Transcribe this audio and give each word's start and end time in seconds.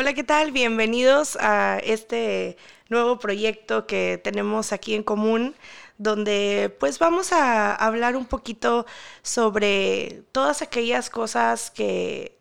Hola, 0.00 0.14
¿qué 0.14 0.22
tal? 0.22 0.52
Bienvenidos 0.52 1.36
a 1.40 1.80
este 1.82 2.56
nuevo 2.88 3.18
proyecto 3.18 3.84
que 3.88 4.20
tenemos 4.22 4.72
aquí 4.72 4.94
en 4.94 5.02
común, 5.02 5.56
donde 5.96 6.72
pues 6.78 7.00
vamos 7.00 7.32
a 7.32 7.74
hablar 7.74 8.14
un 8.14 8.24
poquito 8.24 8.86
sobre 9.22 10.22
todas 10.30 10.62
aquellas 10.62 11.10
cosas 11.10 11.72
que 11.72 12.38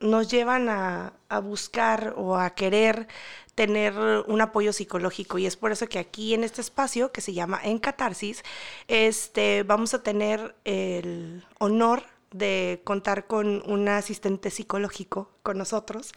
nos 0.00 0.30
llevan 0.30 0.68
a, 0.68 1.14
buscar 1.42 2.12
o 2.18 2.36
a 2.36 2.50
querer 2.50 3.08
tener 3.54 3.94
un 4.26 4.42
apoyo 4.42 4.74
psicológico 4.74 5.38
y 5.38 5.46
es 5.46 5.56
por 5.56 5.72
eso 5.72 5.88
que 5.88 5.98
aquí 5.98 6.34
en 6.34 6.44
este 6.44 6.60
espacio 6.60 7.10
que 7.10 7.22
se 7.22 7.32
llama 7.32 7.58
En 7.64 7.78
Catarsis, 7.78 8.42
este, 8.86 9.62
vamos 9.62 9.94
a 9.94 10.02
tener 10.02 10.54
el 10.64 11.42
honor 11.58 12.02
de 12.32 12.82
contar 12.84 13.26
con 13.26 13.62
un 13.66 13.88
asistente 13.88 14.50
psicológico 14.50 15.30
con 15.42 15.56
nosotros 15.56 16.12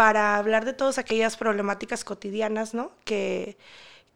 para 0.00 0.38
hablar 0.38 0.64
de 0.64 0.72
todas 0.72 0.96
aquellas 0.96 1.36
problemáticas 1.36 2.04
cotidianas, 2.04 2.72
¿no? 2.72 2.90
Que, 3.04 3.58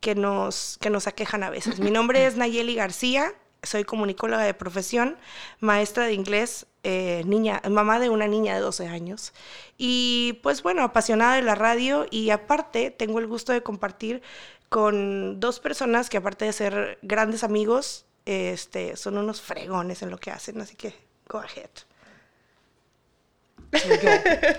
que, 0.01 0.15
nos, 0.15 0.79
que 0.81 0.89
nos 0.89 1.07
aquejan 1.07 1.43
a 1.43 1.51
veces. 1.51 1.79
Mi 1.79 1.91
nombre 1.91 2.25
es 2.25 2.39
Nayeli 2.39 2.75
García, 2.75 3.35
soy 3.63 3.85
comunicóloga 3.85 4.45
de 4.45 4.55
profesión, 4.55 5.19
maestra 5.61 6.07
de 6.07 6.15
inglés, 6.15 6.65
eh, 6.85 7.23
niña, 7.27 7.61
mamá 7.69 8.01
de 8.01 8.09
una 8.09 8.27
niña 8.27 8.55
de 8.55 8.61
12 8.61 8.89
años. 8.89 9.35
Y 9.77 10.41
pues 10.43 10.63
bueno, 10.63 10.85
apasionada 10.85 11.37
de 11.37 11.43
la 11.43 11.55
radio 11.55 12.07
y 12.11 12.31
aparte 12.31 12.91
tengo 12.91 13.19
el 13.19 13.27
gusto 13.27 13.53
de 13.53 13.63
compartir 13.63 14.23
con 14.71 15.39
dos 15.39 15.61
personas 15.61 16.09
que 16.09 16.17
aparte 16.17 16.47
de 16.47 16.55
ser 16.55 16.99
grandes 17.03 17.45
amigos, 17.45 18.07
este, 18.25 18.97
son 18.97 19.19
unos 19.19 19.43
fregones 19.43 20.01
en 20.01 20.09
lo 20.09 20.17
que 20.17 20.31
hacen, 20.31 20.59
así 20.63 20.77
que 20.77 20.95
go 21.29 21.41
ahead. 21.41 21.69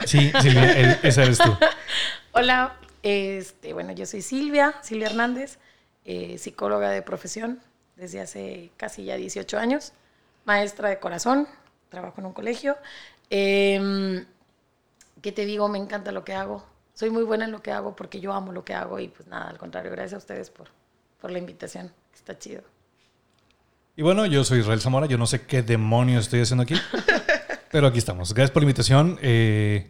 Sí, 0.05 0.31
Silvia, 0.41 0.99
esa 1.03 1.23
eres 1.23 1.37
tú. 1.37 1.55
Hola, 2.31 2.75
este, 3.03 3.73
bueno, 3.73 3.91
yo 3.93 4.05
soy 4.05 4.21
Silvia, 4.21 4.75
Silvia 4.81 5.07
Hernández, 5.07 5.57
eh, 6.05 6.37
psicóloga 6.37 6.89
de 6.89 7.01
profesión 7.01 7.61
desde 7.95 8.21
hace 8.21 8.71
casi 8.77 9.05
ya 9.05 9.15
18 9.15 9.57
años, 9.57 9.93
maestra 10.43 10.89
de 10.89 10.99
corazón, 10.99 11.47
trabajo 11.89 12.19
en 12.19 12.27
un 12.27 12.33
colegio. 12.33 12.77
Em, 13.29 14.25
¿Qué 15.21 15.31
te 15.31 15.45
digo? 15.45 15.67
Me 15.69 15.77
encanta 15.77 16.11
lo 16.11 16.23
que 16.23 16.33
hago. 16.33 16.65
Soy 16.93 17.09
muy 17.09 17.23
buena 17.23 17.45
en 17.45 17.51
lo 17.51 17.61
que 17.61 17.71
hago 17.71 17.95
porque 17.95 18.19
yo 18.19 18.33
amo 18.33 18.51
lo 18.51 18.63
que 18.63 18.73
hago 18.73 18.99
y 18.99 19.07
pues 19.07 19.27
nada, 19.27 19.49
al 19.49 19.57
contrario, 19.57 19.91
gracias 19.91 20.13
a 20.13 20.17
ustedes 20.17 20.49
por, 20.49 20.67
por 21.19 21.31
la 21.31 21.39
invitación. 21.39 21.91
Está 22.13 22.37
chido. 22.37 22.61
Y 23.97 24.01
bueno, 24.01 24.25
yo 24.25 24.43
soy 24.43 24.59
Israel 24.59 24.81
Zamora, 24.81 25.05
yo 25.07 25.17
no 25.17 25.25
sé 25.25 25.45
qué 25.45 25.61
demonios 25.61 26.25
estoy 26.25 26.41
haciendo 26.41 26.63
aquí, 26.63 26.75
pero 27.75 27.87
aquí 27.87 27.97
estamos. 27.97 28.33
Gracias 28.33 28.51
por 28.51 28.61
la 28.61 28.67
invitación. 28.67 29.19
Eh, 29.21 29.85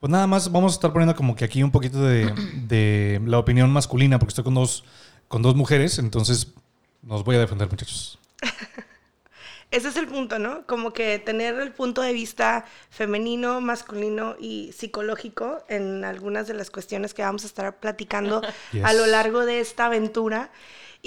pues 0.00 0.10
nada 0.10 0.26
más 0.26 0.50
vamos 0.50 0.72
a 0.72 0.76
estar 0.76 0.90
poniendo 0.90 1.14
como 1.14 1.36
que 1.36 1.44
aquí 1.44 1.62
un 1.62 1.70
poquito 1.70 2.02
de, 2.02 2.32
de, 2.66 3.20
la 3.26 3.38
opinión 3.38 3.70
masculina, 3.70 4.18
porque 4.18 4.30
estoy 4.30 4.44
con 4.44 4.54
dos, 4.54 4.84
con 5.28 5.42
dos 5.42 5.54
mujeres, 5.54 5.98
entonces 5.98 6.54
nos 7.02 7.24
voy 7.24 7.36
a 7.36 7.40
defender, 7.40 7.68
muchachos. 7.68 8.18
Ese 9.70 9.88
es 9.88 9.96
el 9.96 10.06
punto, 10.08 10.38
¿no? 10.38 10.66
Como 10.66 10.94
que 10.94 11.18
tener 11.18 11.60
el 11.60 11.72
punto 11.72 12.00
de 12.00 12.14
vista 12.14 12.64
femenino, 12.88 13.60
masculino 13.60 14.36
y 14.40 14.72
psicológico 14.72 15.62
en 15.68 16.06
algunas 16.06 16.48
de 16.48 16.54
las 16.54 16.70
cuestiones 16.70 17.12
que 17.12 17.20
vamos 17.20 17.44
a 17.44 17.48
estar 17.48 17.80
platicando 17.80 18.40
a 18.82 18.92
lo 18.94 19.04
largo 19.04 19.44
de 19.44 19.60
esta 19.60 19.84
aventura. 19.84 20.50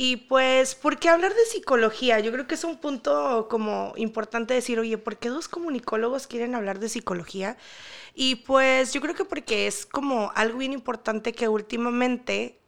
Y 0.01 0.15
pues, 0.15 0.75
¿por 0.75 0.97
qué 0.97 1.09
hablar 1.09 1.33
de 1.33 1.43
psicología? 1.43 2.21
Yo 2.21 2.31
creo 2.31 2.47
que 2.47 2.55
es 2.55 2.63
un 2.63 2.77
punto 2.77 3.49
como 3.49 3.91
importante 3.97 4.53
decir, 4.53 4.79
oye, 4.79 4.97
¿por 4.97 5.17
qué 5.17 5.27
dos 5.27 5.49
comunicólogos 5.49 6.25
quieren 6.25 6.55
hablar 6.55 6.79
de 6.79 6.87
psicología? 6.87 7.57
Y 8.15 8.35
pues 8.35 8.93
yo 8.93 9.01
creo 9.01 9.13
que 9.13 9.25
porque 9.25 9.67
es 9.67 9.85
como 9.85 10.31
algo 10.35 10.59
bien 10.59 10.71
importante 10.71 11.33
que 11.33 11.49
últimamente 11.49 12.61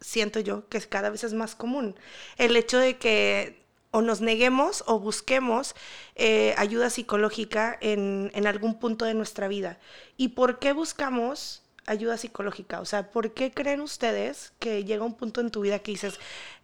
siento 0.00 0.40
yo 0.40 0.66
que 0.70 0.80
cada 0.80 1.10
vez 1.10 1.24
es 1.24 1.34
más 1.34 1.54
común. 1.54 1.94
El 2.38 2.56
hecho 2.56 2.78
de 2.78 2.96
que 2.96 3.62
o 3.90 4.00
nos 4.00 4.22
neguemos 4.22 4.82
o 4.86 4.98
busquemos 4.98 5.74
eh, 6.14 6.54
ayuda 6.56 6.88
psicológica 6.88 7.76
en, 7.82 8.30
en 8.34 8.46
algún 8.46 8.78
punto 8.78 9.04
de 9.04 9.12
nuestra 9.12 9.46
vida. 9.46 9.78
¿Y 10.16 10.28
por 10.28 10.58
qué 10.58 10.72
buscamos 10.72 11.67
ayuda 11.88 12.16
psicológica? 12.16 12.80
O 12.80 12.84
sea, 12.84 13.10
¿por 13.10 13.32
qué 13.32 13.50
creen 13.50 13.80
ustedes 13.80 14.52
que 14.58 14.84
llega 14.84 15.04
un 15.04 15.14
punto 15.14 15.40
en 15.40 15.50
tu 15.50 15.62
vida 15.62 15.78
que 15.80 15.92
dices, 15.92 16.18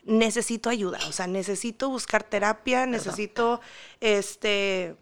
necesito 0.04 0.70
ayuda, 0.70 0.98
o 1.08 1.12
sea, 1.12 1.26
necesito 1.26 1.88
buscar 1.88 2.22
terapia, 2.22 2.86
necesito 2.86 3.60
este 4.00 4.96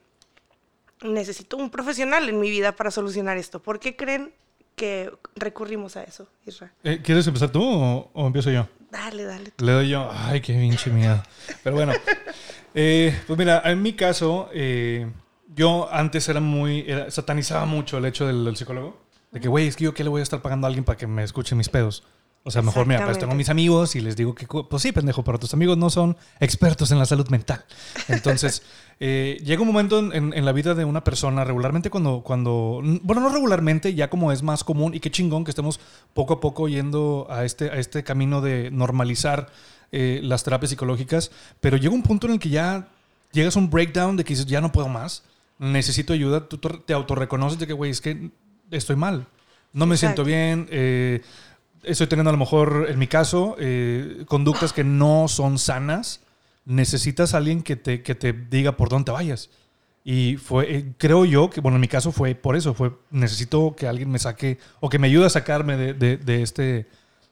necesito 1.03 1.57
un 1.57 1.71
profesional 1.71 2.29
en 2.29 2.39
mi 2.39 2.51
vida 2.51 2.73
para 2.73 2.91
solucionar 2.91 3.37
esto. 3.37 3.61
¿Por 3.61 3.81
qué 3.81 3.97
creen 3.97 4.33
que 4.77 5.11
recurrimos 5.35 5.97
a 5.97 6.05
eso, 6.05 6.29
Israel? 6.47 6.73
Eh, 6.85 7.01
¿Quieres 7.03 7.27
empezar 7.27 7.51
tú 7.51 7.63
o, 7.63 8.27
empiezo 8.27 8.51
yo? 8.51 8.69
Dale, 8.91 9.25
dale. 9.25 9.53
Le 9.59 9.73
doy 9.73 9.89
yo. 9.89 10.09
Ay, 10.13 10.41
qué 10.41 10.53
pinche 10.53 10.91
miedo. 10.91 11.23
Pero 11.63 11.77
bueno, 11.77 11.93
eh, 12.75 13.19
pues 13.27 13.39
mira, 13.39 13.63
en 13.65 13.83
mi 13.83 13.95
caso, 13.95 14.49
eh, 14.53 15.11
yo 15.55 15.89
antes 15.93 16.29
era 16.29 16.41
muy, 16.41 16.87
satanizaba 17.09 17.65
mucho 17.67 17.99
el 17.99 18.05
hecho 18.05 18.27
del, 18.27 18.45
del 18.45 18.57
psicólogo. 18.57 19.02
De 19.33 19.41
que, 19.41 19.49
güey, 19.49 19.67
es 19.67 19.77
que 19.77 19.85
yo 19.85 19.95
qué 19.95 20.05
le 20.05 20.11
voy 20.11 20.21
a 20.21 20.23
estar 20.23 20.43
pagando 20.43 20.67
a 20.67 20.69
alguien 20.69 20.85
para 20.85 20.97
que 20.97 21.07
me 21.07 21.25
escuche 21.25 21.55
mis 21.55 21.69
pedos. 21.69 22.05
O 22.45 22.51
sea, 22.51 22.61
mejor, 22.61 22.87
mira, 22.87 23.05
pues 23.05 23.19
tengo 23.19 23.35
mis 23.37 23.49
amigos 23.49 23.95
y 23.95 24.01
les 24.01 24.17
digo 24.17 24.35
que, 24.35 24.47
pues 24.47 24.83
sí, 24.83 24.91
pendejo, 24.91 25.23
pero 25.23 25.39
tus 25.39 25.55
amigos 25.55 25.79
no 25.79 25.91
son 25.91 26.17
expertos 26.41 26.91
en 26.91 26.99
la 26.99 27.07
salud 27.07 27.29
mental. 27.29 27.65
Entonces, 28.09 28.63
eh, 29.01 29.41
llega 29.45 29.63
un 29.63 29.69
momento 29.69 30.13
en, 30.13 30.45
la 30.45 30.51
vida 30.51 30.75
de 30.75 30.85
una 30.85 31.05
persona, 31.05 31.45
regularmente 31.45 31.89
cuando, 31.89 32.23
cuando, 32.23 32.81
bueno, 33.03 33.23
no 33.23 33.29
regularmente, 33.29 33.95
ya 33.95 34.11
como 34.11 34.33
es 34.33 34.43
más 34.43 34.65
común 34.65 34.93
y 34.93 34.99
qué 34.99 35.11
chingón 35.11 35.45
que 35.45 35.53
estemos 35.53 35.79
poco 36.15 36.35
a 36.35 36.41
poco 36.41 36.69
yendo 36.69 37.29
a 37.31 37.45
este, 37.45 37.71
a 37.71 37.77
este 37.77 38.03
camino 38.03 38.41
de 38.41 38.73
normalizar 38.73 39.53
eh, 39.93 40.19
las 40.25 40.43
terapias 40.43 40.71
psicológicas, 40.71 41.31
pero 41.61 41.77
llega 41.77 41.95
un 41.95 42.03
punto 42.03 42.27
en 42.27 42.33
el 42.33 42.39
que 42.41 42.49
ya 42.49 42.89
llegas 43.31 43.55
a 43.57 43.61
un 43.61 43.71
breakdown 43.71 44.17
de 44.17 44.25
que 44.25 44.31
dices, 44.31 44.47
ya 44.47 44.61
no 44.61 44.73
puedo 44.73 44.89
más, 44.89 45.23
necesito 45.61 46.13
ayuda, 46.13 46.49
tú 46.49 46.59
te 46.59 46.93
autorreconoces 46.93 47.61
de 47.61 47.69
que, 47.69 47.73
güey, 47.73 47.93
es 47.93 48.01
que 48.01 48.33
estoy 48.77 48.97
mal, 48.97 49.27
no 49.73 49.87
me 49.87 49.97
siento 49.97 50.25
bien, 50.25 50.69
eh, 50.71 51.23
estoy 51.83 52.07
teniendo 52.07 52.31
a 52.31 52.33
lo 52.33 52.39
mejor, 52.39 52.87
en 52.89 52.99
mi 52.99 53.07
caso, 53.07 53.57
eh, 53.59 54.25
conductas 54.27 54.73
que 54.73 54.85
no 54.85 55.29
son 55.29 55.59
sanas, 55.59 56.21
necesitas 56.65 57.35
a 57.35 57.39
alguien 57.39 57.63
que 57.63 57.77
te, 57.77 58.03
que 58.03 58.15
te 58.15 58.33
diga 58.33 58.77
por 58.77 58.89
dónde 58.89 59.07
te 59.07 59.13
vayas. 59.13 59.51
Y 60.05 60.37
fue, 60.37 60.77
eh, 60.77 60.93
creo 60.99 61.25
yo 61.25 61.49
que, 61.49 61.61
bueno, 61.61 61.77
en 61.77 61.81
mi 61.81 61.89
caso 61.89 62.13
fue 62.13 62.35
por 62.35 62.57
eso, 62.57 62.75
fue, 62.75 62.93
necesito 63.11 63.75
que 63.77 63.87
alguien 63.87 64.11
me 64.11 64.19
saque, 64.19 64.59
o 64.81 64.89
que 64.89 64.99
me 64.99 65.07
ayude 65.07 65.27
a 65.27 65.31
sacarme 65.31 65.77
de, 65.77 65.95
de, 65.95 66.43
este, 66.43 66.89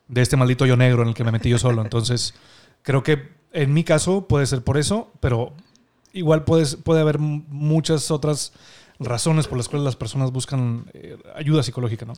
de 0.08 0.22
este 0.22 0.36
maldito 0.36 0.66
yo 0.66 0.76
negro 0.76 1.02
en 1.02 1.08
el 1.08 1.14
que 1.14 1.24
me 1.24 1.32
metí 1.32 1.48
yo 1.48 1.58
solo. 1.58 1.82
Entonces, 1.82 2.34
creo 2.82 3.02
que 3.02 3.28
en 3.52 3.74
mi 3.74 3.82
caso 3.82 4.28
puede 4.28 4.46
ser 4.46 4.62
por 4.62 4.78
eso, 4.78 5.10
pero 5.20 5.52
igual 6.12 6.44
puedes, 6.44 6.76
puede 6.76 7.00
haber 7.00 7.18
muchas 7.18 8.10
otras 8.10 8.52
razones 9.00 9.48
por 9.48 9.56
las 9.56 9.68
cuales 9.68 9.84
las 9.84 9.96
personas 9.96 10.30
buscan 10.30 10.90
eh, 10.92 11.18
ayuda 11.34 11.62
psicológica, 11.62 12.04
¿no? 12.04 12.14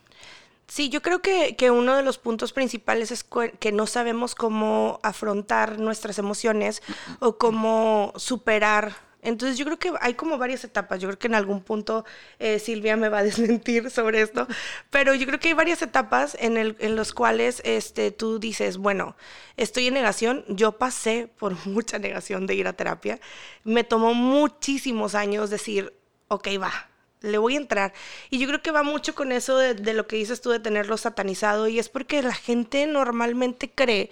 Sí, 0.66 0.88
yo 0.88 1.02
creo 1.02 1.20
que, 1.20 1.70
uno 1.70 1.96
de 1.96 2.02
los 2.02 2.18
puntos 2.18 2.52
principales 2.52 3.10
es 3.10 3.26
que 3.58 3.72
no 3.72 3.86
sabemos 3.86 4.34
cómo 4.34 5.00
afrontar 5.02 5.78
nuestras 5.78 6.18
emociones 6.18 6.82
o 7.20 7.36
cómo 7.36 8.12
superar. 8.16 8.94
Entonces 9.20 9.56
yo 9.58 9.64
creo 9.66 9.78
que 9.78 9.92
hay 10.00 10.14
como 10.14 10.38
varias 10.38 10.64
etapas. 10.64 10.98
Yo 10.98 11.08
creo 11.08 11.18
que 11.18 11.26
en 11.26 11.34
algún 11.34 11.62
punto 11.62 12.04
eh, 12.38 12.58
Silvia 12.58 12.96
me 12.96 13.08
va 13.08 13.18
a 13.18 13.22
desmentir 13.30 13.90
sobre 13.90 14.22
esto, 14.22 14.48
pero 14.90 15.14
yo 15.14 15.26
creo 15.26 15.38
que 15.38 15.48
hay 15.48 15.54
varias 15.54 15.82
etapas 15.82 16.36
en, 16.40 16.56
el, 16.56 16.76
en 16.80 16.96
los 16.96 17.12
cuales 17.12 17.60
este, 17.64 18.10
tú 18.10 18.38
dices, 18.38 18.78
bueno, 18.78 19.14
estoy 19.56 19.88
en 19.88 19.94
negación. 19.94 20.44
Yo 20.48 20.72
pasé 20.72 21.28
por 21.38 21.54
mucha 21.66 21.98
negación 21.98 22.46
de 22.46 22.54
ir 22.54 22.66
a 22.66 22.72
terapia. 22.72 23.20
Me 23.62 23.84
tomó 23.84 24.14
muchísimos 24.14 25.14
años 25.14 25.50
decir, 25.50 25.92
ok, 26.32 26.48
va, 26.60 26.72
le 27.20 27.38
voy 27.38 27.54
a 27.54 27.58
entrar. 27.58 27.92
Y 28.30 28.38
yo 28.38 28.46
creo 28.46 28.62
que 28.62 28.70
va 28.70 28.82
mucho 28.82 29.14
con 29.14 29.32
eso 29.32 29.56
de, 29.56 29.94
lo 29.94 30.06
que 30.06 30.16
dices 30.16 30.40
tú 30.40 30.50
de 30.50 30.60
tenerlo 30.60 30.96
satanizado 30.96 31.68
y 31.68 31.78
es 31.78 31.88
porque 31.88 32.22
la 32.22 32.34
gente 32.34 32.86
normalmente 32.86 33.70
cree 33.70 34.10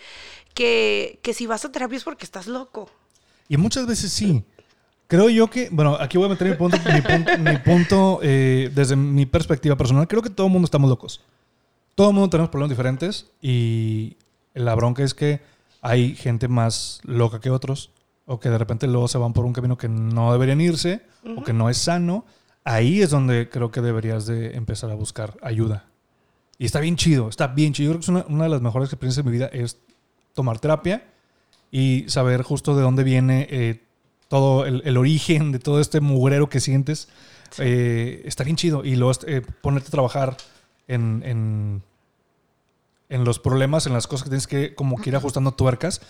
que, 0.54 1.18
si 1.34 1.46
vas 1.46 1.64
a 1.64 1.72
terapia 1.72 1.96
es 1.96 2.04
porque 2.04 2.24
estás 2.24 2.46
loco. 2.46 2.90
Y 3.48 3.56
muchas 3.56 3.86
veces 3.86 4.12
sí. 4.12 4.44
Creo 5.08 5.28
yo 5.28 5.50
que, 5.50 5.68
bueno, 5.72 5.96
aquí 5.98 6.18
voy 6.18 6.26
a 6.26 6.30
meter 6.30 6.48
mi 6.48 6.54
punto, 6.54 6.78
mi 7.40 7.56
punto, 7.58 8.20
eh, 8.22 8.70
desde 8.72 8.94
mi 8.94 9.26
perspectiva 9.26 9.76
personal. 9.76 10.06
Creo 10.06 10.22
que 10.22 10.30
todo 10.30 10.46
el 10.46 10.52
mundo 10.52 10.66
estamos 10.66 10.88
locos. 10.88 11.20
Todo 11.96 12.10
el 12.10 12.14
mundo 12.14 12.30
tenemos 12.30 12.50
problemas 12.50 12.70
diferentes 12.70 13.26
y 13.42 14.16
la 14.54 14.74
bronca 14.76 15.02
es 15.02 15.14
que 15.14 15.40
hay 15.82 16.14
gente 16.14 16.46
más 16.46 17.00
loca 17.04 17.40
que 17.40 17.50
otros 17.50 17.90
o 18.30 18.38
que 18.38 18.48
de 18.48 18.58
repente 18.58 18.86
luego 18.86 19.08
se 19.08 19.18
van 19.18 19.32
por 19.32 19.44
un 19.44 19.52
camino 19.52 19.76
que 19.76 19.88
no 19.88 20.32
deberían 20.32 20.60
irse 20.60 21.02
o 21.36 21.42
que 21.42 21.52
no 21.52 21.68
es 21.68 21.78
sano 21.78 22.24
ahí 22.64 23.02
es 23.02 23.10
donde 23.10 23.48
creo 23.48 23.70
que 23.70 23.80
deberías 23.80 24.26
de 24.26 24.56
empezar 24.56 24.90
a 24.90 24.94
buscar 24.94 25.36
ayuda. 25.42 25.86
Y 26.58 26.66
está 26.66 26.80
bien 26.80 26.96
chido, 26.96 27.28
está 27.28 27.48
bien 27.48 27.72
chido. 27.72 27.92
Yo 27.92 27.98
creo 27.98 28.14
que 28.14 28.20
es 28.20 28.28
una, 28.28 28.44
de 28.44 28.50
las 28.50 28.60
mejores 28.60 28.88
experiencias 28.88 29.24
de 29.24 29.30
mi 29.30 29.36
vida 29.36 29.46
es 29.46 29.78
tomar 30.34 30.58
terapia 30.58 31.04
y 31.70 32.04
saber 32.08 32.42
justo 32.42 32.76
de 32.76 32.82
dónde 32.82 33.02
viene 33.02 33.48
eh, 33.50 33.82
todo 34.28 34.66
el, 34.66 34.96
origen 34.96 35.52
de 35.52 35.58
todo 35.58 35.80
este 35.80 36.00
mugrero 36.00 36.48
que 36.48 36.60
sientes. 36.60 37.08
Eh, 37.58 38.22
está 38.26 38.44
bien 38.44 38.56
chido. 38.56 38.84
Y 38.84 38.96
luego 38.96 39.18
eh, 39.26 39.42
ponerte 39.62 39.88
a 39.88 39.90
trabajar 39.90 40.36
en, 40.86 41.22
en, 41.24 41.82
en 43.08 43.24
los 43.24 43.38
problemas, 43.38 43.86
en 43.86 43.94
las 43.94 44.06
cosas 44.06 44.24
que 44.24 44.30
tienes 44.30 44.46
que 44.46 44.74
como 44.74 44.98
que 44.98 45.10
ir 45.10 45.16
ajustando 45.16 45.52
tuercas 45.52 46.02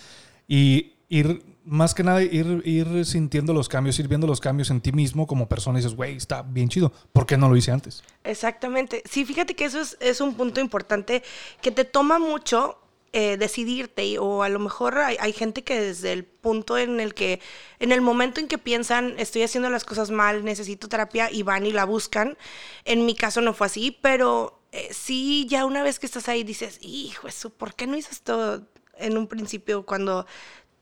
y 0.49 0.94
ir, 1.08 1.44
más 1.65 1.95
que 1.95 2.03
nada, 2.03 2.23
ir, 2.23 2.62
ir 2.65 3.05
sintiendo 3.05 3.53
los 3.53 3.69
cambios, 3.69 3.99
ir 3.99 4.09
viendo 4.09 4.27
los 4.27 4.41
cambios 4.41 4.71
en 4.71 4.81
ti 4.81 4.93
mismo 4.93 5.27
como 5.27 5.49
persona 5.49 5.79
y 5.79 5.83
dices, 5.83 5.97
güey, 5.97 6.17
está 6.17 6.43
bien 6.43 6.69
chido. 6.69 6.93
¿Por 7.12 7.27
qué 7.27 7.37
no 7.37 7.49
lo 7.49 7.57
hice 7.57 7.71
antes? 7.71 8.03
Exactamente. 8.25 9.03
Sí, 9.09 9.25
fíjate 9.25 9.55
que 9.55 9.65
eso 9.65 9.81
es, 9.81 9.97
es 10.01 10.21
un 10.21 10.35
punto 10.35 10.61
importante 10.61 11.23
que 11.61 11.71
te 11.71 11.85
toma 11.85 12.19
mucho 12.19 12.79
eh, 13.12 13.37
decidirte 13.37 14.21
o 14.21 14.45
a 14.45 14.49
lo 14.49 14.61
mejor 14.61 14.99
hay, 14.99 15.17
hay 15.19 15.33
gente 15.33 15.65
que 15.65 15.81
desde 15.81 16.12
el 16.12 16.25
punto 16.25 16.79
en 16.79 17.01
el 17.01 17.12
que, 17.12 17.41
en 17.81 17.91
el 17.91 18.01
momento 18.01 18.39
en 18.39 18.47
que 18.47 18.57
piensan 18.57 19.15
estoy 19.19 19.43
haciendo 19.43 19.69
las 19.69 19.85
cosas 19.85 20.12
mal, 20.12 20.45
necesito 20.45 20.89
terapia 20.89 21.29
y 21.29 21.43
van 21.43 21.67
y 21.67 21.73
la 21.73 21.85
buscan. 21.85 22.39
En 22.85 23.05
mi 23.07 23.17
caso 23.17 23.41
no 23.41 23.53
fue 23.53 23.67
así, 23.67 23.99
pero 24.01 24.62
eh, 24.71 24.91
sí 24.93 25.47
ya 25.49 25.65
una 25.65 25.83
vez 25.83 25.99
que 25.99 26.07
estás 26.07 26.29
ahí 26.29 26.45
dices, 26.45 26.79
hijo, 26.83 27.27
eso, 27.27 27.51
¿por 27.51 27.75
qué 27.75 27.89
no 27.89 27.97
hice 27.97 28.12
esto 28.12 28.65
en 28.97 29.19
un 29.19 29.27
principio 29.27 29.85
cuando 29.85 30.27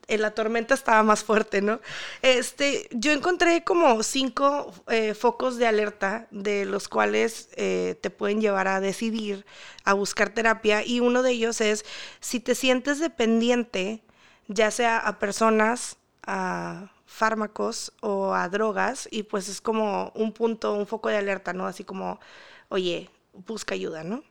eh, 0.08 0.18
la 0.18 0.32
tormenta 0.32 0.74
estaba 0.74 1.02
más 1.02 1.22
fuerte, 1.22 1.60
¿no? 1.62 1.80
Este, 2.22 2.88
yo 2.92 3.12
encontré 3.12 3.62
como 3.64 4.02
cinco 4.02 4.72
eh, 4.88 5.14
focos 5.14 5.58
de 5.58 5.66
alerta 5.66 6.26
de 6.30 6.64
los 6.64 6.88
cuales 6.88 7.50
eh, 7.56 7.96
te 8.00 8.10
pueden 8.10 8.40
llevar 8.40 8.68
a 8.68 8.80
decidir 8.80 9.44
a 9.84 9.92
buscar 9.94 10.30
terapia 10.30 10.84
y 10.84 11.00
uno 11.00 11.22
de 11.22 11.32
ellos 11.32 11.60
es 11.60 11.84
si 12.20 12.40
te 12.40 12.54
sientes 12.54 12.98
dependiente, 13.00 14.02
ya 14.48 14.70
sea 14.70 14.98
a 14.98 15.18
personas, 15.18 15.98
a 16.26 16.90
fármacos 17.06 17.92
o 18.00 18.34
a 18.34 18.48
drogas 18.48 19.08
y 19.10 19.24
pues 19.24 19.48
es 19.48 19.60
como 19.60 20.12
un 20.14 20.32
punto, 20.32 20.74
un 20.74 20.86
foco 20.86 21.08
de 21.08 21.16
alerta, 21.18 21.52
¿no? 21.52 21.66
Así 21.66 21.84
como, 21.84 22.20
oye, 22.68 23.10
busca 23.32 23.74
ayuda, 23.74 24.04
¿no? 24.04 24.22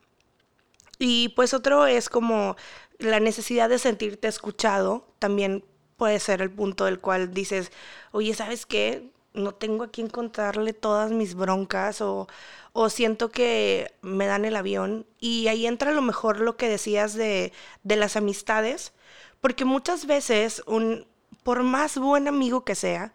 Y 1.00 1.30
pues 1.30 1.54
otro 1.54 1.86
es 1.86 2.10
como 2.10 2.56
la 3.00 3.20
necesidad 3.20 3.70
de 3.70 3.80
sentirte 3.80 4.28
escuchado, 4.28 5.08
también 5.20 5.64
puede 5.98 6.20
ser 6.20 6.42
el 6.42 6.52
punto 6.52 6.86
del 6.86 7.00
cual 7.00 7.34
dices, 7.34 7.72
oye, 8.12 8.34
¿sabes 8.34 8.66
qué? 8.66 9.12
No 9.34 9.54
tengo 9.54 9.84
a 9.84 9.92
quién 9.92 10.10
contarle 10.10 10.74
todas 10.74 11.12
mis 11.12 11.36
broncas 11.36 12.02
o, 12.02 12.28
o 12.74 12.90
siento 12.90 13.30
que 13.30 13.94
me 14.02 14.26
dan 14.26 14.46
el 14.46 14.56
avión. 14.56 15.06
Y 15.20 15.48
ahí 15.48 15.68
entra 15.68 15.92
a 15.92 15.94
lo 15.94 16.02
mejor 16.02 16.40
lo 16.40 16.58
que 16.58 16.70
decías 16.70 17.14
de, 17.14 17.52
de 17.84 17.96
las 17.96 18.16
amistades, 18.16 18.94
porque 19.42 19.66
muchas 19.66 20.08
veces, 20.08 20.64
un, 20.66 21.06
por 21.44 21.64
más 21.64 21.98
buen 21.98 22.28
amigo 22.28 22.66
que 22.66 22.76
sea, 22.76 23.14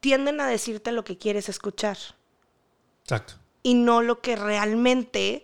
tienden 0.00 0.40
a 0.40 0.46
decirte 0.48 0.92
lo 0.92 1.04
que 1.04 1.18
quieres 1.18 1.48
escuchar 1.48 1.98
Exacto. 3.02 3.34
y 3.62 3.74
no 3.74 4.02
lo 4.02 4.20
que 4.20 4.36
realmente 4.36 5.42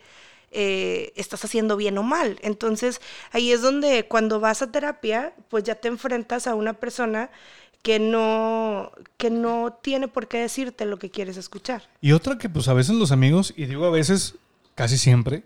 eh, 0.55 1.13
estás 1.17 1.45
haciendo 1.45 1.77
bien 1.77 1.99
o 1.99 2.03
mal. 2.03 2.39
Entonces, 2.43 3.01
ahí 3.33 3.53
es 3.53 3.61
donde 3.61 4.07
cuando 4.07 4.41
vas 4.41 4.63
a 4.63 4.71
terapia, 4.73 5.35
pues 5.51 5.65
ya 5.65 5.75
te 5.75 5.89
enfrentas 5.89 6.47
a 6.47 6.55
una 6.55 6.73
persona 6.75 7.31
que 7.83 7.99
no, 7.99 8.93
que 9.19 9.29
no 9.31 9.79
tiene 9.83 10.09
por 10.09 10.27
qué 10.29 10.39
decirte 10.39 10.87
lo 10.87 10.99
que 10.99 11.11
quieres 11.11 11.37
escuchar. 11.37 11.83
Y 12.01 12.13
otra 12.13 12.39
que 12.39 12.49
pues 12.49 12.69
a 12.69 12.73
veces 12.73 12.95
los 12.95 13.13
amigos, 13.13 13.53
y 13.57 13.67
digo 13.67 13.85
a 13.85 13.91
veces, 13.91 14.37
casi 14.75 14.97
siempre, 14.97 15.45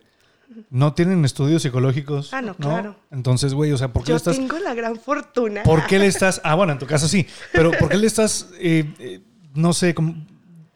no 0.70 0.94
tienen 0.94 1.24
estudios 1.24 1.62
psicológicos. 1.62 2.32
Ah, 2.32 2.40
no, 2.40 2.54
claro. 2.54 2.96
Entonces, 3.10 3.54
güey, 3.54 3.72
o 3.72 3.76
sea, 3.76 3.92
¿por 3.92 4.02
qué 4.04 4.10
Yo 4.10 4.14
le 4.14 4.18
estás... 4.18 4.36
tengo 4.36 4.58
la 4.58 4.74
gran 4.74 4.96
fortuna. 5.00 5.62
¿Por 5.64 5.86
qué 5.86 5.98
le 5.98 6.06
estás... 6.06 6.40
Ah, 6.44 6.54
bueno, 6.54 6.74
en 6.74 6.78
tu 6.78 6.86
caso 6.86 7.08
sí, 7.08 7.26
pero 7.52 7.70
¿por 7.72 7.88
qué 7.88 7.96
le 7.96 8.06
estás, 8.06 8.48
eh, 8.58 8.84
eh, 8.98 9.20
no 9.54 9.72
sé, 9.72 9.94
como- 9.94 10.14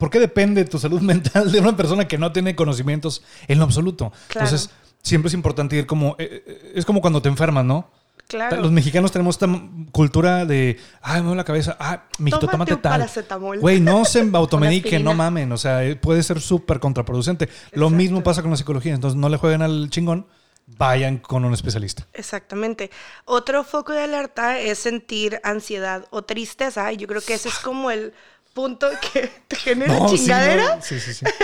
¿por 0.03 0.11
qué 0.11 0.19
depende 0.19 0.65
tu 0.65 0.81
salud 0.81 1.01
mental 1.13 1.53
de 1.53 1.61
una 1.61 1.77
persona 1.77 2.09
que 2.09 2.19
no 2.19 2.33
tiene 2.33 2.57
conocimientos 2.57 3.23
en 3.47 3.59
lo 3.59 3.65
absoluto? 3.65 4.13
Claro. 4.27 4.49
Entonces, 4.49 4.69
siempre 5.01 5.29
es 5.29 5.35
importante 5.35 5.77
ir 5.77 5.87
como... 5.87 6.17
eh, 6.19 6.43
eh, 6.45 6.73
es 6.75 6.85
como 6.85 7.01
cuando 7.01 7.23
te 7.23 7.29
enfermas, 7.29 7.65
¿no? 7.65 7.89
Claro. 8.27 8.57
Los 8.57 8.73
mexicanos 8.73 9.13
tenemos 9.13 9.37
esta 9.37 9.47
cultura 9.93 10.45
de, 10.45 10.77
ay, 11.03 11.21
me 11.21 11.27
duele 11.27 11.37
la 11.37 11.45
cabeza, 11.45 11.77
ah, 11.79 12.03
mijito, 12.19 12.49
Tómate 12.49 12.75
tómate 12.77 13.23
tal. 13.23 13.61
Güey, 13.61 13.79
no 13.79 14.05
se 14.05 14.29
automediquen, 14.33 14.87
aspirina. 14.87 15.11
no 15.11 15.15
mamen, 15.15 15.53
o 15.53 15.57
sea, 15.57 15.85
eh, 15.85 15.95
puede 15.95 16.25
ser 16.25 16.41
súper 16.41 16.81
contraproducente. 16.81 17.49
Lo 17.71 17.89
mismo 17.89 18.25
pasa 18.25 18.43
con 18.43 18.51
la 18.51 18.57
psicología, 18.57 18.95
entonces 18.95 19.17
no 19.17 19.29
le 19.29 19.37
jueguen 19.37 19.63
al 19.63 19.89
chingón, 19.89 20.27
vayan 20.67 21.19
con 21.19 21.45
un 21.45 21.55
especialista. 21.55 22.09
Exactamente. 22.13 22.91
Otro 23.25 23.63
foco 23.63 23.93
de 23.93 24.03
alerta 24.03 24.59
es 24.59 24.81
sentir 24.81 25.41
ansiedad 25.45 26.07
o 26.11 26.23
tristeza. 26.23 26.93
Y 26.93 26.97
yo 26.97 27.07
creo 27.07 27.21
que 27.21 27.35
ese 27.35 27.51
es 27.51 27.59
como 27.59 27.93
el 27.93 28.15
punto 28.53 28.89
que 29.13 29.29
te 29.49 29.57
genera 29.57 29.99
No, 29.99 30.09
sí, 30.09 30.17
chingadera. 30.17 30.77
no, 30.77 30.83
sí, 30.83 31.01
sí, 31.01 31.15
sí. 31.15 31.25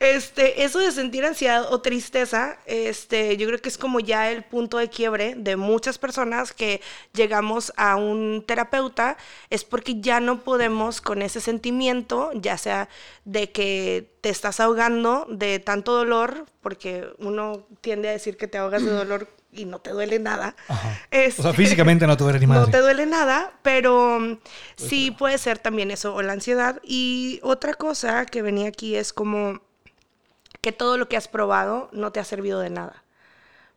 Este, 0.00 0.64
eso 0.64 0.78
de 0.78 0.92
sentir 0.92 1.24
ansiedad 1.24 1.70
o 1.72 1.80
tristeza, 1.82 2.58
este, 2.66 3.36
yo 3.36 3.46
creo 3.46 3.58
que 3.60 3.68
es 3.68 3.76
como 3.78 4.00
ya 4.00 4.30
el 4.30 4.42
punto 4.44 4.78
de 4.78 4.88
quiebre 4.88 5.34
de 5.36 5.56
muchas 5.56 5.98
personas 5.98 6.52
que 6.52 6.80
llegamos 7.12 7.72
a 7.76 7.96
un 7.96 8.42
terapeuta, 8.46 9.16
es 9.50 9.64
porque 9.64 10.00
ya 10.00 10.20
no 10.20 10.42
podemos 10.42 11.00
con 11.02 11.20
ese 11.22 11.40
sentimiento, 11.40 12.30
ya 12.34 12.56
sea 12.56 12.88
de 13.24 13.50
que 13.52 14.10
te 14.22 14.30
estás 14.30 14.58
ahogando 14.60 15.26
de 15.28 15.58
tanto 15.58 15.92
dolor, 15.92 16.46
porque 16.62 17.06
uno 17.18 17.66
tiende 17.82 18.08
a 18.08 18.12
decir 18.12 18.36
que 18.36 18.48
te 18.48 18.58
ahogas 18.58 18.84
de 18.84 18.90
dolor 18.92 19.28
y 19.52 19.64
no 19.64 19.80
te 19.80 19.90
duele 19.90 20.18
nada. 20.18 20.54
Este, 21.10 21.40
O 21.40 21.44
sea, 21.44 21.52
físicamente 21.52 22.06
no 22.06 22.16
te 22.16 22.24
duele 22.24 22.38
ni 22.38 22.46
no 22.46 22.54
madre. 22.54 22.70
te 22.72 22.78
duele 22.78 23.06
nada, 23.06 23.52
pero 23.62 24.18
mm, 24.20 24.38
sí 24.76 25.10
puede 25.10 25.38
ser 25.38 25.58
también 25.58 25.90
eso, 25.90 26.14
o 26.14 26.22
la 26.22 26.32
ansiedad. 26.32 26.80
Y 26.84 27.40
otra 27.42 27.74
cosa 27.74 28.26
que 28.26 28.42
venía 28.42 28.68
aquí 28.68 28.96
es 28.96 29.12
como 29.12 29.60
que 30.60 30.72
todo 30.72 30.98
lo 30.98 31.08
que 31.08 31.16
has 31.16 31.28
probado 31.28 31.88
no 31.92 32.12
te 32.12 32.20
ha 32.20 32.24
servido 32.24 32.60
de 32.60 32.70
nada. 32.70 33.02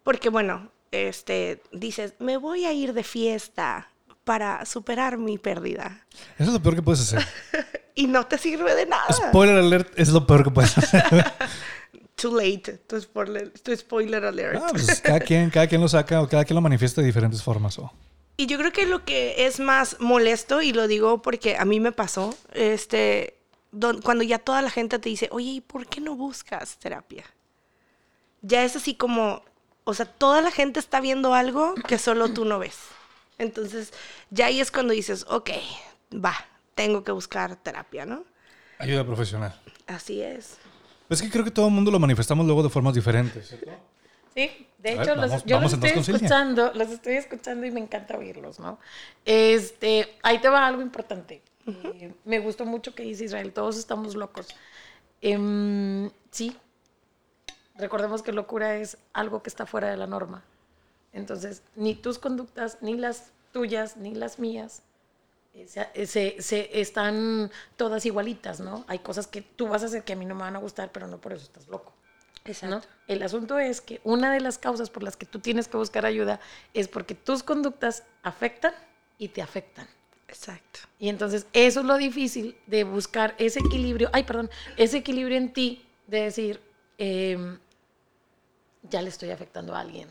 Porque 0.03 0.29
bueno, 0.29 0.69
este, 0.91 1.61
dices, 1.71 2.13
me 2.19 2.37
voy 2.37 2.65
a 2.65 2.73
ir 2.73 2.93
de 2.93 3.03
fiesta 3.03 3.89
para 4.23 4.65
superar 4.65 5.17
mi 5.17 5.37
pérdida. 5.37 6.05
Eso 6.37 6.49
es 6.49 6.53
lo 6.53 6.61
peor 6.61 6.75
que 6.75 6.81
puedes 6.81 7.01
hacer. 7.01 7.25
Y 7.95 8.07
no 8.07 8.25
te 8.25 8.39
sirve 8.39 8.73
de 8.73 8.87
nada. 8.87 9.05
Spoiler 9.13 9.55
alert 9.55 9.93
es 9.99 10.09
lo 10.09 10.25
peor 10.25 10.43
que 10.43 10.49
puedes 10.49 10.75
hacer. 10.75 11.03
Too 12.23 12.39
late. 12.39 12.77
Tu 12.87 13.01
spoiler, 13.01 13.49
tu 13.51 13.75
spoiler 13.75 14.23
alert. 14.23 14.61
Ah, 14.63 14.69
pues 14.71 15.01
cada 15.01 15.19
quien, 15.27 15.49
cada 15.49 15.67
quien 15.67 15.81
lo 15.81 15.89
saca 15.89 16.21
o 16.21 16.27
cada 16.29 16.45
quien 16.45 16.55
lo 16.55 16.61
manifiesta 16.61 17.01
de 17.01 17.07
diferentes 17.07 17.43
formas. 17.43 17.77
o- 17.79 17.91
Y 18.37 18.45
yo 18.45 18.57
creo 18.57 18.71
que 18.71 18.85
lo 18.85 19.03
que 19.03 19.45
es 19.45 19.59
más 19.59 19.97
molesto, 19.99 20.61
y 20.61 20.71
lo 20.71 20.87
digo 20.87 21.21
porque 21.21 21.57
a 21.57 21.65
mí 21.65 21.81
me 21.81 21.91
pasó, 21.91 22.33
este, 22.53 23.35
don- 23.73 24.01
cuando 24.01 24.23
ya 24.23 24.39
toda 24.39 24.61
la 24.61 24.69
gente 24.69 24.99
te 24.99 25.09
dice, 25.09 25.27
oye, 25.31 25.49
¿y 25.49 25.61
por 25.61 25.85
qué 25.87 25.99
no 25.99 26.15
buscas 26.15 26.77
terapia? 26.79 27.25
Ya 28.41 28.63
es 28.63 28.75
así 28.77 28.95
como, 28.95 29.43
o 29.83 29.93
sea, 29.93 30.05
toda 30.05 30.41
la 30.41 30.51
gente 30.51 30.79
está 30.79 31.01
viendo 31.01 31.33
algo 31.33 31.75
que 31.75 31.97
solo 31.97 32.29
tú 32.33 32.45
no 32.45 32.57
ves. 32.59 32.77
Entonces, 33.37 33.91
ya 34.29 34.45
ahí 34.45 34.61
es 34.61 34.71
cuando 34.71 34.93
dices, 34.93 35.25
ok, 35.29 35.49
va, 36.13 36.35
tengo 36.75 37.03
que 37.03 37.11
buscar 37.11 37.55
terapia, 37.57 38.05
¿no? 38.05 38.23
Ayuda 38.79 39.05
profesional. 39.05 39.53
Así 39.87 40.21
es. 40.21 40.57
Es 41.13 41.21
que 41.21 41.29
creo 41.29 41.43
que 41.45 41.51
todo 41.51 41.67
el 41.67 41.73
mundo 41.73 41.91
lo 41.91 41.99
manifestamos 41.99 42.45
luego 42.45 42.63
de 42.63 42.69
formas 42.69 42.93
diferentes. 42.93 43.47
¿cierto? 43.47 43.71
Sí, 44.35 44.67
de 44.79 44.95
ver, 44.95 45.01
hecho, 45.01 45.15
los- 45.15 45.29
vamos- 45.29 45.43
yo 45.45 45.55
vamos 45.57 45.71
los 45.71 45.83
estoy 45.83 46.01
escuchando, 46.15 46.71
los 46.73 46.89
estoy 46.89 47.13
escuchando 47.15 47.65
y 47.65 47.71
me 47.71 47.79
encanta 47.79 48.17
oírlos, 48.17 48.59
¿no? 48.59 48.79
Este, 49.25 50.15
ahí 50.23 50.39
te 50.39 50.49
va 50.49 50.65
algo 50.67 50.81
importante. 50.81 51.41
Eh, 51.67 52.13
me 52.25 52.39
gustó 52.39 52.65
mucho 52.65 52.93
que 52.95 53.03
dice 53.03 53.25
Israel, 53.25 53.53
todos 53.53 53.77
estamos 53.77 54.15
locos. 54.15 54.47
Em, 55.21 56.09
sí, 56.31 56.57
recordemos 57.75 58.21
que 58.23 58.31
locura 58.33 58.75
es 58.77 58.97
algo 59.13 59.41
que 59.43 59.49
está 59.49 59.65
fuera 59.65 59.89
de 59.89 59.97
la 59.97 60.07
norma. 60.07 60.43
Entonces, 61.13 61.61
ni 61.75 61.95
tus 61.95 62.17
conductas, 62.19 62.79
ni 62.81 62.95
las 62.97 63.31
tuyas, 63.51 63.97
ni 63.97 64.13
las 64.15 64.39
mías, 64.39 64.81
se, 65.67 66.05
se- 66.07 66.41
se- 66.41 66.81
están 66.81 67.51
todas 67.77 68.05
igualitas, 68.05 68.59
¿no? 68.59 68.85
Hay 68.87 68.99
cosas 68.99 69.27
que 69.27 69.41
tú 69.41 69.67
vas 69.67 69.83
a 69.83 69.85
hacer 69.87 70.03
que 70.03 70.13
a 70.13 70.15
mí 70.15 70.25
no 70.25 70.35
me 70.35 70.41
van 70.41 70.55
a 70.55 70.59
gustar, 70.59 70.91
pero 70.91 71.07
no 71.07 71.19
por 71.19 71.33
eso 71.33 71.43
estás 71.43 71.67
loco. 71.67 71.93
¿no? 72.63 72.81
El 73.07 73.23
asunto 73.23 73.57
es 73.57 73.79
que 73.79 74.01
una 74.03 74.33
de 74.33 74.41
las 74.41 74.57
causas 74.57 74.89
por 74.89 75.01
las 75.03 75.15
que 75.15 75.25
tú 75.25 75.39
tienes 75.39 75.69
que 75.69 75.77
buscar 75.77 76.05
ayuda 76.05 76.41
es 76.73 76.89
porque 76.89 77.15
tus 77.15 77.41
conductas 77.41 78.03
afectan 78.21 78.73
y 79.17 79.29
te 79.29 79.41
afectan. 79.41 79.87
Exacto. 80.27 80.81
Y 80.99 81.07
entonces 81.09 81.45
eso 81.53 81.79
es 81.81 81.85
lo 81.85 81.95
difícil 81.97 82.57
de 82.67 82.83
buscar 82.83 83.33
ese 83.37 83.59
equilibrio, 83.59 84.09
ay, 84.11 84.23
perdón, 84.23 84.49
ese 84.75 84.97
equilibrio 84.97 85.37
en 85.37 85.53
ti 85.53 85.85
de 86.07 86.21
decir, 86.23 86.59
em, 86.97 87.59
ya 88.89 89.01
le 89.01 89.09
estoy 89.09 89.29
afectando 89.31 89.73
a 89.75 89.79
alguien. 89.79 90.09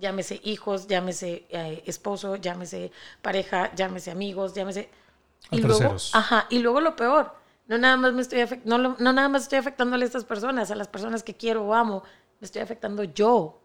Llámese 0.00 0.40
hijos, 0.44 0.86
llámese 0.88 1.44
eh, 1.50 1.82
esposo, 1.86 2.36
llámese 2.36 2.90
pareja, 3.20 3.72
llámese 3.74 4.10
amigos, 4.10 4.54
llámese... 4.54 4.88
A 5.50 5.56
Y 5.56 5.58
luego, 5.60 5.78
terceros. 5.78 6.10
ajá, 6.14 6.46
y 6.50 6.60
luego 6.60 6.80
lo 6.80 6.94
peor, 6.96 7.34
no 7.66 7.76
nada 7.78 7.96
más 7.96 8.12
me 8.12 8.22
estoy 8.22 8.40
afect- 8.40 8.62
no, 8.64 8.78
lo- 8.78 8.96
no 8.98 9.12
nada 9.12 9.28
más 9.28 9.42
estoy 9.42 9.58
afectándole 9.58 10.04
a 10.04 10.06
estas 10.06 10.24
personas, 10.24 10.70
a 10.70 10.74
las 10.76 10.88
personas 10.88 11.22
que 11.22 11.34
quiero 11.36 11.64
o 11.64 11.74
amo, 11.74 12.04
me 12.40 12.44
estoy 12.46 12.62
afectando 12.62 13.04
yo. 13.04 13.58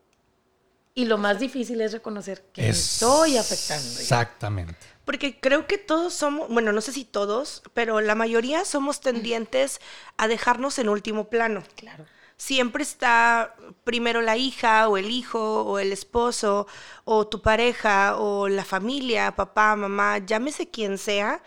Y 0.96 1.06
lo 1.06 1.20
más 1.20 1.40
difícil 1.40 1.80
es 1.82 1.92
reconocer 1.94 2.44
que 2.52 2.64
me 2.64 2.70
estoy 2.70 3.38
afectando. 3.38 3.84
yo. 3.94 4.00
Exactamente. 4.00 4.76
Porque 5.06 5.40
creo 5.40 5.68
que 5.68 5.78
todos 5.78 6.14
somos, 6.14 6.50
bueno, 6.50 6.74
no 6.74 6.82
sé 6.82 6.92
si 6.92 7.06
todos, 7.06 7.62
pero 7.76 8.02
la 8.02 8.16
mayoría 8.16 8.66
somos 8.66 9.00
tendientes 9.00 9.80
a 10.18 10.28
dejarnos 10.28 10.80
en 10.80 10.90
último 10.90 11.30
plano. 11.30 11.64
Claro. 11.76 12.06
Siempre 12.38 12.84
está 12.84 13.56
primero 13.84 14.22
la 14.22 14.38
hija 14.38 14.88
o 14.88 14.98
el 14.98 15.10
hijo 15.10 15.64
o 15.64 15.80
el 15.80 15.92
esposo 15.92 16.68
o 17.04 17.28
tu 17.28 17.42
pareja 17.42 18.18
o 18.18 18.48
la 18.48 18.64
familia, 18.64 19.36
papá, 19.36 19.76
mamá, 19.76 20.20
llámese 20.20 20.70
quien 20.70 20.98
sea. 20.98 21.42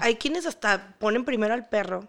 Hay 0.00 0.16
quienes 0.16 0.44
hasta 0.44 0.94
ponen 0.98 1.24
primero 1.24 1.54
al 1.54 1.68
perro 1.68 2.06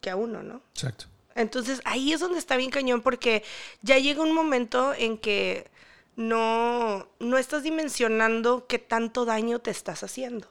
que 0.00 0.10
a 0.10 0.16
uno, 0.16 0.42
¿no? 0.42 0.62
Exacto. 0.74 1.06
Entonces 1.34 1.80
ahí 1.84 2.12
es 2.12 2.20
donde 2.20 2.38
está 2.38 2.56
bien 2.56 2.70
cañón 2.70 3.02
porque 3.02 3.44
ya 3.82 3.98
llega 3.98 4.22
un 4.22 4.32
momento 4.32 4.94
en 4.94 5.18
que 5.18 5.70
no, 6.16 7.08
no 7.18 7.38
estás 7.38 7.62
dimensionando 7.62 8.66
qué 8.66 8.78
tanto 8.78 9.24
daño 9.24 9.58
te 9.58 9.70
estás 9.70 10.02
haciendo. 10.02 10.48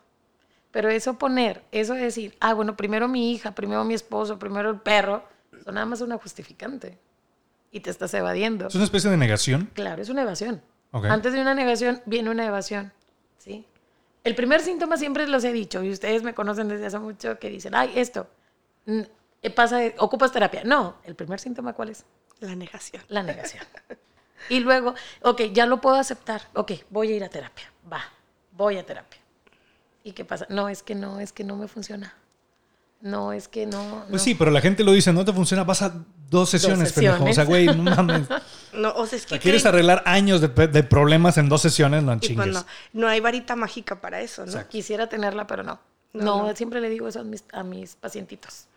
Pero 0.71 0.89
eso 0.89 1.17
poner, 1.17 1.63
eso 1.71 1.93
decir, 1.93 2.35
ah, 2.39 2.53
bueno, 2.53 2.75
primero 2.75 3.07
mi 3.07 3.31
hija, 3.31 3.53
primero 3.53 3.83
mi 3.83 3.93
esposo, 3.93 4.39
primero 4.39 4.71
el 4.71 4.79
perro, 4.79 5.23
eso 5.63 5.71
nada 5.71 5.85
más 5.85 5.99
es 5.99 6.05
una 6.05 6.17
justificante. 6.17 6.99
Y 7.71 7.79
te 7.79 7.89
estás 7.89 8.13
evadiendo. 8.13 8.67
¿Es 8.67 8.75
una 8.75 8.83
especie 8.83 9.09
de 9.09 9.17
negación? 9.17 9.71
Claro, 9.73 10.01
es 10.01 10.09
una 10.09 10.21
evasión. 10.21 10.61
Antes 10.91 11.33
de 11.33 11.41
una 11.41 11.55
negación 11.55 12.01
viene 12.05 12.29
una 12.29 12.45
evasión. 12.45 12.93
¿sí? 13.37 13.65
El 14.23 14.35
primer 14.35 14.59
síntoma 14.61 14.97
siempre 14.97 15.25
los 15.27 15.43
he 15.43 15.51
dicho, 15.51 15.81
y 15.81 15.89
ustedes 15.89 16.21
me 16.21 16.33
conocen 16.33 16.67
desde 16.67 16.85
hace 16.85 16.99
mucho, 16.99 17.39
que 17.39 17.49
dicen, 17.49 17.73
ay, 17.73 17.93
esto, 17.95 18.27
eh, 18.85 19.49
pasa, 19.49 19.79
ocupas 19.97 20.31
terapia. 20.31 20.63
No, 20.65 20.97
el 21.05 21.15
primer 21.15 21.39
síntoma, 21.39 21.73
¿cuál 21.73 21.89
es? 21.89 22.05
La 22.41 22.55
negación. 22.55 23.01
La 23.07 23.23
negación. 23.23 23.65
Y 24.49 24.59
luego, 24.59 24.93
ok, 25.21 25.43
ya 25.53 25.65
lo 25.65 25.79
puedo 25.79 25.95
aceptar. 25.95 26.41
Ok, 26.53 26.73
voy 26.89 27.13
a 27.13 27.15
ir 27.15 27.23
a 27.23 27.29
terapia. 27.29 27.71
Va, 27.91 28.03
voy 28.51 28.77
a 28.77 28.85
terapia. 28.85 29.21
¿Y 30.03 30.11
qué 30.11 30.25
pasa? 30.25 30.45
No, 30.49 30.67
es 30.67 30.83
que 30.83 30.95
no, 30.95 31.21
es 31.21 31.31
que 31.31 31.45
no 31.45 31.55
me 31.55 31.69
funciona. 31.69 32.13
No, 33.03 33.33
es 33.33 33.47
que 33.49 33.65
no. 33.65 34.05
Pues 34.09 34.11
no. 34.11 34.17
sí, 34.19 34.33
pero 34.33 34.49
la 34.49 34.61
gente 34.61 34.83
lo 34.83 34.91
dice, 34.93 35.11
no 35.13 35.23
te 35.25 35.33
funciona, 35.33 35.63
vas 35.65 35.81
a 35.81 35.93
dos 36.29 36.49
sesiones, 36.49 36.93
pendejo. 36.93 37.25
O 37.25 37.33
sea, 37.33 37.43
güey, 37.43 37.65
no 37.67 37.83
mames. 37.95 38.27
O 38.31 38.77
No, 38.77 38.93
o 38.95 39.05
sea, 39.05 39.17
es 39.19 39.25
que 39.25 39.37
quieres 39.39 39.61
creen- 39.63 39.67
arreglar 39.73 40.03
años 40.05 40.39
de, 40.39 40.47
pe- 40.49 40.67
de 40.69 40.83
problemas 40.83 41.37
en 41.37 41.49
dos 41.49 41.61
sesiones, 41.61 42.01
no 42.01 42.13
y 42.13 42.15
pues 42.15 42.27
chingues. 42.29 42.47
no, 42.53 42.65
no 42.93 43.07
hay 43.09 43.19
varita 43.19 43.55
mágica 43.57 43.99
para 43.99 44.21
eso, 44.21 44.43
¿no? 44.43 44.47
Exacto. 44.51 44.69
Quisiera 44.71 45.07
tenerla, 45.09 45.45
pero 45.45 45.63
no. 45.63 45.79
No, 46.13 46.23
No, 46.23 46.47
no. 46.47 46.55
siempre 46.55 46.79
le 46.79 46.89
digo 46.89 47.07
eso 47.07 47.19
a 47.19 47.23
mis, 47.23 47.43
a 47.51 47.61
mis 47.63 47.95
pacientitos. 47.95 48.67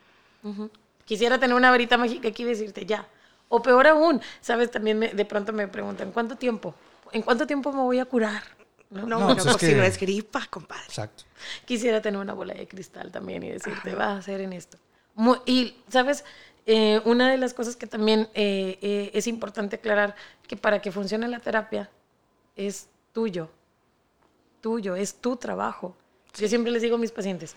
Quisiera 1.04 1.38
tener 1.38 1.56
una 1.56 1.70
varita 1.70 1.96
mágica 1.96 2.28
aquí 2.28 2.42
y 2.42 2.46
decirte 2.46 2.84
ya. 2.84 3.06
O 3.48 3.62
peor 3.62 3.86
aún, 3.86 4.20
¿sabes? 4.40 4.70
También 4.72 4.98
me- 4.98 5.08
de 5.10 5.24
pronto 5.24 5.52
me 5.52 5.68
preguntan, 5.68 6.10
¿cuánto 6.10 6.34
tiempo? 6.36 6.74
¿En 7.12 7.22
cuánto 7.22 7.46
tiempo 7.46 7.72
me 7.72 7.82
voy 7.82 8.00
a 8.00 8.04
curar? 8.06 8.42
¿No? 8.90 9.02
No, 9.06 9.18
No, 9.20 9.26
pues 9.34 9.38
es 9.38 9.44
pues 9.44 9.56
si 9.60 9.66
que- 9.68 9.74
no 9.74 9.82
es 9.82 9.98
gripa, 9.98 10.46
compadre. 10.48 10.84
Exacto. 10.86 11.24
Quisiera 11.64 12.00
tener 12.00 12.20
una 12.20 12.34
bola 12.34 12.54
de 12.54 12.66
cristal 12.68 13.10
también 13.10 13.42
y 13.42 13.50
decirte, 13.50 13.94
va 13.94 14.12
a 14.12 14.16
hacer 14.18 14.40
en 14.40 14.52
esto. 14.52 14.78
Y, 15.46 15.74
¿sabes? 15.88 16.24
Eh, 16.66 17.00
una 17.04 17.30
de 17.30 17.38
las 17.38 17.54
cosas 17.54 17.76
que 17.76 17.86
también 17.86 18.28
eh, 18.34 18.78
eh, 18.82 19.10
es 19.14 19.26
importante 19.26 19.76
aclarar, 19.76 20.14
que 20.46 20.56
para 20.56 20.80
que 20.82 20.90
funcione 20.92 21.26
la 21.28 21.40
terapia 21.40 21.88
es 22.56 22.88
tuyo, 23.12 23.48
tuyo, 24.60 24.96
es 24.96 25.14
tu 25.14 25.36
trabajo. 25.36 25.96
Yo 26.36 26.48
siempre 26.48 26.70
les 26.72 26.82
digo 26.82 26.96
a 26.96 26.98
mis 26.98 27.12
pacientes, 27.12 27.54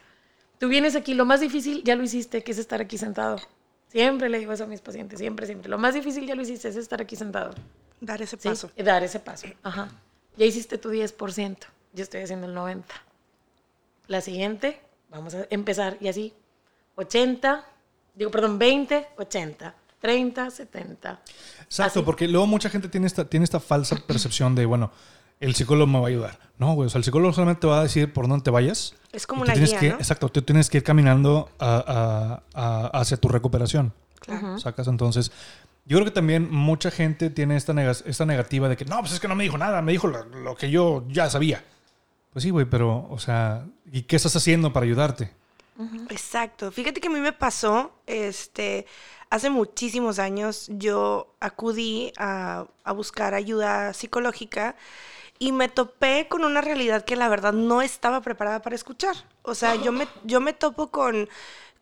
tú 0.59 0.67
vienes 0.67 0.95
aquí, 0.95 1.13
lo 1.13 1.25
más 1.25 1.39
difícil 1.41 1.83
ya 1.83 1.95
lo 1.95 2.03
hiciste, 2.03 2.43
que 2.43 2.51
es 2.51 2.57
estar 2.59 2.81
aquí 2.81 2.97
sentado. 2.97 3.37
Siempre 3.89 4.29
le 4.29 4.37
digo 4.39 4.53
eso 4.53 4.65
a 4.65 4.67
mis 4.67 4.81
pacientes, 4.81 5.19
siempre, 5.19 5.45
siempre. 5.47 5.69
Lo 5.69 5.77
más 5.79 5.93
difícil 5.95 6.25
ya 6.27 6.35
lo 6.35 6.43
hiciste, 6.43 6.67
es 6.67 6.75
estar 6.75 7.01
aquí 7.01 7.15
sentado. 7.15 7.53
Dar 7.99 8.21
ese 8.21 8.37
¿sí? 8.37 8.47
paso. 8.47 8.71
Dar 8.77 9.03
ese 9.03 9.19
paso. 9.19 9.47
Ajá. 9.63 9.89
Ya 10.39 10.45
hiciste 10.45 10.77
tu 10.79 10.89
10%, 10.91 11.57
yo 11.93 12.01
estoy 12.03 12.21
haciendo 12.21 12.47
el 12.47 12.55
90%. 12.55 12.83
La 14.07 14.21
siguiente, 14.21 14.81
vamos 15.11 15.35
a 15.35 15.45
empezar 15.51 15.97
y 16.01 16.07
así, 16.07 16.33
80, 16.95 17.63
digo, 18.15 18.31
perdón, 18.31 18.57
20, 18.57 19.07
80, 19.17 19.75
30, 19.99 20.49
70. 20.49 21.19
Exacto, 21.61 21.99
Así. 21.99 22.05
porque 22.05 22.27
luego 22.27 22.47
mucha 22.47 22.69
gente 22.69 22.89
tiene 22.89 23.05
esta, 23.05 23.25
tiene 23.25 23.43
esta 23.43 23.59
falsa 23.59 23.95
percepción 24.07 24.55
de, 24.55 24.65
bueno, 24.65 24.91
el 25.39 25.53
psicólogo 25.55 25.87
me 25.87 25.99
va 25.99 26.05
a 26.05 26.09
ayudar. 26.09 26.39
No, 26.57 26.73
güey, 26.73 26.87
o 26.87 26.89
sea, 26.89 26.99
el 26.99 27.03
psicólogo 27.05 27.33
solamente 27.33 27.61
te 27.61 27.67
va 27.67 27.79
a 27.79 27.83
decir 27.83 28.11
por 28.11 28.27
dónde 28.27 28.43
te 28.43 28.49
vayas. 28.49 28.95
Es 29.11 29.27
como 29.27 29.43
una 29.43 29.53
guía, 29.53 29.79
que, 29.79 29.89
¿no? 29.89 29.95
Exacto, 29.95 30.29
tú 30.29 30.41
tienes 30.41 30.69
que 30.69 30.77
ir 30.77 30.83
caminando 30.83 31.49
a- 31.59 32.41
a- 32.55 32.87
a- 32.87 32.99
hacia 32.99 33.17
tu 33.17 33.27
recuperación. 33.27 33.93
Claro. 34.19 34.57
¿Sacas? 34.59 34.87
Entonces, 34.87 35.31
yo 35.89 35.97
creo 35.97 36.05
que 36.05 36.11
también 36.11 36.51
mucha 36.51 36.91
gente 36.91 37.31
tiene 37.31 37.57
esta, 37.57 37.73
esta 37.81 38.25
negativa 38.25 38.69
de 38.69 38.77
que, 38.77 38.85
no, 38.85 38.99
pues 38.99 39.11
es 39.11 39.19
que 39.19 39.27
no 39.27 39.33
me 39.33 39.43
dijo 39.43 39.57
nada, 39.57 39.81
me 39.81 39.91
dijo 39.91 40.07
lo, 40.07 40.23
lo 40.23 40.55
que 40.55 40.69
yo 40.69 41.03
ya 41.07 41.27
sabía. 41.31 41.65
Pues 42.31 42.43
sí, 42.43 42.51
güey, 42.51 42.67
pero, 42.67 43.07
o 43.09 43.17
sea, 43.17 43.65
¿y 43.91 44.03
qué 44.03 44.15
estás 44.15 44.35
haciendo 44.35 44.71
para 44.71 44.85
ayudarte? 44.85 45.31
Exacto. 46.09 46.71
Fíjate 46.71 47.01
que 47.01 47.07
a 47.07 47.11
mí 47.11 47.19
me 47.19 47.33
pasó, 47.33 47.91
este, 48.05 48.85
hace 49.31 49.49
muchísimos 49.49 50.19
años 50.19 50.67
yo 50.69 51.33
acudí 51.39 52.13
a, 52.17 52.67
a 52.83 52.91
buscar 52.91 53.33
ayuda 53.33 53.93
psicológica 53.93 54.75
y 55.39 55.53
me 55.53 55.69
topé 55.69 56.27
con 56.29 56.43
una 56.43 56.61
realidad 56.61 57.03
que 57.03 57.15
la 57.15 57.29
verdad 57.29 57.53
no 57.53 57.81
estaba 57.81 58.21
preparada 58.21 58.61
para 58.61 58.75
escuchar. 58.75 59.15
O 59.41 59.55
sea, 59.55 59.73
yo 59.73 59.91
me, 59.91 60.07
yo 60.23 60.39
me 60.39 60.53
topo 60.53 60.91
con, 60.91 61.29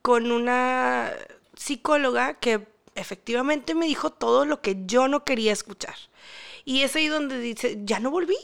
con 0.01 0.31
una 0.31 1.11
psicóloga 1.55 2.35
que 2.35 2.65
efectivamente 2.97 3.75
me 3.75 3.85
dijo 3.87 4.11
todo 4.11 4.45
lo 4.45 4.61
que 4.61 4.77
yo 4.85 5.07
no 5.07 5.23
quería 5.25 5.53
escuchar. 5.53 5.95
Y 6.65 6.83
es 6.83 6.95
ahí 6.95 7.07
donde 7.07 7.39
dice, 7.39 7.79
ya 7.83 7.99
no 7.99 8.11
volví. 8.11 8.37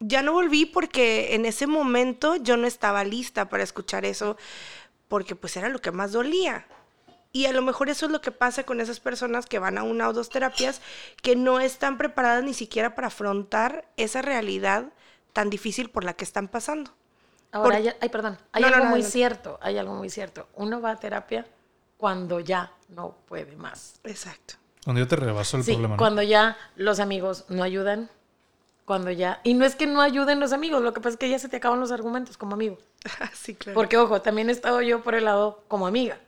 Ya 0.00 0.22
no 0.22 0.32
volví 0.32 0.66
porque 0.66 1.34
en 1.34 1.46
ese 1.46 1.66
momento 1.66 2.36
yo 2.36 2.56
no 2.58 2.66
estaba 2.66 3.02
lista 3.04 3.48
para 3.48 3.62
escuchar 3.62 4.04
eso, 4.04 4.36
porque 5.08 5.36
pues 5.36 5.56
era 5.56 5.68
lo 5.70 5.80
que 5.80 5.92
más 5.92 6.12
dolía. 6.12 6.66
Y 7.32 7.46
a 7.46 7.52
lo 7.52 7.62
mejor 7.62 7.90
eso 7.90 8.06
es 8.06 8.12
lo 8.12 8.22
que 8.22 8.32
pasa 8.32 8.64
con 8.64 8.80
esas 8.80 9.00
personas 9.00 9.46
que 9.46 9.58
van 9.58 9.78
a 9.78 9.84
una 9.84 10.08
o 10.08 10.12
dos 10.14 10.30
terapias 10.30 10.80
que 11.22 11.36
no 11.36 11.60
están 11.60 11.98
preparadas 11.98 12.44
ni 12.44 12.54
siquiera 12.54 12.94
para 12.94 13.08
afrontar 13.08 13.88
esa 13.96 14.22
realidad 14.22 14.92
tan 15.34 15.50
difícil 15.50 15.90
por 15.90 16.04
la 16.04 16.14
que 16.14 16.24
están 16.24 16.48
pasando. 16.48 16.92
Ahora, 17.52 17.76
Por- 17.76 17.76
hay, 17.76 17.88
ay, 18.00 18.08
perdón, 18.08 18.38
hay 18.52 18.62
No, 18.62 18.68
algo 18.68 18.84
no, 18.84 18.90
muy 18.90 19.02
cierto, 19.02 19.58
hay 19.62 19.78
algo 19.78 19.94
muy 19.94 20.10
cierto. 20.10 20.48
Uno 20.54 20.80
va 20.80 20.92
a 20.92 20.96
terapia 21.00 21.46
cuando 21.96 22.40
ya 22.40 22.72
no 22.88 23.16
puede 23.28 23.56
más. 23.56 24.00
Exacto. 24.04 24.54
Donde 24.84 25.00
yo 25.00 25.08
te 25.08 25.16
rebaso 25.16 25.56
el 25.56 25.64
Sí, 25.64 25.72
problema. 25.72 25.94
¿no? 25.94 25.98
cuando 25.98 26.22
ya 26.22 26.56
los 26.76 27.00
amigos 27.00 27.44
no 27.48 27.62
ayudan, 27.62 28.08
cuando 28.84 29.10
ya... 29.10 29.40
Y 29.44 29.54
no 29.54 29.64
es 29.64 29.74
que 29.74 29.86
no 29.86 30.00
ayuden 30.00 30.38
los 30.40 30.52
amigos, 30.52 30.82
lo 30.82 30.92
que 30.94 31.00
pasa 31.00 31.10
es 31.10 31.16
que 31.16 31.28
ya 31.28 31.38
se 31.38 31.48
te 31.48 31.56
acaban 31.56 31.80
los 31.80 31.90
argumentos 31.90 32.36
como 32.36 32.54
amigo. 32.54 32.78
sí, 33.34 33.54
claro. 33.54 33.74
Porque, 33.74 33.96
ojo, 33.96 34.22
también 34.22 34.48
he 34.48 34.52
estado 34.52 34.80
yo 34.82 35.02
por 35.02 35.14
el 35.14 35.24
lado 35.24 35.64
como 35.68 35.86
amiga, 35.86 36.18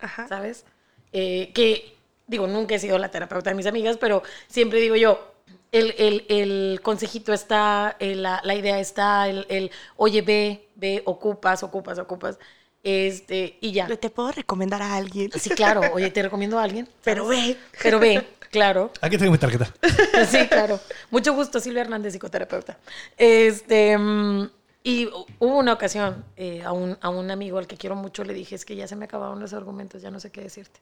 Ajá. 0.00 0.28
¿sabes? 0.28 0.64
Eh, 1.12 1.50
que, 1.54 1.96
digo, 2.26 2.46
nunca 2.46 2.74
he 2.74 2.78
sido 2.78 2.98
la 2.98 3.10
terapeuta 3.10 3.50
de 3.50 3.56
mis 3.56 3.66
amigas, 3.66 3.96
pero 3.96 4.22
siempre 4.46 4.80
digo 4.80 4.94
yo, 4.96 5.32
el, 5.72 5.94
el- 5.98 6.24
el 6.28 6.80
consejito 6.82 7.32
está, 7.32 7.96
el- 7.98 8.22
la, 8.22 8.40
la 8.44 8.54
idea 8.54 8.78
está, 8.78 9.28
el, 9.28 9.44
el, 9.48 9.70
oye, 9.96 10.22
ve, 10.22 10.68
ve, 10.76 11.02
ocupas, 11.06 11.62
ocupas, 11.64 11.98
ocupas, 11.98 12.38
este, 12.84 13.58
y 13.60 13.72
ya. 13.72 13.86
¿Te 13.88 14.10
puedo 14.10 14.30
recomendar 14.30 14.82
a 14.82 14.94
alguien? 14.94 15.30
Sí, 15.32 15.50
claro, 15.50 15.80
oye, 15.92 16.10
te 16.10 16.22
recomiendo 16.22 16.58
a 16.58 16.62
alguien. 16.62 16.88
Pero 17.02 17.26
ve. 17.26 17.56
Pero 17.82 17.98
ve, 17.98 18.24
claro. 18.50 18.92
Aquí 19.00 19.18
tengo 19.18 19.32
mi 19.32 19.38
tarjeta. 19.38 19.72
Sí, 20.30 20.46
claro. 20.48 20.78
Mucho 21.10 21.34
gusto, 21.34 21.58
Silvia 21.60 21.80
Hernández, 21.82 22.12
psicoterapeuta. 22.12 22.78
Este, 23.16 23.98
mm, 23.98 24.48
y 24.84 25.06
hu- 25.06 25.26
hubo 25.40 25.58
una 25.58 25.72
ocasión 25.72 26.24
eh, 26.36 26.62
a, 26.62 26.72
un, 26.72 26.96
a 27.00 27.08
un 27.08 27.30
amigo 27.30 27.58
al 27.58 27.66
que 27.66 27.76
quiero 27.76 27.96
mucho 27.96 28.22
le 28.22 28.34
dije, 28.34 28.54
es 28.54 28.64
que 28.64 28.76
ya 28.76 28.86
se 28.86 28.94
me 28.96 29.06
acabaron 29.06 29.40
los 29.40 29.52
argumentos, 29.54 30.02
ya 30.02 30.10
no 30.10 30.20
sé 30.20 30.30
qué 30.30 30.42
decirte. 30.42 30.78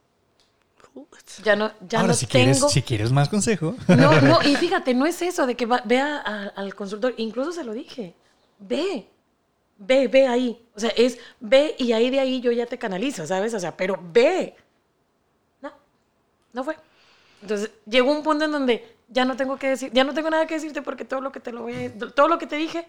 Ya 1.42 1.56
no, 1.56 1.73
ya 1.88 2.00
Ahora, 2.00 2.09
no 2.12 2.14
si, 2.14 2.26
tengo... 2.26 2.44
quieres, 2.52 2.71
si 2.73 2.82
quieres 2.82 3.12
más 3.12 3.28
consejo. 3.30 3.75
No, 3.88 4.21
no, 4.21 4.42
y 4.47 4.56
fíjate, 4.56 4.92
no 4.92 5.06
es 5.06 5.23
eso 5.23 5.47
de 5.47 5.54
que 5.54 5.64
va- 5.64 5.82
vea 5.87 6.18
a- 6.18 6.49
al 6.54 6.75
consultor, 6.75 7.14
incluso 7.16 7.52
se 7.52 7.64
lo 7.64 7.73
dije, 7.73 8.14
ve, 8.59 9.09
ve, 9.86 10.08
ve 10.08 10.26
ahí. 10.26 10.64
O 10.74 10.80
sea, 10.80 10.90
es 10.96 11.18
ve 11.40 11.74
y 11.78 11.92
ahí 11.92 12.10
de 12.10 12.20
ahí 12.20 12.40
yo 12.40 12.52
ya 12.52 12.66
te 12.66 12.78
canalizo, 12.78 13.26
¿sabes? 13.26 13.52
O 13.54 13.60
sea, 13.60 13.76
pero 13.76 13.98
ve. 14.12 14.54
No, 15.60 15.72
no 16.52 16.64
fue. 16.64 16.76
Entonces, 17.42 17.70
llegó 17.86 18.10
un 18.12 18.22
punto 18.22 18.44
en 18.44 18.52
donde 18.52 18.96
ya 19.08 19.24
no 19.24 19.36
tengo 19.36 19.56
que 19.58 19.68
decir, 19.68 19.90
ya 19.92 20.04
no 20.04 20.14
tengo 20.14 20.30
nada 20.30 20.46
que 20.46 20.54
decirte 20.54 20.80
porque 20.82 21.04
todo 21.04 21.20
lo 21.20 21.32
que 21.32 21.40
te 21.40 21.52
lo 21.52 21.62
voy 21.62 21.74
a- 21.86 21.98
todo 22.14 22.28
lo 22.28 22.38
que 22.38 22.46
te 22.46 22.56
dije, 22.56 22.86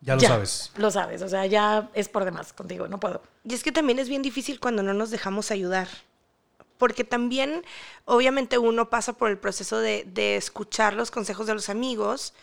ya 0.00 0.14
lo 0.14 0.20
sabes. 0.20 0.72
Lo 0.76 0.90
sabes, 0.90 1.22
o 1.22 1.28
sea, 1.28 1.46
ya 1.46 1.88
es 1.94 2.08
por 2.08 2.24
demás 2.24 2.52
contigo, 2.52 2.86
no 2.88 3.00
puedo. 3.00 3.22
Y 3.44 3.54
es 3.54 3.62
que 3.62 3.72
también 3.72 3.98
es 3.98 4.08
bien 4.08 4.22
difícil 4.22 4.60
cuando 4.60 4.82
no 4.82 4.92
nos 4.94 5.10
dejamos 5.10 5.50
ayudar. 5.50 5.88
Porque 6.78 7.04
también, 7.04 7.64
obviamente, 8.04 8.58
uno 8.58 8.90
pasa 8.90 9.14
por 9.14 9.30
el 9.30 9.38
proceso 9.38 9.78
de, 9.78 10.04
de 10.04 10.36
escuchar 10.36 10.92
los 10.92 11.10
consejos 11.10 11.46
de 11.46 11.54
los 11.54 11.70
amigos 11.70 12.34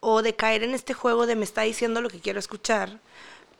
o 0.00 0.20
de 0.20 0.36
caer 0.36 0.62
en 0.62 0.74
este 0.74 0.92
juego 0.92 1.26
de 1.26 1.34
me 1.36 1.44
está 1.44 1.62
diciendo 1.62 2.02
lo 2.02 2.10
que 2.10 2.20
quiero 2.20 2.38
escuchar. 2.38 3.00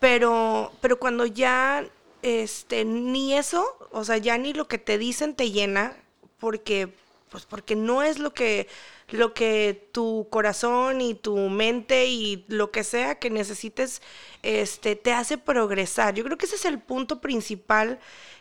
Pero, 0.00 0.73
pero 0.81 0.99
cuando 0.99 1.26
ya 1.26 1.85
este, 2.23 2.85
ni 2.85 3.35
eso, 3.35 3.76
o 3.90 4.05
sea, 4.05 4.19
ya 4.19 4.38
ni 4.38 4.52
lo 4.52 4.69
que 4.69 4.78
te 4.78 4.99
dicen 4.99 5.35
te 5.35 5.50
llena, 5.50 5.97
porque, 6.38 6.95
pues 7.31 7.47
porque 7.47 7.76
no 7.76 8.02
es 8.02 8.19
lo 8.19 8.33
que, 8.33 8.69
lo 9.09 9.35
que 9.35 9.88
tu 9.93 10.28
corazón 10.31 11.00
y 11.00 11.14
tu 11.14 11.37
mente 11.37 12.07
y 12.07 12.45
lo 12.49 12.71
que 12.71 12.85
sea 12.85 13.19
que 13.19 13.31
necesites 13.31 14.02
este, 14.43 14.97
te 14.97 15.12
hace 15.12 15.38
progresar. 15.38 16.14
Yo 16.14 16.25
creo 16.25 16.38
que 16.38 16.47
ese 16.47 16.57
es 16.57 16.64
el 16.64 16.78
punto 16.78 17.21
principal 17.21 17.99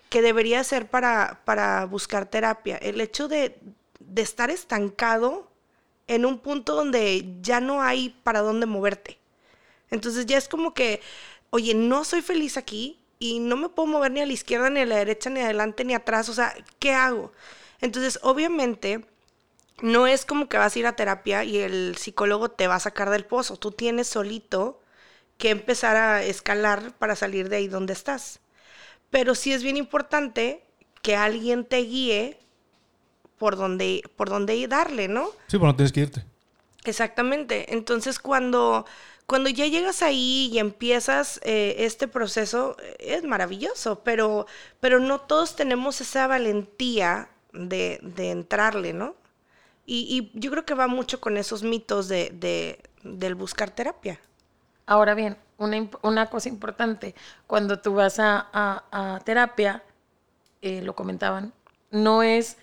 que 0.10 0.22
debería 0.22 0.64
ser 0.64 0.90
para, 0.90 1.42
para 1.46 1.86
buscar 1.86 2.30
terapia. 2.30 2.78
El 2.78 3.02
hecho 3.02 3.28
de, 3.28 3.58
de 4.00 4.22
estar 4.22 4.50
estancado 4.50 5.50
en 6.08 6.26
un 6.26 6.40
punto 6.40 6.76
donde 6.76 7.26
ya 7.42 7.60
no 7.60 7.82
hay 7.82 8.10
para 8.24 8.42
dónde 8.42 8.66
moverte. 8.66 9.20
Entonces 9.90 10.26
ya 10.26 10.38
es 10.38 10.48
como 10.48 10.74
que, 10.74 11.02
oye, 11.50 11.74
no 11.74 12.04
soy 12.04 12.22
feliz 12.22 12.58
aquí 12.58 13.00
y 13.20 13.40
no 13.40 13.58
me 13.58 13.70
puedo 13.70 13.88
mover 13.88 14.12
ni 14.12 14.22
a 14.22 14.26
la 14.26 14.34
izquierda, 14.34 14.70
ni 14.70 14.82
a 14.82 14.86
la 14.86 14.98
derecha, 14.98 15.30
ni 15.30 15.40
adelante, 15.40 15.84
ni 15.86 15.94
atrás. 15.94 16.30
O 16.30 16.34
sea, 16.34 16.54
¿qué 16.80 16.94
hago? 16.94 17.32
Entonces, 17.82 18.20
obviamente, 18.24 19.06
no 19.82 20.08
es 20.08 20.26
como 20.26 20.50
que 20.50 20.58
vas 20.58 20.76
a 20.76 20.80
ir 20.80 20.88
a 20.88 20.96
terapia 20.96 21.44
y 21.44 21.58
el 21.58 21.96
psicólogo 21.98 22.50
te 22.50 22.68
va 22.68 22.76
a 22.76 22.80
sacar 22.80 23.10
del 23.10 23.26
pozo. 23.26 23.58
Tú 23.58 23.72
tienes 23.72 24.08
solito 24.08 24.82
que 25.38 25.50
empezar 25.50 25.96
a 25.96 26.24
escalar 26.24 26.94
para 26.98 27.16
salir 27.16 27.50
de 27.50 27.58
ahí 27.58 27.68
donde 27.68 27.94
estás. 27.94 28.40
Pero 29.10 29.36
sí 29.36 29.54
es 29.54 29.64
bien 29.64 29.78
importante 29.78 30.64
que 31.02 31.16
alguien 31.16 31.64
te 31.64 31.78
guíe 31.78 32.40
por 33.38 33.56
donde, 33.56 34.04
por 34.16 34.30
donde 34.30 34.68
darle, 34.68 35.08
¿no? 35.08 35.28
Sí, 35.48 35.58
pero 35.58 35.68
no 35.68 35.76
tienes 35.76 35.92
que 35.92 36.02
irte. 36.02 36.26
Exactamente. 36.84 37.74
Entonces, 37.74 38.20
cuando, 38.20 38.86
cuando 39.28 39.50
ya 39.50 39.68
llegas 39.68 40.02
ahí 40.02 40.50
y 40.52 40.58
empiezas 40.58 41.42
eh, 41.44 41.76
este 41.80 42.08
proceso, 42.08 42.78
es 42.98 43.24
maravilloso, 43.24 44.02
pero, 44.04 44.48
pero 44.80 45.00
no 45.00 45.20
todos 45.20 45.56
tenemos 45.56 46.00
esa 46.00 46.28
valentía 46.28 47.30
de, 47.52 48.00
de 48.02 48.32
entrarle, 48.32 48.94
¿no? 48.94 49.16
Y, 49.86 50.32
y, 50.34 50.40
yo 50.40 50.50
creo 50.52 50.66
que 50.66 50.74
va 50.74 50.88
mucho 50.88 51.20
con 51.20 51.38
esos 51.38 51.64
mitos 51.64 52.08
de, 52.08 52.32
de, 52.34 52.82
del 53.04 53.36
buscar 53.36 53.70
terapia. 53.70 54.20
Ahora 54.86 55.14
bien, 55.14 55.38
una, 55.58 55.90
una 56.02 56.30
cosa 56.30 56.48
importante, 56.48 57.14
cuando 57.48 57.80
tú 57.80 57.96
vas 57.96 58.20
a, 58.20 58.48
a, 58.54 59.16
a 59.16 59.20
terapia, 59.22 59.84
eh, 60.62 60.82
lo 60.82 60.96
comentaban, 60.96 61.54
no 61.92 62.24
es, 62.24 62.58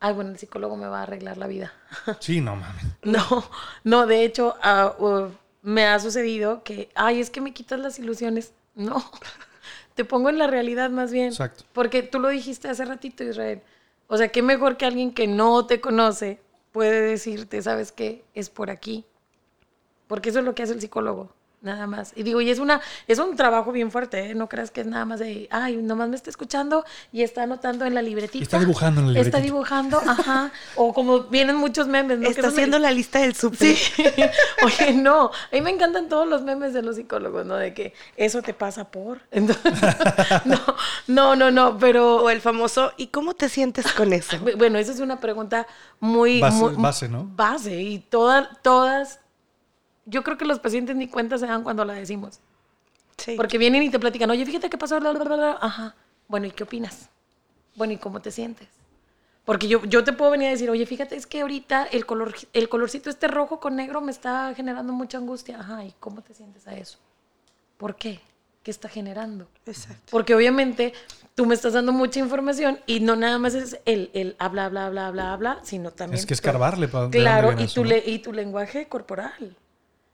ay, 0.00 0.14
bueno, 0.14 0.30
el 0.30 0.38
psicólogo 0.38 0.76
me 0.76 0.88
va 0.88 1.00
a 1.00 1.02
arreglar 1.04 1.36
la 1.36 1.46
vida. 1.46 1.72
Sí, 2.18 2.40
no 2.40 2.56
mames. 2.56 2.84
No, 3.02 3.44
no, 3.84 4.06
de 4.06 4.24
hecho, 4.24 4.56
uh, 4.64 5.04
uh, 5.04 5.32
me 5.62 5.86
ha 5.86 5.98
sucedido 5.98 6.62
que, 6.62 6.90
ay, 6.94 7.20
es 7.20 7.30
que 7.30 7.40
me 7.40 7.52
quitas 7.52 7.80
las 7.80 7.98
ilusiones. 7.98 8.52
No, 8.74 9.02
te 9.94 10.04
pongo 10.04 10.28
en 10.28 10.38
la 10.38 10.46
realidad 10.46 10.90
más 10.90 11.12
bien. 11.12 11.28
Exacto. 11.28 11.64
Porque 11.72 12.02
tú 12.02 12.18
lo 12.18 12.28
dijiste 12.28 12.68
hace 12.68 12.84
ratito, 12.84 13.24
Israel. 13.24 13.60
O 14.06 14.16
sea, 14.16 14.28
qué 14.28 14.42
mejor 14.42 14.76
que 14.76 14.86
alguien 14.86 15.12
que 15.12 15.26
no 15.26 15.66
te 15.66 15.80
conoce 15.80 16.40
puede 16.72 17.00
decirte, 17.02 17.60
¿sabes 17.62 17.92
qué? 17.92 18.24
Es 18.34 18.50
por 18.50 18.70
aquí. 18.70 19.04
Porque 20.06 20.30
eso 20.30 20.38
es 20.38 20.44
lo 20.44 20.54
que 20.54 20.62
hace 20.62 20.72
el 20.72 20.80
psicólogo. 20.80 21.30
Nada 21.60 21.88
más. 21.88 22.12
Y 22.14 22.22
digo, 22.22 22.40
y 22.40 22.50
es 22.50 22.60
una, 22.60 22.80
es 23.08 23.18
un 23.18 23.34
trabajo 23.34 23.72
bien 23.72 23.90
fuerte, 23.90 24.30
¿eh? 24.30 24.34
No 24.34 24.48
creas 24.48 24.70
que 24.70 24.82
es 24.82 24.86
nada 24.86 25.04
más 25.04 25.18
de, 25.18 25.48
ay, 25.50 25.76
nomás 25.76 26.08
me 26.08 26.14
está 26.14 26.30
escuchando 26.30 26.84
y 27.10 27.22
está 27.22 27.42
anotando 27.42 27.84
en 27.84 27.94
la 27.94 28.02
libretita. 28.02 28.44
Está 28.44 28.60
dibujando 28.60 29.00
en 29.00 29.08
la 29.08 29.12
libretita. 29.14 29.38
Está 29.38 29.44
dibujando, 29.44 29.98
ajá. 29.98 30.52
O 30.76 30.94
como 30.94 31.22
vienen 31.24 31.56
muchos 31.56 31.88
memes, 31.88 32.20
¿no? 32.20 32.28
Está 32.28 32.48
haciendo 32.48 32.78
la 32.78 32.92
lista 32.92 33.18
del 33.18 33.34
súper. 33.34 33.74
Sí. 33.74 33.76
Oye, 34.64 34.92
no. 34.92 35.32
A 35.32 35.54
mí 35.54 35.60
me 35.60 35.70
encantan 35.70 36.08
todos 36.08 36.28
los 36.28 36.42
memes 36.42 36.72
de 36.74 36.82
los 36.82 36.94
psicólogos, 36.94 37.44
¿no? 37.44 37.56
De 37.56 37.74
que 37.74 37.92
eso 38.16 38.40
te 38.40 38.54
pasa 38.54 38.88
por. 38.92 39.22
Entonces, 39.32 39.72
no, 40.44 40.60
no, 41.08 41.34
no, 41.34 41.50
no, 41.50 41.76
pero. 41.78 42.22
O 42.22 42.30
el 42.30 42.40
famoso, 42.40 42.92
¿y 42.96 43.08
cómo 43.08 43.34
te 43.34 43.48
sientes 43.48 43.92
con 43.92 44.12
eso? 44.12 44.36
Bueno, 44.58 44.78
esa 44.78 44.92
es 44.92 45.00
una 45.00 45.18
pregunta 45.18 45.66
muy. 45.98 46.40
Base, 46.40 46.56
muy, 46.56 46.74
base 46.76 47.08
¿no? 47.08 47.24
Base. 47.34 47.80
Y 47.80 47.98
todas, 47.98 48.48
todas 48.62 49.20
yo 50.08 50.24
creo 50.24 50.38
que 50.38 50.44
los 50.44 50.58
pacientes 50.58 50.96
ni 50.96 51.08
cuenta 51.08 51.38
se 51.38 51.46
dan 51.46 51.62
cuando 51.62 51.84
la 51.84 51.94
decimos. 51.94 52.40
Sí. 53.16 53.34
Porque 53.36 53.58
vienen 53.58 53.82
y 53.82 53.90
te 53.90 53.98
platican, 53.98 54.30
oye, 54.30 54.44
fíjate 54.46 54.70
qué 54.70 54.78
pasó, 54.78 54.98
bla, 55.00 55.12
bla, 55.12 55.24
bla, 55.24 55.36
bla. 55.36 55.58
Ajá. 55.60 55.94
Bueno, 56.28 56.46
¿y 56.46 56.50
qué 56.50 56.64
opinas? 56.64 57.08
Bueno, 57.74 57.92
¿y 57.92 57.96
cómo 57.96 58.20
te 58.20 58.30
sientes? 58.30 58.68
Porque 59.44 59.66
yo, 59.66 59.84
yo 59.86 60.04
te 60.04 60.12
puedo 60.12 60.30
venir 60.30 60.48
a 60.48 60.50
decir, 60.50 60.68
oye, 60.68 60.84
fíjate, 60.84 61.16
es 61.16 61.26
que 61.26 61.40
ahorita 61.40 61.84
el, 61.86 62.04
color, 62.04 62.34
el 62.52 62.68
colorcito 62.68 63.08
este 63.08 63.28
rojo 63.28 63.60
con 63.60 63.76
negro 63.76 64.00
me 64.00 64.12
está 64.12 64.52
generando 64.54 64.92
mucha 64.92 65.18
angustia. 65.18 65.60
Ajá, 65.60 65.84
¿y 65.84 65.94
cómo 65.98 66.22
te 66.22 66.34
sientes 66.34 66.66
a 66.68 66.74
eso? 66.76 66.98
¿Por 67.78 67.96
qué? 67.96 68.20
¿Qué 68.62 68.70
está 68.70 68.88
generando? 68.88 69.48
Exacto. 69.64 70.10
Porque 70.10 70.34
obviamente 70.34 70.92
tú 71.34 71.46
me 71.46 71.54
estás 71.54 71.72
dando 71.72 71.92
mucha 71.92 72.20
información 72.20 72.78
y 72.86 73.00
no 73.00 73.16
nada 73.16 73.38
más 73.38 73.54
es 73.54 73.80
el, 73.86 74.10
el 74.12 74.36
habla, 74.38 74.68
bla, 74.68 74.90
bla, 74.90 75.10
bla, 75.10 75.36
bla, 75.36 75.60
sino 75.62 75.92
también... 75.92 76.18
Es 76.18 76.26
que 76.26 76.34
escarbarle 76.34 76.86
para 76.86 77.08
Claro, 77.08 77.58
y 77.58 77.66
tu, 77.68 77.84
le, 77.84 78.02
y 78.04 78.18
tu 78.18 78.34
lenguaje 78.34 78.86
corporal. 78.86 79.56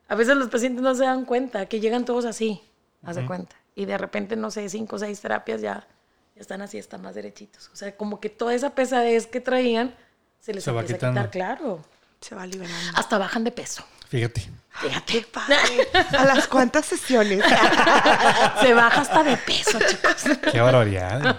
A 0.08 0.14
veces 0.14 0.36
los 0.36 0.48
pacientes 0.48 0.82
no 0.82 0.94
se 0.94 1.04
dan 1.04 1.24
cuenta 1.24 1.66
que 1.66 1.80
llegan 1.80 2.04
todos 2.04 2.24
así, 2.24 2.62
haz 3.04 3.16
de 3.16 3.26
cuenta. 3.26 3.56
Y 3.74 3.86
de 3.86 3.98
repente, 3.98 4.36
no 4.36 4.50
sé, 4.50 4.68
cinco 4.68 4.96
o 4.96 4.98
seis 4.98 5.20
terapias 5.20 5.60
ya, 5.60 5.86
ya 6.34 6.40
están 6.40 6.62
así, 6.62 6.78
están 6.78 7.02
más 7.02 7.14
derechitos. 7.14 7.70
O 7.72 7.76
sea, 7.76 7.96
como 7.96 8.20
que 8.20 8.28
toda 8.30 8.54
esa 8.54 8.70
pesadez 8.70 9.26
que 9.26 9.40
traían 9.40 9.94
se 10.40 10.54
les 10.54 10.62
Se 10.64 10.70
va 10.70 10.80
empieza 10.80 10.96
a 11.08 11.10
quitando. 11.10 11.20
quitar, 11.22 11.30
claro. 11.30 11.84
Se 12.20 12.34
va 12.34 12.46
liberando. 12.46 12.92
Hasta 12.94 13.18
bajan 13.18 13.44
de 13.44 13.50
peso. 13.50 13.84
Fíjate. 14.08 14.48
Fíjate. 14.70 15.12
¡Qué 15.12 15.26
padre! 15.26 15.88
¿A 16.18 16.24
las 16.24 16.46
cuántas 16.48 16.86
sesiones? 16.86 17.42
se 18.60 18.74
baja 18.74 19.00
hasta 19.00 19.22
de 19.24 19.36
peso, 19.38 19.78
chicos. 19.88 20.24
Qué 20.52 20.60
barbaridad. 20.60 21.38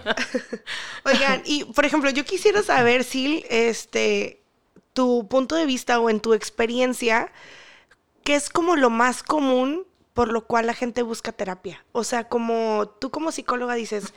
Oigan, 1.04 1.42
y 1.46 1.64
por 1.66 1.86
ejemplo, 1.86 2.10
yo 2.10 2.24
quisiera 2.26 2.62
saber, 2.64 3.04
Sil, 3.06 3.46
este, 3.50 4.42
tu 4.94 5.28
punto 5.28 5.56
de 5.56 5.66
vista 5.66 6.00
o 6.00 6.10
en 6.10 6.20
tu 6.20 6.34
experiencia, 6.34 7.32
¿qué 8.26 8.36
es 8.36 8.50
como 8.50 8.76
lo 8.76 8.90
más 8.90 9.24
común 9.24 9.86
por 10.14 10.34
lo 10.34 10.46
cual 10.46 10.66
la 10.68 10.74
gente 10.74 11.04
busca 11.04 11.32
terapia? 11.32 11.86
O 11.94 12.04
sea, 12.04 12.28
como 12.28 12.90
tú 13.00 13.12
como 13.12 13.32
psicóloga 13.32 13.76
dices, 13.76 14.14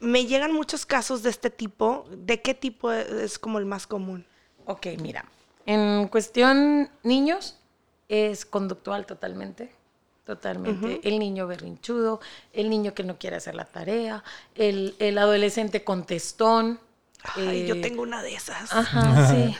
me 0.00 0.26
llegan 0.26 0.52
muchos 0.52 0.84
casos 0.84 1.22
de 1.22 1.30
este 1.30 1.48
tipo, 1.48 2.06
¿de 2.10 2.42
qué 2.42 2.52
tipo 2.52 2.92
es 2.92 3.38
como 3.38 3.58
el 3.58 3.64
más 3.64 3.86
común? 3.86 4.26
Ok, 4.66 4.88
mira. 5.00 5.24
En 5.64 6.08
cuestión 6.08 6.90
niños, 7.02 7.56
es 8.08 8.44
conductual 8.44 9.06
totalmente. 9.06 9.72
Totalmente. 10.24 11.00
El 11.08 11.20
niño 11.20 11.46
berrinchudo, 11.46 12.20
el 12.52 12.68
niño 12.68 12.94
que 12.94 13.04
no 13.04 13.16
quiere 13.16 13.36
hacer 13.36 13.54
la 13.54 13.64
tarea, 13.64 14.24
el, 14.56 14.96
el 14.98 15.18
adolescente 15.18 15.84
contestón. 15.84 16.80
Ay, 17.34 17.62
eh, 17.62 17.66
yo 17.66 17.80
tengo 17.80 18.02
una 18.02 18.22
de 18.22 18.34
esas. 18.34 18.72
Ajá, 18.72 19.28
sí. 19.30 19.56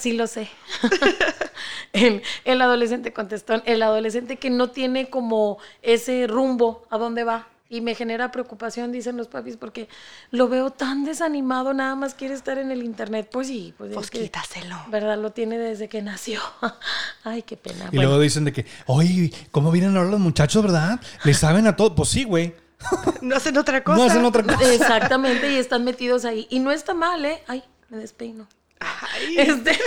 Sí 0.00 0.12
lo 0.12 0.26
sé. 0.26 0.48
el, 1.92 2.22
el 2.44 2.62
adolescente 2.62 3.12
contestón, 3.12 3.62
el 3.66 3.82
adolescente 3.82 4.36
que 4.36 4.50
no 4.50 4.70
tiene 4.70 5.08
como 5.08 5.58
ese 5.82 6.26
rumbo 6.26 6.86
a 6.90 6.98
dónde 6.98 7.24
va. 7.24 7.48
Y 7.68 7.80
me 7.80 7.96
genera 7.96 8.30
preocupación, 8.30 8.92
dicen 8.92 9.16
los 9.16 9.26
papis, 9.26 9.56
porque 9.56 9.88
lo 10.30 10.48
veo 10.48 10.70
tan 10.70 11.04
desanimado, 11.04 11.74
nada 11.74 11.96
más 11.96 12.14
quiere 12.14 12.32
estar 12.34 12.58
en 12.58 12.70
el 12.70 12.84
internet. 12.84 13.28
Pues 13.32 13.48
sí, 13.48 13.74
pues, 13.76 13.92
Pues 13.92 14.08
que, 14.08 14.20
quítaselo. 14.20 14.76
¿verdad? 14.88 15.18
Lo 15.18 15.32
tiene 15.32 15.58
desde 15.58 15.88
que 15.88 16.00
nació. 16.00 16.40
Ay, 17.24 17.42
qué 17.42 17.56
pena. 17.56 17.86
Y 17.86 17.96
Bueno, 17.96 18.10
luego 18.10 18.20
dicen 18.20 18.44
de 18.44 18.52
que, 18.52 18.66
oye, 18.86 19.32
¿cómo 19.50 19.72
vienen 19.72 19.96
ahora 19.96 20.10
los 20.10 20.20
muchachos, 20.20 20.62
verdad? 20.62 21.00
Le 21.24 21.34
saben 21.34 21.66
a 21.66 21.74
todo. 21.74 21.92
Pues 21.96 22.10
sí, 22.10 22.22
güey. 22.22 22.54
No 23.22 23.36
hacen 23.36 23.56
otra 23.56 23.82
cosa. 23.82 23.98
No 23.98 24.04
hacen 24.04 24.24
otra 24.24 24.42
cosa. 24.42 24.72
Exactamente, 24.72 25.50
y 25.52 25.56
están 25.56 25.84
metidos 25.84 26.24
ahí. 26.24 26.46
Y 26.50 26.60
no 26.60 26.70
está 26.70 26.94
mal, 26.94 27.24
¿eh? 27.24 27.42
Ay, 27.46 27.64
me 27.88 27.98
despeino. 27.98 28.46
Ay, 28.80 29.36
Este, 29.38 29.78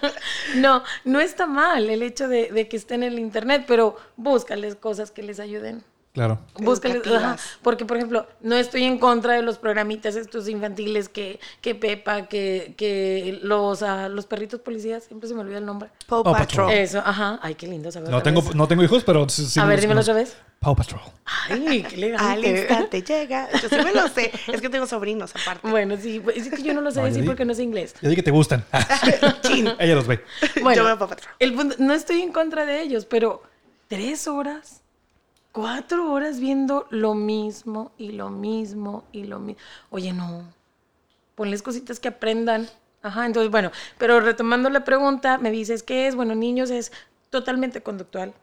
no, 0.56 0.82
no 1.04 1.20
está 1.20 1.46
mal 1.46 1.88
el 1.90 2.02
hecho 2.02 2.28
de, 2.28 2.50
de 2.50 2.68
que 2.68 2.76
estén 2.76 3.02
en 3.02 3.12
el 3.12 3.18
internet, 3.18 3.64
pero 3.66 3.96
búscales 4.16 4.74
cosas 4.74 5.10
que 5.10 5.22
les 5.22 5.38
ayuden. 5.40 5.84
Claro. 6.14 6.40
Búscales, 6.54 7.06
ajá, 7.06 7.36
porque 7.62 7.84
por 7.84 7.96
ejemplo, 7.96 8.26
no 8.40 8.56
estoy 8.56 8.82
en 8.84 8.98
contra 8.98 9.34
de 9.34 9.42
los 9.42 9.58
programitas 9.58 10.16
estos 10.16 10.48
infantiles 10.48 11.08
que, 11.08 11.38
que 11.60 11.76
Pepa, 11.76 12.26
que, 12.26 12.74
que 12.76 13.38
los, 13.42 13.82
ah, 13.84 14.08
los 14.08 14.26
perritos 14.26 14.58
policías, 14.60 15.04
siempre 15.04 15.28
se 15.28 15.34
me 15.34 15.42
olvida 15.42 15.58
el 15.58 15.66
nombre. 15.66 15.90
Paw 16.08 16.24
Paw 16.24 16.32
Patrol. 16.32 16.66
Patrol. 16.66 16.72
Eso, 16.72 16.98
ajá, 17.04 17.38
ay, 17.42 17.54
qué 17.54 17.68
lindo 17.68 17.92
saber. 17.92 18.10
No 18.10 18.20
tengo, 18.22 18.42
vez. 18.42 18.54
no 18.54 18.66
tengo 18.66 18.82
hijos, 18.82 19.04
pero 19.04 19.28
sí, 19.28 19.46
sí 19.46 19.60
A 19.60 19.64
ver, 19.66 19.80
dímelo 19.80 20.00
otra 20.00 20.14
vez. 20.14 20.36
Paw 20.58 20.74
Patrol. 20.74 21.00
Ay, 21.50 21.82
qué 21.84 21.94
Al 21.96 22.02
elegante. 22.44 22.48
instante 22.50 23.02
llega. 23.02 23.48
Yo 23.62 23.68
sí 23.68 23.76
me 23.76 23.92
lo 23.92 24.08
sé. 24.08 24.32
Es 24.48 24.60
que 24.60 24.68
tengo 24.70 24.86
sobrinos 24.88 25.32
aparte. 25.36 25.68
Bueno, 25.70 25.96
sí, 25.98 26.18
pues, 26.18 26.36
es 26.38 26.48
que 26.52 26.62
yo 26.64 26.74
no 26.74 26.80
lo 26.80 26.90
sé 26.90 26.96
No, 26.96 27.02
yo 27.06 27.08
decir 27.10 27.22
di- 27.22 27.28
porque 27.28 27.44
no 27.44 27.54
sé 27.54 27.62
inglés. 27.62 27.94
Ya 28.02 28.08
di 28.08 28.16
que 28.16 28.24
te 28.24 28.32
gustan. 28.32 28.64
Chin. 29.42 29.68
Ella 29.78 29.94
los 29.94 30.06
ve. 30.08 30.24
Bueno, 30.62 30.80
Yo 30.82 30.84
veo 30.84 30.98
Paw 30.98 31.08
Patrol. 31.10 31.32
el 31.38 31.54
punto- 31.54 31.76
no 31.78 31.94
estoy 31.94 32.22
en 32.22 32.32
contra 32.32 32.64
de 32.66 32.80
ellos, 32.82 33.04
pero 33.04 33.42
tres 33.86 34.26
horas, 34.26 34.80
cuatro 35.58 36.12
horas 36.12 36.38
viendo 36.38 36.86
lo 36.90 37.14
mismo 37.14 37.90
y 37.98 38.12
lo 38.12 38.30
mismo 38.30 39.02
y 39.10 39.24
lo 39.24 39.40
mismo. 39.40 39.60
Oye, 39.90 40.12
no. 40.12 40.44
Ponles 41.34 41.62
cositas 41.62 41.98
que 41.98 42.06
aprendan. 42.06 42.68
Ajá, 43.02 43.26
entonces, 43.26 43.50
bueno, 43.50 43.72
pero 43.98 44.20
retomando 44.20 44.70
la 44.70 44.84
pregunta, 44.84 45.36
me 45.36 45.50
dices, 45.50 45.82
¿qué 45.82 46.06
es? 46.06 46.14
Bueno, 46.14 46.36
niños 46.36 46.70
es 46.70 46.92
totalmente 47.30 47.82
conductual. 47.82 48.34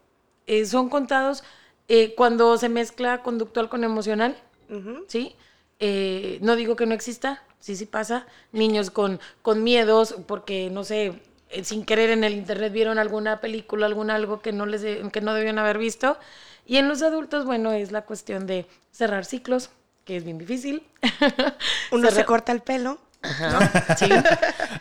Eh, 0.45 0.65
son 0.65 0.89
contados 0.89 1.45
eh, 1.88 2.15
cuando 2.15 2.58
se 2.58 2.67
mezcla 2.67 3.23
conductual 3.23 3.69
con 3.69 3.86
emocional. 3.86 4.36
Ujú. 4.69 5.06
¿sí? 5.08 5.38
Eh, 5.80 6.39
no 6.41 6.58
digo 6.58 6.75
que 6.75 6.86
no 6.86 6.93
exista, 6.93 7.43
sí, 7.62 7.78
sí 7.78 7.86
pasa. 7.86 8.28
Niños 8.51 8.91
con, 8.91 9.21
con 9.41 9.63
miedos, 9.63 10.17
porque, 10.28 10.69
no 10.69 10.84
sé, 10.84 11.21
eh, 11.49 11.63
sin 11.63 11.86
querer 11.86 12.10
en 12.10 12.25
el 12.25 12.34
internet 12.34 12.73
vieron 12.73 12.99
alguna 12.99 13.39
película, 13.39 13.86
algún 13.86 14.10
algo 14.10 14.41
que 14.41 14.51
no, 14.51 14.65
les 14.65 14.84
que 15.13 15.21
no 15.21 15.34
debían 15.34 15.60
haber 15.60 15.78
visto. 15.78 16.17
Y 16.65 16.78
en 16.78 16.88
los 16.88 17.01
adultos, 17.01 17.45
bueno, 17.45 17.71
es 17.71 17.91
la 17.91 18.01
cuestión 18.04 18.47
de 18.47 18.65
cerrar 18.91 19.25
ciclos, 19.25 19.69
que 20.04 20.17
es 20.17 20.23
bien 20.23 20.38
difícil. 20.38 20.84
Uno 21.91 22.10
Se 22.10 22.15
se 22.15 22.25
corta 22.25 22.51
el 22.51 22.62
pelo. 22.62 22.99
Ajá, 23.21 23.95
sí. 23.97 24.06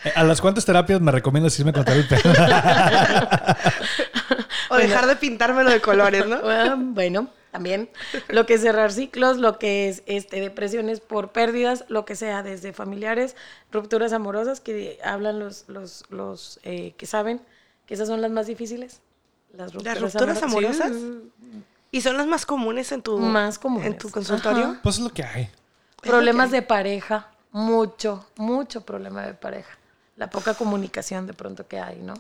Eh, 0.05 0.13
¿A 0.15 0.23
las 0.25 0.41
cuántas 0.41 0.65
terapias 0.67 1.01
me 1.01 1.11
recomiendas 1.13 1.59
irme 1.59 1.71
a 1.71 1.75
cortar 1.75 1.97
el 1.97 2.07
pelo? 2.07 2.23
O 4.71 4.77
dejar 4.77 5.07
de 5.07 5.17
pintármelo 5.17 5.71
de 5.71 5.81
colores, 5.81 6.27
¿no? 6.27 6.37
Ah, 6.43 6.75
bueno, 6.79 7.29
también. 7.53 7.89
Lo 8.29 8.47
que 8.47 8.55
es 8.55 8.63
cerrar 8.63 8.93
ciclos, 8.93 9.37
lo 9.39 9.59
que 9.59 9.89
es 9.89 10.03
este, 10.07 10.41
depresiones 10.41 11.01
por 11.01 11.33
pérdidas, 11.33 11.85
lo 11.89 12.05
que 12.05 12.17
sea, 12.17 12.43
desde 12.43 12.73
familiares, 12.73 13.37
rupturas 13.71 14.13
amorosas, 14.13 14.61
que 14.61 14.99
hablan 15.05 15.39
los, 15.39 15.65
los, 15.69 16.05
los 16.09 16.59
eh, 16.65 16.95
que 16.97 17.07
saben 17.07 17.41
que 17.87 17.95
esas 17.95 18.09
son 18.09 18.21
las 18.23 18.31
más 18.31 18.47
difíciles. 18.47 19.01
Las 19.53 19.73
rupturas, 19.75 20.01
rupturas 20.01 20.43
amoro- 20.43 20.67
amorosas? 20.69 20.93
Sí, 20.93 21.63
Y 21.95 22.01
son 22.01 22.17
las 22.17 22.27
más 22.27 22.45
comunes 22.45 22.91
en 22.91 23.03
tu, 23.03 23.17
Más 23.19 23.59
comunes. 23.59 23.87
En 23.87 23.97
tu 23.99 24.11
consultorio. 24.11 24.65
Ajá. 24.65 24.81
Pues 24.83 24.97
es 24.97 25.03
lo 25.03 25.11
que 25.13 25.23
hay. 25.23 25.49
Problemas 26.03 26.51
de 26.51 26.61
pareja, 26.63 27.29
mucho, 27.53 28.27
mucho 28.37 28.81
problema 28.81 29.23
de 29.23 29.35
pareja. 29.35 29.71
La 30.17 30.29
poca 30.29 30.55
comunicación 30.55 31.27
de 31.29 31.35
pronto 31.35 31.69
que 31.69 31.79
hay, 31.79 32.01
¿no? 32.03 32.15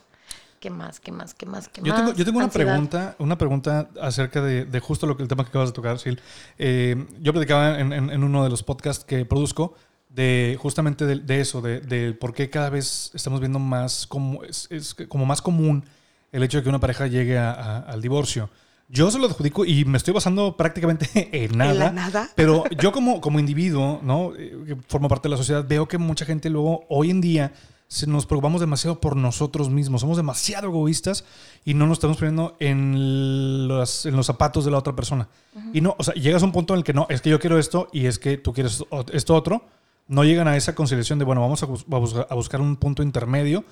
¿Qué 0.61 0.71
más, 0.71 1.01
qué 1.01 1.11
más, 1.11 1.35
qué 1.35 1.45
más, 1.45 1.69
qué 1.69 1.83
Yo 1.83 1.93
más? 1.93 2.01
tengo, 2.01 2.13
yo 2.15 2.25
tengo 2.25 2.39
una 2.39 2.47
Ansiedad. 2.47 2.71
pregunta, 2.73 3.17
una 3.19 3.37
pregunta 3.37 3.89
acerca 4.01 4.41
de, 4.41 4.65
de 4.65 4.81
justo 4.81 5.07
lo 5.09 5.17
que 5.17 5.23
el 5.25 5.29
tema 5.29 5.43
que 5.45 5.49
acabas 5.51 5.71
de 5.71 5.75
tocar, 5.75 5.99
Sil. 5.99 6.17
Eh, 6.57 7.07
yo 7.21 7.33
platicaba 7.33 7.79
en, 7.81 7.93
en- 7.93 8.11
en 8.11 8.23
uno 8.25 8.45
de 8.45 8.51
los 8.51 8.63
podcasts 8.63 9.05
que 9.05 9.25
produzco 9.27 9.75
de 10.09 10.57
justamente 10.61 11.05
de, 11.05 11.17
de 11.17 11.41
eso, 11.41 11.61
de, 11.61 11.81
de 11.81 12.13
por 12.15 12.33
qué 12.33 12.49
cada 12.49 12.71
vez 12.71 13.11
estamos 13.13 13.41
viendo 13.41 13.59
más 13.59 14.07
como 14.07 14.45
es, 14.45 14.69
es 14.71 14.95
como 15.09 15.27
más 15.27 15.43
común 15.43 15.85
el 16.31 16.45
hecho 16.45 16.59
de 16.59 16.63
que 16.63 16.69
una 16.69 16.79
pareja 16.81 17.09
llegue 17.09 17.37
a- 17.39 17.51
a- 17.53 17.79
al 17.81 18.01
divorcio. 18.01 18.49
Yo 18.95 19.11
se 19.11 19.19
lo 19.19 19.27
adjudico 19.27 19.65
y 19.65 19.85
me 19.85 19.99
estoy 19.99 20.15
basando 20.15 20.57
prácticamente 20.57 21.29
en 21.45 21.59
nada. 21.59 21.75
la 21.75 21.93
nada? 21.93 22.31
Pero 22.37 22.63
yo 22.81 22.93
como, 22.93 23.21
como 23.21 23.39
individuo, 23.41 24.01
¿no? 24.03 24.33
Eh, 24.39 24.57
que 24.67 24.77
formo 24.89 25.09
parte 25.09 25.29
de 25.29 25.31
la 25.33 25.37
sociedad, 25.37 25.65
veo 25.69 25.89
que 25.89 25.99
mucha 25.99 26.25
gente 26.25 26.49
luego, 26.49 26.85
hoy 26.89 27.11
en 27.11 27.21
día, 27.21 27.53
se 27.89 28.07
nos 28.07 28.25
preocupamos 28.25 28.61
demasiado 28.61 29.01
por 29.01 29.15
nosotros 29.17 29.69
mismos. 29.69 30.01
Somos 30.01 30.17
demasiado 30.17 30.69
egoístas 30.69 31.25
y 31.65 31.75
no 31.75 31.87
nos 31.87 31.97
estamos 31.99 32.17
poniendo 32.17 32.57
en 32.61 33.69
los, 33.69 34.07
en 34.07 34.17
los 34.17 34.27
zapatos 34.27 34.65
de 34.65 34.71
la 34.71 34.79
otra 34.79 34.95
persona. 34.97 35.29
Y 35.73 35.81
no, 35.81 35.95
o 35.99 36.03
sea, 36.03 36.15
llegas 36.15 36.43
a 36.43 36.47
un 36.47 36.53
punto 36.53 36.73
en 36.75 36.79
el 36.79 36.85
que 36.85 36.93
no, 36.95 37.07
es 37.11 37.21
que 37.21 37.31
yo 37.31 37.39
quiero 37.39 37.59
esto 37.59 37.89
y 37.93 38.07
es 38.07 38.19
que 38.19 38.39
tú 38.39 38.53
quieres 38.53 38.83
esto 39.13 39.35
otro. 39.35 39.65
No 40.07 40.23
llegan 40.25 40.49
a 40.49 40.57
esa 40.57 40.75
conciliación 40.75 41.19
de, 41.19 41.25
bueno, 41.25 41.41
vamos 41.41 41.63
a, 41.63 41.67
bus- 41.67 41.85
a 41.91 41.97
buscar, 41.99 42.27
a 42.31 42.35
buscar 42.35 42.61
un 42.61 42.77
punto 42.77 43.03
intermedio. 43.03 43.65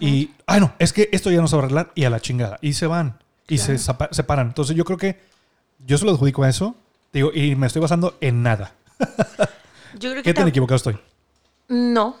Y, 0.00 0.30
ay, 0.46 0.60
no, 0.60 0.72
es 0.78 0.92
que 0.92 1.08
esto 1.12 1.30
ya 1.30 1.40
no 1.40 1.48
se 1.48 1.56
va 1.56 1.62
a 1.62 1.64
arreglar 1.66 1.92
y 1.94 2.04
a 2.04 2.10
la 2.10 2.20
chingada. 2.20 2.58
Y 2.62 2.72
se 2.74 2.86
van 2.86 3.18
y 3.48 3.58
se 3.58 3.78
separan. 3.78 4.48
Entonces 4.48 4.76
yo 4.76 4.84
creo 4.84 4.98
que 4.98 5.20
yo 5.86 5.98
se 5.98 6.04
lo 6.04 6.12
adjudico 6.12 6.42
a 6.44 6.48
eso. 6.48 6.74
Digo, 7.12 7.30
y 7.32 7.56
me 7.56 7.66
estoy 7.66 7.80
basando 7.82 8.16
en 8.20 8.42
nada. 8.42 8.72
Yo 9.98 10.10
creo 10.10 10.14
que 10.16 10.22
¿Qué 10.22 10.34
tan 10.34 10.46
equivocado 10.48 10.76
estoy? 10.76 10.98
No. 11.68 12.16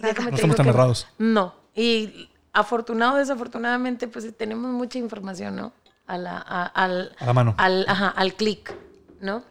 No 0.00 0.08
estamos 0.08 0.56
tan 0.56 0.66
errados. 0.68 1.06
No. 1.18 1.54
Y 1.74 2.28
afortunado 2.52 3.14
o 3.14 3.18
desafortunadamente, 3.18 4.08
pues 4.08 4.34
tenemos 4.36 4.70
mucha 4.72 4.98
información, 4.98 5.56
¿no? 5.56 5.72
A 6.06 6.16
la, 6.18 6.38
a- 6.38 6.66
al, 6.66 7.14
A 7.18 7.26
la 7.26 7.32
mano. 7.32 7.54
Al, 7.58 7.84
ajá, 7.88 8.08
al 8.08 8.34
clic, 8.34 8.74
¿no? 9.20 9.42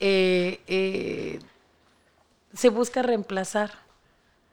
Eh, 0.00 0.60
eh, 0.66 1.40
se 2.54 2.68
busca 2.70 3.02
reemplazar. 3.02 3.72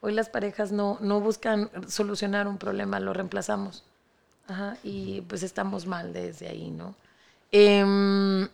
Hoy 0.02 0.14
las 0.14 0.30
parejas 0.30 0.72
no, 0.72 0.98
no 1.02 1.20
buscan 1.22 1.70
solucionar 1.88 2.48
un 2.48 2.58
problema, 2.58 3.00
lo 3.00 3.14
reemplazamos. 3.14 3.84
Ajá, 4.48 4.78
y 4.84 5.22
pues 5.22 5.44
estamos 5.44 5.86
mal 5.86 6.14
desde 6.14 6.48
ahí, 6.48 6.72
¿no? 6.72 6.96
Em, 7.52 8.48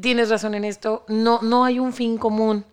tienes 0.00 0.30
razón 0.30 0.54
en 0.54 0.64
esto, 0.64 1.04
no, 1.08 1.40
no 1.42 1.64
hay 1.64 1.78
un 1.78 1.92
fin 1.92 2.16
común. 2.16 2.64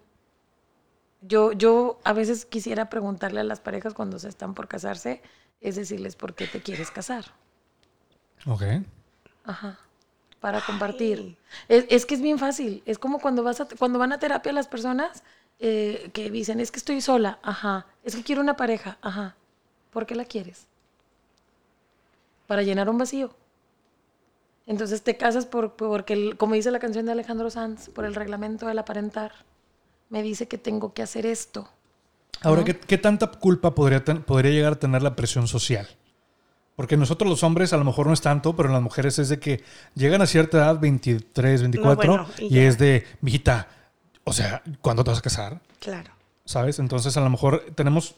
Yo, 1.22 1.54
yo 1.54 2.00
a 2.04 2.14
veces 2.14 2.46
quisiera 2.46 2.90
preguntarle 2.90 3.40
a 3.40 3.44
las 3.44 3.60
parejas 3.60 3.94
cuando 3.94 4.20
se 4.20 4.30
están 4.30 4.54
por 4.54 4.68
casarse, 4.68 5.22
es 5.62 5.76
decirles 5.76 6.16
por 6.16 6.36
qué 6.36 6.48
te 6.48 6.62
quieres 6.62 6.92
casar. 6.92 7.26
Ok. 8.46 8.64
Ajá. 9.46 9.80
Para 10.42 10.60
compartir. 10.62 11.38
Es, 11.70 11.86
es 11.90 12.06
que 12.06 12.16
es 12.16 12.22
bien 12.22 12.38
fácil. 12.38 12.84
Es 12.86 13.00
como 13.00 13.20
cuando 13.20 13.44
vas 13.44 13.62
a, 13.62 13.68
cuando 13.80 13.98
van 13.98 14.12
a 14.12 14.20
terapia 14.20 14.52
las 14.52 14.68
personas 14.68 15.24
eh, 15.60 16.10
que 16.14 16.30
dicen, 16.30 16.60
es 16.60 16.72
que 16.72 16.80
estoy 16.80 17.00
sola. 17.00 17.40
Ajá. 17.42 17.86
Es 18.04 18.16
que 18.16 18.24
quiero 18.24 18.42
una 18.42 18.58
pareja. 18.58 18.98
Ajá. 19.02 19.36
¿Por 19.92 20.06
qué 20.06 20.16
la 20.16 20.26
quieres? 20.26 20.68
Para 22.54 22.62
llenar 22.62 22.88
un 22.88 23.00
vacío. 23.00 23.32
Entonces 24.68 25.02
te 25.02 25.18
casas 25.18 25.48
por, 25.48 25.74
porque, 25.76 26.14
el- 26.14 26.38
como 26.38 26.54
dice 26.54 26.70
la 26.70 26.78
canción 26.78 27.04
de 27.08 27.12
Alejandro 27.12 27.50
Sanz, 27.50 27.90
por 27.90 28.06
el 28.06 28.14
reglamento 28.14 28.68
del 28.68 28.78
aparentar. 28.78 29.32
Me 30.12 30.22
dice 30.22 30.48
que 30.48 30.60
tengo 30.60 30.94
que 30.94 31.02
hacer 31.02 31.26
esto. 31.26 31.68
Ahora, 32.44 32.64
¿qué, 32.64 32.78
qué 32.80 33.00
tanta 33.00 33.26
culpa 33.32 33.74
podría, 33.74 34.04
ten- 34.04 34.22
podría 34.22 34.52
llegar 34.52 34.74
a 34.74 34.76
tener 34.76 35.02
la 35.02 35.16
presión 35.16 35.48
social? 35.48 35.88
Porque 36.76 36.96
nosotros 36.96 37.28
los 37.28 37.42
hombres 37.42 37.74
a 37.74 37.78
lo 37.78 37.86
mejor 37.86 38.06
no 38.06 38.14
es 38.14 38.22
tanto, 38.22 38.56
pero 38.56 38.70
en 38.70 38.74
las 38.74 38.84
mujeres 38.84 39.18
es 39.18 39.30
de 39.30 39.40
que 39.40 39.64
llegan 39.96 40.22
a 40.22 40.28
cierta 40.28 40.58
edad, 40.58 40.80
23, 40.80 41.60
24, 41.62 41.96
bueno, 41.96 42.28
y 42.38 42.56
y, 42.56 42.60
es 42.60 42.78
de, 42.78 43.04
mijita, 43.22 43.68
o 44.26 44.32
sea, 44.32 44.62
¿cuándo 44.80 45.04
te 45.04 45.10
vas 45.10 45.18
a 45.18 45.24
casar? 45.24 45.60
Claro. 45.80 46.12
¿Sabes? 46.46 46.78
Entonces 46.78 47.18
a 47.18 47.22
lo 47.22 47.32
mejor 47.32 47.66
tenemos, 47.74 48.14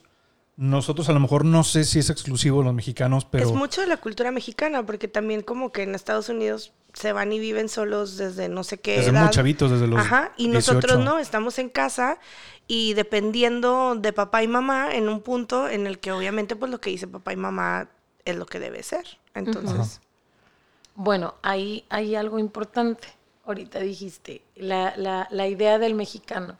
nosotros 0.57 1.09
a 1.09 1.13
lo 1.13 1.19
mejor 1.19 1.43
no 1.43 1.63
sé 1.63 1.83
si 1.83 1.99
es 1.99 2.09
exclusivo 2.09 2.59
de 2.59 2.65
los 2.65 2.73
mexicanos, 2.73 3.25
pero... 3.25 3.45
Es 3.45 3.53
mucho 3.53 3.81
de 3.81 3.87
la 3.87 3.97
cultura 3.97 4.31
mexicana, 4.31 4.85
porque 4.85 5.07
también 5.07 5.41
como 5.41 5.71
que 5.71 5.83
en 5.83 5.95
Estados 5.95 6.29
Unidos 6.29 6.71
se 6.93 7.11
van 7.11 7.33
y 7.33 7.39
viven 7.39 7.67
solos 7.67 8.15
desde 8.15 8.47
no 8.47 8.63
sé 8.63 8.77
qué 8.77 8.97
Desde 8.97 9.11
edad. 9.11 9.23
muy 9.23 9.29
chavitos, 9.31 9.69
desde 9.69 9.87
los 9.87 9.99
Ajá, 9.99 10.31
y 10.37 10.49
18. 10.49 10.53
nosotros 10.73 11.03
no, 11.03 11.19
estamos 11.19 11.59
en 11.59 11.67
casa 11.67 12.19
y 12.67 12.93
dependiendo 12.93 13.95
de 13.95 14.13
papá 14.13 14.43
y 14.43 14.47
mamá 14.47 14.95
en 14.95 15.09
un 15.09 15.21
punto 15.21 15.67
en 15.67 15.87
el 15.87 15.99
que 15.99 16.13
obviamente 16.13 16.55
pues 16.55 16.71
lo 16.71 16.79
que 16.79 16.89
dice 16.89 17.05
papá 17.07 17.33
y 17.33 17.35
mamá 17.35 17.89
es 18.23 18.37
lo 18.37 18.45
que 18.45 18.59
debe 18.59 18.81
ser. 18.81 19.05
Entonces, 19.33 19.99
Bueno, 20.95 21.35
ahí 21.41 21.83
hay 21.89 22.15
algo 22.15 22.39
importante. 22.39 23.09
Ahorita 23.45 23.79
dijiste, 23.81 24.41
la, 24.55 24.95
la, 24.95 25.27
la 25.29 25.47
idea 25.47 25.77
del 25.77 25.93
mexicano. 25.95 26.57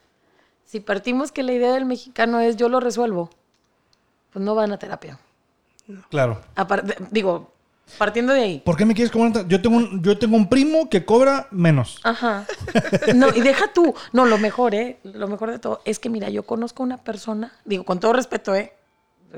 Si 0.66 0.82
partimos 0.82 1.32
que 1.32 1.44
la 1.44 1.54
idea 1.54 1.74
del 1.74 1.86
mexicano 1.86 2.42
es 2.42 2.58
yo 2.58 2.68
lo 2.68 2.80
resuelvo, 2.82 3.30
pues 4.36 4.44
no 4.44 4.54
van 4.54 4.74
a 4.74 4.78
terapia. 4.78 5.18
Claro. 6.10 6.42
Aparte, 6.58 6.98
digo, 7.10 7.54
partiendo 7.98 8.34
de 8.34 8.42
ahí. 8.42 8.62
¿Por 8.66 8.76
qué 8.76 8.84
me 8.84 8.94
quieres 8.94 9.10
cobrar? 9.10 9.48
Yo 9.48 9.62
tengo, 9.62 9.78
un, 9.78 10.04
yo 10.04 10.18
tengo 10.20 10.36
un 10.36 10.50
primo 10.50 10.90
que 10.90 11.06
cobra 11.06 11.48
menos. 11.52 12.02
Ajá. 12.04 12.46
No, 13.16 13.30
y 13.34 13.40
deja 13.40 13.72
tú. 13.72 13.96
No, 14.12 14.26
lo 14.26 14.38
mejor, 14.38 14.76
¿eh? 14.76 15.00
Lo 15.04 15.30
mejor 15.30 15.52
de 15.52 15.60
todo 15.60 15.80
es 15.86 16.00
que, 16.00 16.10
mira, 16.10 16.28
yo 16.30 16.44
conozco 16.44 16.84
una 16.84 16.98
persona, 16.98 17.54
digo, 17.64 17.86
con 17.86 18.02
todo 18.02 18.12
respeto, 18.12 18.54
¿eh? 18.54 18.74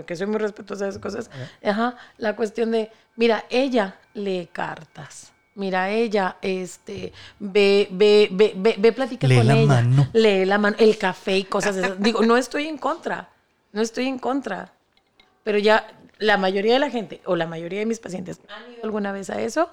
Que 0.07 0.15
soy 0.15 0.25
muy 0.25 0.39
respetuosa 0.39 0.85
de 0.85 0.89
esas 0.89 1.01
cosas. 1.01 1.29
Ajá. 1.63 1.95
La 2.17 2.35
cuestión 2.35 2.71
de, 2.71 2.91
mira, 3.17 3.45
ella 3.51 3.99
lee 4.15 4.49
cartas. 4.51 5.31
Mira, 5.53 5.91
ella, 5.91 6.37
este, 6.41 7.13
ve, 7.37 7.87
ve, 7.91 8.29
ve, 8.31 8.53
ve, 8.55 8.75
ve 8.79 8.91
platica 8.93 9.27
Lee 9.27 9.37
con 9.37 9.45
la 9.47 9.57
ella. 9.57 9.67
mano. 9.67 10.07
Lee 10.13 10.43
la 10.45 10.57
mano, 10.57 10.75
el 10.79 10.97
café 10.97 11.37
y 11.37 11.43
cosas 11.43 11.75
de 11.75 11.83
esas. 11.83 11.99
Digo, 12.01 12.23
no 12.23 12.35
estoy 12.35 12.65
en 12.65 12.79
contra. 12.79 13.29
No 13.73 13.83
estoy 13.83 14.07
en 14.07 14.17
contra. 14.17 14.73
Pero 15.47 15.59
ya 15.59 15.87
la 16.17 16.35
mayoría 16.35 16.73
de 16.73 16.79
la 16.79 16.89
gente, 16.89 17.21
o 17.23 17.37
la 17.37 17.47
mayoría 17.47 17.79
de 17.79 17.85
mis 17.85 17.99
pacientes, 17.99 18.41
¿han 18.49 18.69
ido 18.69 18.83
alguna 18.83 19.13
vez 19.13 19.29
a 19.29 19.39
eso? 19.39 19.69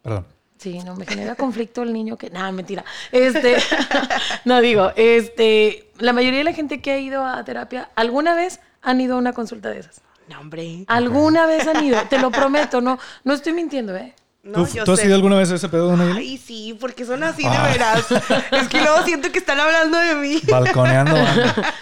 Perdón. 0.00 0.26
Sí, 0.56 0.78
no, 0.78 0.96
me 0.96 1.04
genera 1.04 1.34
conflicto 1.34 1.82
el 1.82 1.92
niño 1.92 2.16
que. 2.16 2.30
Nada, 2.30 2.50
mentira. 2.52 2.86
Este. 3.12 3.58
no 4.46 4.62
digo, 4.62 4.92
este. 4.96 5.90
La 5.98 6.14
mayoría 6.14 6.38
de 6.38 6.44
la 6.44 6.54
gente 6.54 6.80
que 6.80 6.90
ha 6.90 6.98
ido 6.98 7.22
a 7.22 7.44
terapia, 7.44 7.90
alguna 7.96 8.34
vez 8.34 8.60
han 8.80 8.98
ido 8.98 9.16
a 9.16 9.18
una 9.18 9.34
consulta 9.34 9.68
de 9.68 9.80
esas. 9.80 10.00
no, 10.30 10.40
hombre. 10.40 10.86
Alguna 10.86 11.44
vez 11.44 11.66
han 11.66 11.84
ido, 11.84 12.00
te 12.08 12.18
lo 12.18 12.30
prometo, 12.30 12.80
no, 12.80 12.98
no 13.24 13.34
estoy 13.34 13.52
mintiendo, 13.52 13.94
¿eh? 13.94 14.14
No, 14.50 14.64
¿Tú, 14.66 14.72
yo 14.74 14.84
tú 14.84 14.92
has 14.92 15.04
ido 15.04 15.14
alguna 15.14 15.36
vez 15.36 15.50
a 15.52 15.54
ese 15.54 15.68
pedo, 15.68 15.96
Nayeli? 15.96 16.18
Ay, 16.18 16.38
sí, 16.38 16.76
porque 16.80 17.04
son 17.04 17.22
así 17.22 17.42
de 17.42 17.48
Ah. 17.48 17.68
veras. 17.70 18.06
es 18.52 18.68
que 18.68 18.80
luego 18.80 19.02
siento 19.04 19.30
que 19.30 19.38
están 19.38 19.60
hablando 19.60 19.96
de 19.98 20.14
mí. 20.16 20.40
Balconeando. 20.48 21.16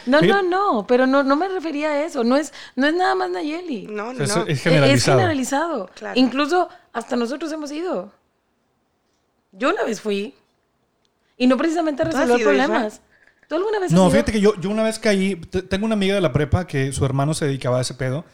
No, 0.07 0.21
no, 0.21 0.43
no, 0.43 0.87
pero 0.87 1.07
no, 1.07 1.23
no 1.23 1.37
me 1.37 1.49
refería 1.49 1.91
a 1.91 2.05
eso. 2.05 2.25
No 2.25 2.37
es, 2.37 2.53
no 2.77 2.87
es 2.87 2.95
nada 2.95 3.15
más 3.15 3.31
Nayeli. 3.31 3.87
No, 3.87 4.13
no, 4.13 4.25
Es, 4.25 4.37
no. 4.37 4.45
es 4.47 4.61
generalizado. 4.63 4.95
Es 4.95 5.05
generalizado. 5.05 5.91
Claro. 5.95 6.19
Incluso 6.21 6.69
hasta 6.93 7.17
nosotros 7.17 7.51
hemos 7.53 7.71
ido. 7.73 8.13
Yo 9.53 9.71
una 9.71 9.85
vez 9.85 10.01
fui. 10.01 10.35
Y 11.37 11.47
no 11.47 11.57
precisamente 11.57 12.03
a 12.03 12.09
¿Tú 12.11 12.17
has 12.17 12.25
resolver 12.25 12.45
problemas. 12.45 13.01
¿Tú 13.49 13.55
alguna 13.55 13.79
vez 13.79 13.87
has 13.87 13.93
No, 13.93 14.03
ido? 14.03 14.11
fíjate 14.11 14.33
que 14.33 14.41
yo, 14.41 14.55
yo 14.61 14.69
una 14.71 14.83
vez 14.83 14.99
caí, 14.99 15.37
te- 15.37 15.63
tengo 15.63 15.87
una 15.87 15.95
amiga 15.95 16.15
de 16.15 16.21
la 16.21 16.33
prepa 16.33 16.67
que 16.67 16.93
su 16.93 17.05
hermano 17.05 17.33
se 17.33 17.47
dedicaba 17.47 17.79
a 17.79 17.81
ese 17.81 17.95
pedo, 17.95 18.25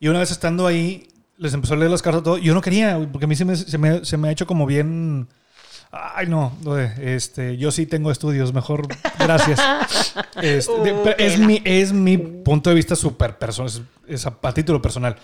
y 0.00 0.08
una 0.08 0.18
vez 0.20 0.30
estando 0.30 0.66
ahí, 0.66 1.08
les 1.42 1.54
empezó 1.54 1.74
a 1.74 1.76
leer 1.76 1.90
las 1.90 2.02
cartas 2.02 2.22
todo, 2.22 2.38
yo 2.38 2.54
no 2.54 2.60
quería, 2.60 2.98
porque 3.10 3.24
a 3.26 3.28
mí 3.28 3.36
se 3.36 3.44
me, 3.44 3.56
se 3.56 3.78
me, 3.78 4.04
se 4.04 4.16
me 4.16 4.28
ha 4.28 4.30
hecho 4.30 4.46
como 4.46 4.66
bien... 4.66 5.28
Ay, 5.90 6.26
no, 6.26 6.56
este, 7.02 7.58
yo 7.58 7.70
sí 7.70 7.84
tengo 7.84 8.10
estudios, 8.10 8.54
mejor, 8.54 8.86
gracias. 9.18 9.60
Este, 10.40 10.72
Uh, 10.72 11.10
es, 11.18 11.38
mi, 11.38 11.60
es 11.64 11.92
mi 11.92 12.16
punto 12.16 12.70
de 12.70 12.76
vista 12.76 12.96
súper 12.96 13.36
personal, 13.36 13.70
es, 14.06 14.26
a, 14.26 14.34
a 14.42 14.54
título 14.54 14.80
personal. 14.80 15.16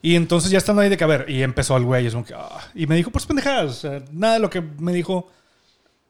Y 0.00 0.16
entonces 0.16 0.50
ya 0.50 0.58
estando 0.58 0.80
ahí 0.80 0.88
de 0.88 0.96
que, 0.96 1.04
a 1.04 1.06
ver, 1.06 1.26
y 1.28 1.42
empezó 1.42 1.76
el 1.76 1.84
güey, 1.84 2.06
es 2.06 2.14
ah, 2.34 2.60
y 2.74 2.86
me 2.86 2.96
dijo, 2.96 3.10
pues 3.10 3.26
pendejadas, 3.26 3.70
o 3.70 3.74
sea, 3.74 4.02
nada 4.10 4.34
de 4.34 4.40
lo 4.40 4.48
que 4.48 4.62
me 4.62 4.92
dijo 4.92 5.30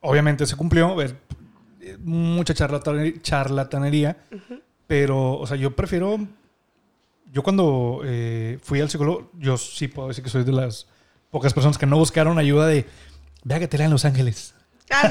obviamente 0.05 0.46
se 0.46 0.57
cumplió, 0.57 0.94
ver, 0.94 1.16
eh, 1.81 1.96
mucha 2.03 2.55
charlatanería, 2.55 3.20
charlatanería 3.20 4.16
pero, 4.87 5.38
o 5.38 5.46
sea, 5.46 5.57
yo 5.57 5.74
prefiero, 5.74 6.18
yo 7.35 7.42
cuando 7.42 8.01
eh, 8.05 8.59
fui 8.62 8.81
al 8.81 8.88
psicólogo, 8.88 9.31
yo 9.38 9.59
sí 9.59 9.88
puedo 9.88 10.09
decir 10.09 10.23
que 10.25 10.31
soy 10.31 10.44
de 10.44 10.53
las 10.53 10.87
pocas 11.31 11.53
personas 11.53 11.77
que 11.77 11.85
no 11.85 11.97
buscaron 11.99 12.38
ayuda 12.38 12.66
de, 12.68 12.87
vea 13.42 13.59
que 13.59 13.68
te 13.68 13.77
lean 13.77 13.90
Los 13.90 14.05
Ángeles. 14.05 14.55
Ah, 14.90 15.09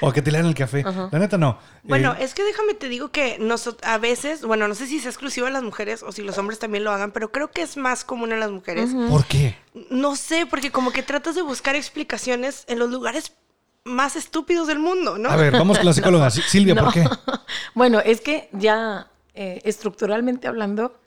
no. 0.00 0.08
o 0.08 0.12
que 0.12 0.22
te 0.22 0.30
lean 0.30 0.46
el 0.46 0.54
café. 0.54 0.82
La 0.84 1.18
neta 1.18 1.36
no. 1.36 1.58
Bueno, 1.82 2.14
Eh, 2.18 2.24
es 2.24 2.34
que 2.34 2.42
déjame 2.44 2.74
te 2.74 2.88
digo 2.88 3.10
que 3.10 3.38
a 3.82 3.98
veces, 3.98 4.44
bueno, 4.44 4.66
no 4.66 4.74
sé 4.74 4.86
si 4.86 4.96
es 4.96 5.06
exclusivo 5.06 5.46
de 5.46 5.52
las 5.52 5.62
mujeres 5.62 6.02
o 6.02 6.10
si 6.12 6.22
los 6.22 6.38
hombres 6.38 6.58
también 6.58 6.84
lo 6.84 6.90
hagan, 6.92 7.10
pero 7.12 7.30
creo 7.32 7.50
que 7.50 7.62
es 7.62 7.76
más 7.76 8.04
común 8.04 8.32
en 8.32 8.40
las 8.40 8.50
mujeres. 8.50 8.90
¿por 9.10 9.24
qué? 9.26 9.56
No 9.90 10.16
sé, 10.16 10.46
porque 10.46 10.70
como 10.70 10.90
que 10.92 11.02
tratas 11.02 11.34
de 11.34 11.42
buscar 11.42 11.76
explicaciones 11.76 12.64
en 12.68 12.78
los 12.78 12.90
lugares 12.90 13.32
más 13.84 14.14
estúpidos 14.16 14.68
del 14.68 14.78
mundo, 14.78 15.18
¿no? 15.18 15.28
A 15.30 15.36
ver, 15.36 15.52
vamos 15.52 15.76
con 15.76 15.86
la 15.86 15.92
psicóloga. 15.94 16.30
Silvia, 16.30 16.74
¿por 16.74 16.84
No. 16.84 16.92
qué? 16.92 17.04
Bueno, 17.74 17.98
es 18.00 18.20
que 18.20 18.48
ya 18.52 19.10
eh, 19.34 19.60
estructuralmente 19.64 20.46
hablando, 20.48 20.99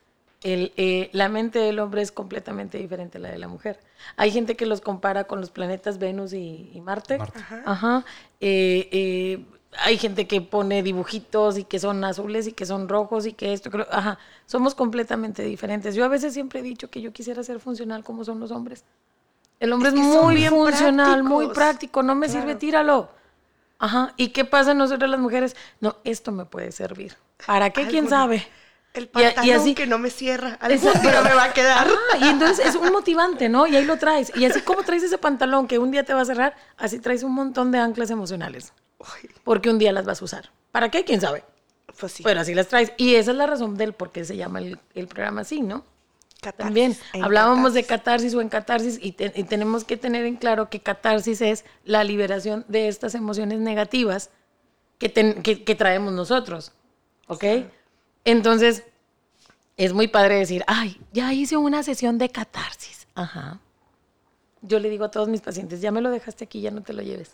el, 0.44 0.74
eh, 0.78 1.10
la 1.14 1.30
mente 1.30 1.60
del 1.60 1.80
hombre 1.80 2.02
es 2.02 2.12
completamente 2.12 2.78
diferente 2.78 3.18
a 3.18 3.22
la 3.22 3.32
de 3.32 3.38
la 3.40 3.48
mujer. 3.48 3.80
Hay 4.18 4.32
gente 4.32 4.56
que 4.56 4.66
los 4.66 4.82
compara 4.82 5.24
con 5.26 5.40
los 5.42 5.50
planetas 5.52 5.98
Venus 6.00 6.34
y, 6.34 6.70
y 6.74 6.82
Marte. 6.82 7.18
Marte. 7.18 7.40
Ajá. 7.66 8.06
Eh, 8.42 8.90
eh, 8.92 9.46
hay 9.80 9.98
gente 9.98 10.28
que 10.28 10.40
pone 10.42 10.84
dibujitos 10.84 11.58
y 11.58 11.64
que 11.64 11.80
son 11.80 12.04
azules 12.04 12.46
y 12.48 12.52
que 12.52 12.66
son 12.66 12.88
rojos 12.90 13.26
y 13.26 13.34
que 13.34 13.54
esto, 13.54 13.72
que 13.72 13.80
lo- 13.80 13.88
ajá. 13.92 14.20
Somos 14.46 14.76
completamente 14.76 15.44
diferentes. 15.44 15.96
Yo 15.96 16.06
a 16.06 16.10
veces 16.10 16.34
siempre 16.34 16.60
he 16.60 16.64
dicho 16.64 16.90
que 16.90 17.02
yo 17.02 17.12
quisiera 17.12 17.42
ser 17.44 17.60
funcional 17.60 18.04
como 18.04 18.24
son 18.24 18.40
los 18.40 18.52
hombres. 18.52 18.84
El 19.60 19.72
hombre 19.74 19.90
es, 19.90 19.96
Es 19.96 20.02
que 20.02 20.06
muy 20.06 20.36
bien 20.36 20.50
funcional, 20.52 21.24
muy 21.24 21.48
práctico. 21.48 22.04
No 22.04 22.16
me 22.16 22.28
sirve, 22.30 22.56
tíralo. 22.56 23.10
Ajá. 23.80 24.14
¿Y 24.18 24.30
qué 24.30 24.46
pasa 24.46 24.74
nosotros 24.74 25.10
las 25.10 25.20
mujeres? 25.20 25.56
No, 25.80 25.96
esto 26.04 26.32
me 26.32 26.46
puede 26.46 26.72
servir. 26.72 27.16
¿Para 27.46 27.70
qué? 27.70 27.88
¿Quién 27.88 28.08
sabe? 28.10 28.46
El 28.94 29.10
Y 29.16 29.18
a- 29.24 29.32
y 29.32 29.34
pantalón 29.34 29.60
así- 29.62 29.76
que 29.76 29.88
no 29.88 29.98
me 29.98 30.10
cierra. 30.12 30.58
Algún 30.62 30.78
Exacto. 30.88 31.10
día 31.10 31.22
me 31.22 31.34
va 31.34 31.46
a 31.46 31.54
quedar. 31.54 31.88
Ah, 31.88 32.18
y 32.22 32.28
entonces 32.30 32.66
es 32.66 32.76
un 32.76 32.92
motivante, 32.92 33.50
¿no? 33.50 33.66
Y 33.66 33.76
ahí 33.76 33.86
lo 33.86 33.98
traes. 33.98 34.32
Y 34.36 34.46
así 34.46 34.62
como 34.62 34.84
traes 34.84 35.02
ese 35.04 35.18
pantalón 35.18 35.68
que 35.68 35.80
un 35.80 35.90
día 35.90 36.04
te 36.04 36.14
va 36.14 36.22
a 36.22 36.26
cerrar, 36.26 36.56
así 36.78 37.00
traes 37.00 37.24
un 37.24 37.34
montón 37.34 37.72
de 37.72 37.80
anclas 37.80 38.12
emocionales. 38.12 38.72
Uy, 39.00 39.30
Porque 39.44 39.70
un 39.70 39.80
día 39.80 39.92
las 39.92 40.06
vas 40.06 40.22
a 40.22 40.26
usar. 40.26 40.52
¿Para 40.72 40.90
qué? 40.90 41.04
¿Quién 41.04 41.20
sabe? 41.22 41.44
pues 42.00 42.12
sí. 42.14 42.24
Pero 42.24 42.40
así 42.40 42.54
las 42.56 42.68
traes. 42.70 42.92
Y 42.98 43.16
esa 43.16 43.32
es 43.32 43.38
la 43.38 43.46
razón 43.46 43.76
del 43.78 43.94
por 43.94 44.12
qué 44.12 44.26
se 44.26 44.36
llama 44.36 44.60
el, 44.60 44.80
el 44.96 45.08
programa 45.08 45.42
así, 45.42 45.62
¿no? 45.62 45.86
Catarsis, 46.42 46.66
También 46.66 46.98
hablábamos 47.24 47.74
de 47.74 47.84
catarsis. 47.86 48.34
o 48.34 48.42
en 48.42 48.50
catarsis 48.50 48.98
y, 49.02 49.12
te- 49.14 49.32
y 49.36 49.44
tenemos 49.44 49.84
que 49.86 49.96
tener 49.96 50.26
en 50.26 50.36
claro 50.36 50.70
que 50.70 50.80
catarsis 50.82 51.42
es 51.42 51.66
la 51.86 52.04
liberación 52.04 52.66
de 52.68 52.88
estas 52.90 53.16
emociones 53.16 53.60
negativas 53.60 54.30
que, 54.98 55.08
ten- 55.10 55.42
que- 55.44 55.64
que 55.64 55.76
traemos 55.76 56.14
nosotros. 56.14 56.74
¿Ok? 57.28 57.44
Entonces, 58.26 58.84
es 59.78 59.94
muy 59.94 60.08
padre 60.08 60.36
decir, 60.36 60.64
ay, 60.68 61.00
ya 61.12 61.34
hice 61.34 61.58
una 61.58 61.84
sesión 61.84 62.18
de 62.18 62.30
catarsis. 62.30 63.08
Ajá. 63.16 63.60
Yo 64.62 64.80
le 64.80 64.90
digo 64.90 65.06
a 65.06 65.12
todos 65.12 65.28
mis 65.28 65.42
pacientes, 65.42 65.82
ya 65.82 65.92
me 65.92 66.02
lo 66.02 66.10
dejaste 66.10 66.46
aquí, 66.46 66.62
ya 66.62 66.72
no 66.72 66.82
te 66.82 66.94
lo 66.94 67.02
lleves. 67.02 67.32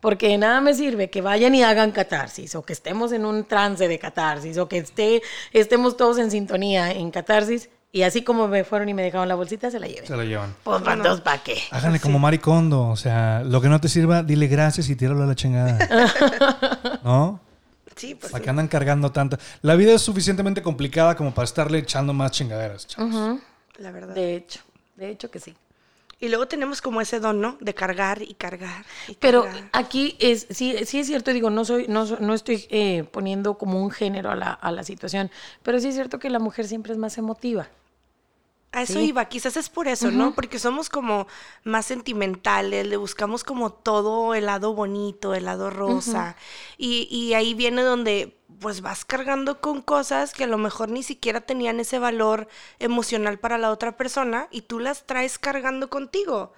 Porque 0.00 0.28
de 0.28 0.38
nada 0.38 0.60
me 0.60 0.74
sirve 0.74 1.10
que 1.10 1.20
vayan 1.20 1.54
y 1.54 1.62
hagan 1.62 1.90
catarsis, 1.90 2.54
o 2.54 2.62
que 2.62 2.72
estemos 2.72 3.12
en 3.12 3.26
un 3.26 3.44
trance 3.44 3.86
de 3.86 3.98
catarsis, 3.98 4.56
o 4.56 4.68
que 4.68 4.78
esté, 4.78 5.22
estemos 5.52 5.96
todos 5.96 6.18
en 6.18 6.30
sintonía 6.30 6.92
en 6.92 7.10
catarsis, 7.10 7.68
y 7.92 8.02
así 8.02 8.22
como 8.22 8.46
me 8.46 8.62
fueron 8.62 8.88
y 8.88 8.94
me 8.94 9.02
dejaron 9.02 9.26
la 9.28 9.34
bolsita, 9.34 9.70
se 9.70 9.80
la 9.80 9.88
lleven. 9.88 10.06
Se 10.06 10.16
la 10.16 10.24
llevan. 10.24 10.54
Pues, 10.62 10.80
entonces, 10.86 11.20
¿para 11.20 11.42
qué? 11.42 11.58
Háganle 11.72 11.98
como 11.98 12.20
maricondo. 12.20 12.86
O 12.86 12.96
sea, 12.96 13.42
lo 13.44 13.60
que 13.60 13.68
no 13.68 13.80
te 13.80 13.88
sirva, 13.88 14.22
dile 14.22 14.46
gracias 14.46 14.88
y 14.88 14.94
tíralo 14.94 15.24
a 15.24 15.26
la 15.26 15.34
chingada. 15.34 15.76
¿No? 17.04 17.40
Sí, 18.00 18.14
pues 18.14 18.32
¿Para 18.32 18.40
sí. 18.40 18.44
qué 18.44 18.50
andan 18.50 18.66
cargando 18.68 19.12
tanto? 19.12 19.36
La 19.60 19.76
vida 19.76 19.92
es 19.92 20.00
suficientemente 20.00 20.62
complicada 20.62 21.14
como 21.14 21.34
para 21.34 21.44
estarle 21.44 21.78
echando 21.78 22.14
más 22.14 22.30
chingaderas, 22.32 22.86
chavos. 22.86 23.38
La 23.76 23.90
verdad. 23.92 24.14
De 24.14 24.36
hecho, 24.36 24.60
de 24.96 25.10
hecho 25.10 25.30
que 25.30 25.38
sí. 25.38 25.54
Y 26.18 26.28
luego 26.28 26.48
tenemos 26.48 26.80
como 26.80 27.00
ese 27.02 27.20
don, 27.20 27.40
¿no? 27.40 27.58
De 27.60 27.74
cargar 27.74 28.22
y 28.22 28.34
cargar. 28.34 28.84
y 29.08 29.14
Pero 29.16 29.42
cargar. 29.44 29.68
aquí 29.72 30.16
es, 30.18 30.46
sí, 30.50 30.76
sí 30.86 30.98
es 31.00 31.06
cierto, 31.06 31.30
digo, 31.32 31.50
no 31.50 31.64
soy, 31.66 31.88
no, 31.88 32.04
no 32.04 32.32
estoy 32.34 32.66
eh, 32.70 33.04
poniendo 33.10 33.58
como 33.58 33.82
un 33.82 33.90
género 33.90 34.30
a 34.30 34.34
la, 34.36 34.52
a 34.52 34.70
la 34.72 34.82
situación, 34.82 35.30
pero 35.62 35.78
sí 35.78 35.88
es 35.88 35.94
cierto 35.94 36.18
que 36.18 36.30
la 36.30 36.38
mujer 36.38 36.66
siempre 36.66 36.92
es 36.92 36.98
más 36.98 37.18
emotiva. 37.18 37.68
A 38.72 38.82
eso 38.82 38.94
Sí. 38.94 39.06
iba, 39.06 39.24
quizás 39.24 39.56
es 39.56 39.68
por 39.68 39.88
eso, 39.88 40.10
¿no? 40.12 40.32
Porque 40.34 40.60
somos 40.60 40.88
como 40.88 41.26
más 41.64 41.86
sentimentales, 41.86 42.86
le 42.86 42.96
buscamos 42.96 43.42
como 43.42 43.72
todo 43.72 44.32
el 44.34 44.46
lado 44.46 44.74
bonito, 44.74 45.34
el 45.34 45.46
lado 45.46 45.70
rosa. 45.70 46.36
y, 46.78 47.08
y 47.10 47.34
ahí 47.34 47.54
viene 47.54 47.82
donde 47.82 48.36
pues 48.60 48.80
vas 48.82 49.04
cargando 49.04 49.60
con 49.60 49.80
cosas 49.82 50.32
que 50.34 50.44
a 50.44 50.46
lo 50.46 50.58
mejor 50.58 50.90
ni 50.90 51.02
siquiera 51.02 51.40
tenían 51.40 51.80
ese 51.80 51.98
valor 51.98 52.46
emocional 52.78 53.38
para 53.38 53.58
la 53.58 53.70
otra 53.70 53.96
persona 53.96 54.48
y 54.50 54.62
tú 54.62 54.78
las 54.80 55.04
traes 55.06 55.38
cargando 55.38 55.90
contigo. 55.90 56.52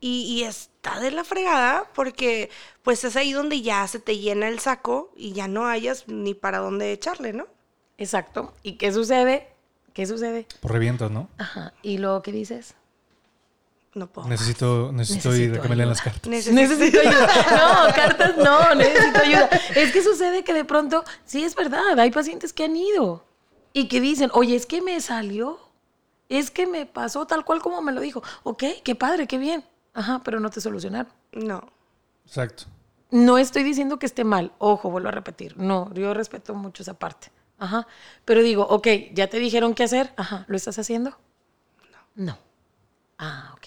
Y, 0.00 0.22
y 0.24 0.42
está 0.42 0.98
de 0.98 1.12
la 1.12 1.22
fregada 1.22 1.88
porque 1.94 2.50
pues 2.82 3.04
es 3.04 3.14
ahí 3.14 3.32
donde 3.32 3.62
ya 3.62 3.86
se 3.86 4.00
te 4.00 4.18
llena 4.18 4.48
el 4.48 4.58
saco 4.58 5.12
y 5.14 5.32
ya 5.32 5.46
no 5.46 5.66
hayas 5.68 6.08
ni 6.08 6.34
para 6.34 6.58
dónde 6.58 6.90
echarle, 6.92 7.32
¿no? 7.32 7.46
Exacto. 7.98 8.52
¿Y 8.64 8.72
qué 8.78 8.92
sucede? 8.92 9.51
¿Qué 9.92 10.06
sucede? 10.06 10.46
Por 10.60 10.72
revientas, 10.72 11.10
¿no? 11.10 11.28
Ajá. 11.38 11.72
¿Y 11.82 11.98
luego 11.98 12.22
qué 12.22 12.32
dices? 12.32 12.74
No 13.94 14.06
puedo. 14.06 14.26
Necesito, 14.28 14.90
necesito, 14.92 15.34
ir 15.36 15.58
a 15.58 15.62
que 15.62 15.68
me 15.68 15.76
lean 15.76 15.90
las 15.90 16.00
cartas. 16.00 16.22
Necesito- 16.30 16.54
Necesito 16.54 17.00
ayuda. 17.00 17.28
No, 17.88 17.94
cartas 17.94 18.36
no, 18.38 18.74
necesito 18.74 19.18
ayuda. 19.18 19.50
Es 19.76 19.92
que 19.92 20.02
sucede 20.02 20.44
que 20.44 20.54
de 20.54 20.64
pronto, 20.64 21.04
sí 21.26 21.44
es 21.44 21.54
verdad, 21.54 21.98
hay 21.98 22.10
pacientes 22.10 22.54
que 22.54 22.64
han 22.64 22.74
ido 22.74 23.22
y 23.74 23.88
que 23.88 24.00
dicen, 24.00 24.30
oye, 24.32 24.56
es 24.56 24.64
que 24.64 24.80
me 24.80 24.98
salió, 25.02 25.58
es 26.30 26.50
que 26.50 26.66
me 26.66 26.86
pasó 26.86 27.26
tal 27.26 27.44
cual 27.44 27.60
como 27.60 27.82
me 27.82 27.92
lo 27.92 28.00
dijo. 28.00 28.22
Ok, 28.44 28.64
qué 28.82 28.94
padre, 28.94 29.26
qué 29.26 29.36
bien. 29.36 29.62
Ajá, 29.92 30.22
pero 30.24 30.40
no 30.40 30.48
te 30.48 30.62
solucionaron. 30.62 31.12
No. 31.32 31.62
Exacto. 32.24 32.64
No 33.10 33.36
estoy 33.36 33.62
diciendo 33.62 33.98
que 33.98 34.06
esté 34.06 34.24
mal, 34.24 34.52
ojo, 34.56 34.90
vuelvo 34.90 35.08
a 35.08 35.12
repetir. 35.12 35.58
No, 35.58 35.92
yo 35.92 36.14
respeto 36.14 36.54
mucho 36.54 36.82
esa 36.82 36.94
parte. 36.94 37.30
Ajá. 37.62 37.86
Pero 38.24 38.42
digo, 38.42 38.66
ok, 38.68 38.88
ya 39.12 39.28
te 39.28 39.38
dijeron 39.38 39.74
qué 39.74 39.84
hacer. 39.84 40.12
Ajá, 40.16 40.44
¿lo 40.48 40.56
estás 40.56 40.78
haciendo? 40.78 41.10
No. 42.16 42.24
No. 42.26 42.38
Ah, 43.18 43.52
ok. 43.54 43.66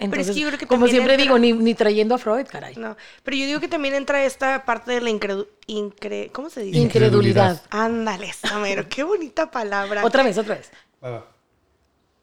Entonces, 0.00 0.36
yo 0.36 0.46
creo 0.46 0.58
que 0.58 0.66
como 0.66 0.86
siempre 0.86 1.14
entra- 1.14 1.24
digo, 1.24 1.38
ni, 1.38 1.52
ni 1.52 1.74
trayendo 1.74 2.14
a 2.14 2.18
Freud, 2.18 2.46
caray. 2.48 2.76
No, 2.76 2.96
pero 3.24 3.36
yo 3.36 3.46
digo 3.46 3.60
que 3.60 3.68
también 3.68 3.94
entra 3.94 4.24
esta 4.24 4.64
parte 4.64 4.92
de 4.92 5.00
la 5.00 5.10
incredu 5.10 5.48
incre 5.66 6.30
¿cómo 6.32 6.50
se 6.50 6.62
dice? 6.62 6.78
Incredulidad. 6.78 7.60
Ándale, 7.70 8.32
Samero, 8.32 8.88
qué 8.88 9.02
bonita 9.02 9.50
palabra. 9.50 10.04
Otra 10.04 10.22
vez, 10.22 10.38
otra 10.38 10.54
vez. 10.54 10.70
Va, 11.04 11.10
va. 11.10 11.26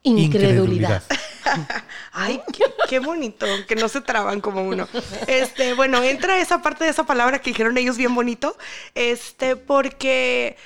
Incredulidad. 0.06 1.04
Ay, 2.12 2.42
qué, 2.88 3.00
bonito, 3.00 3.46
que 3.68 3.76
no 3.76 3.90
se 3.90 4.02
traban 4.02 4.40
como 4.40 4.64
uno. 4.64 4.88
Este, 5.28 5.74
bueno, 5.74 6.02
entra 6.04 6.40
esa 6.40 6.62
parte 6.62 6.84
de 6.86 6.92
esa 6.92 7.06
palabra 7.06 7.40
que 7.40 7.50
dijeron 7.50 7.78
ellos 7.78 7.98
bien 7.98 8.14
bonito, 8.14 8.56
este, 8.94 9.56
porque 9.56 10.58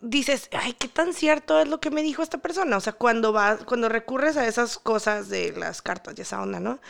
dices, 0.00 0.48
ay, 0.52 0.72
qué 0.72 0.88
tan 0.88 1.12
cierto 1.12 1.60
es 1.60 1.68
lo 1.68 1.78
que 1.78 1.90
me 1.90 2.02
dijo 2.02 2.22
esta 2.22 2.38
persona. 2.38 2.76
O 2.76 2.80
sea, 2.80 2.94
cuando 2.94 3.32
vas, 3.32 3.64
cuando 3.64 3.88
recurres 3.88 4.36
a 4.36 4.46
esas 4.46 4.78
cosas 4.78 5.28
de 5.28 5.52
las 5.52 5.82
cartas 5.82 6.14
y 6.16 6.22
esa 6.22 6.40
onda, 6.40 6.58
¿no? 6.58 6.80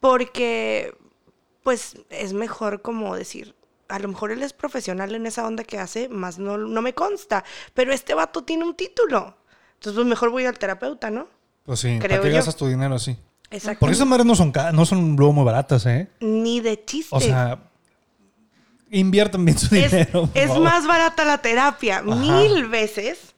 Porque, 0.00 0.96
pues, 1.62 1.96
es 2.10 2.32
mejor 2.32 2.82
como 2.82 3.16
decir, 3.16 3.54
a 3.88 3.98
lo 4.00 4.08
mejor 4.08 4.32
él 4.32 4.42
es 4.42 4.52
profesional 4.52 5.14
en 5.14 5.26
esa 5.26 5.46
onda 5.46 5.62
que 5.62 5.78
hace, 5.78 6.08
más 6.08 6.38
no, 6.38 6.58
no 6.58 6.82
me 6.82 6.94
consta. 6.94 7.44
Pero 7.72 7.92
este 7.92 8.14
vato 8.14 8.42
tiene 8.44 8.64
un 8.64 8.74
título. 8.74 9.36
Entonces, 9.74 9.94
pues 9.94 10.06
mejor 10.06 10.30
voy 10.30 10.46
al 10.46 10.58
terapeuta, 10.58 11.10
¿no? 11.10 11.35
Pues 11.66 11.80
sí, 11.80 11.98
Creo 11.98 12.08
¿para 12.10 12.22
qué 12.22 12.28
yo. 12.30 12.36
gastas 12.36 12.56
tu 12.56 12.66
dinero 12.68 12.94
así? 12.94 13.16
Exacto. 13.50 13.80
Porque 13.80 13.94
esas 13.94 14.06
madres 14.06 14.24
no 14.26 14.34
son, 14.34 14.52
no 14.72 14.86
son 14.86 15.16
luego 15.16 15.32
muy 15.32 15.44
baratas, 15.44 15.84
¿eh? 15.86 16.08
Ni 16.20 16.60
de 16.60 16.84
chiste. 16.84 17.14
O 17.14 17.20
sea, 17.20 17.58
inviertan 18.90 19.44
bien 19.44 19.58
su 19.58 19.74
es, 19.74 19.90
dinero. 19.90 20.26
por 20.26 20.30
es 20.34 20.48
favor. 20.48 20.62
más 20.64 20.86
barata 20.86 21.24
la 21.24 21.38
terapia 21.38 22.02
mil 22.02 22.68
veces 22.68 23.34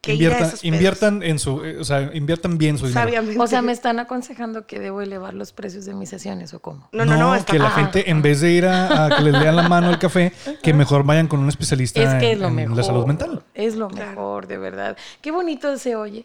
que 0.00 0.14
ir 0.14 0.20
a 0.20 0.24
inviertan, 0.30 0.46
esos 0.48 0.64
inviertan 0.64 1.22
en 1.24 1.38
su, 1.40 1.64
eh, 1.64 1.78
o 1.78 1.84
sea, 1.84 2.10
inviertan 2.14 2.56
bien 2.58 2.78
su 2.78 2.86
dinero. 2.86 3.04
Sabiamente. 3.04 3.40
O 3.40 3.46
sea, 3.48 3.62
me 3.62 3.72
están 3.72 3.98
aconsejando 3.98 4.66
que 4.66 4.78
debo 4.78 5.02
elevar 5.02 5.34
los 5.34 5.52
precios 5.52 5.84
de 5.84 5.94
mis 5.94 6.08
sesiones 6.08 6.54
o 6.54 6.60
cómo. 6.60 6.88
No, 6.92 7.04
no, 7.04 7.16
no. 7.16 7.34
está- 7.34 7.52
que 7.52 7.58
la 7.58 7.66
Ah. 7.68 7.70
gente, 7.72 8.08
en 8.08 8.22
vez 8.22 8.40
de 8.40 8.52
ir 8.52 8.66
a, 8.66 9.06
a 9.06 9.16
que 9.16 9.22
les 9.24 9.32
lean 9.34 9.56
la 9.56 9.68
mano 9.68 9.90
el 9.90 9.98
café, 9.98 10.32
que 10.62 10.72
mejor 10.72 11.02
vayan 11.02 11.26
con 11.26 11.40
un 11.40 11.48
especialista 11.48 12.00
Es 12.00 12.14
que 12.20 12.28
es 12.28 12.32
en, 12.34 12.40
lo 12.42 12.48
en 12.48 12.54
mejor. 12.54 12.76
la 12.76 12.82
salud 12.84 13.06
mental. 13.06 13.42
Es 13.54 13.74
lo 13.74 13.88
Claro. 13.88 14.10
mejor, 14.10 14.46
de 14.46 14.58
verdad. 14.58 14.96
Qué 15.20 15.32
bonito 15.32 15.76
se 15.78 15.96
oye. 15.96 16.24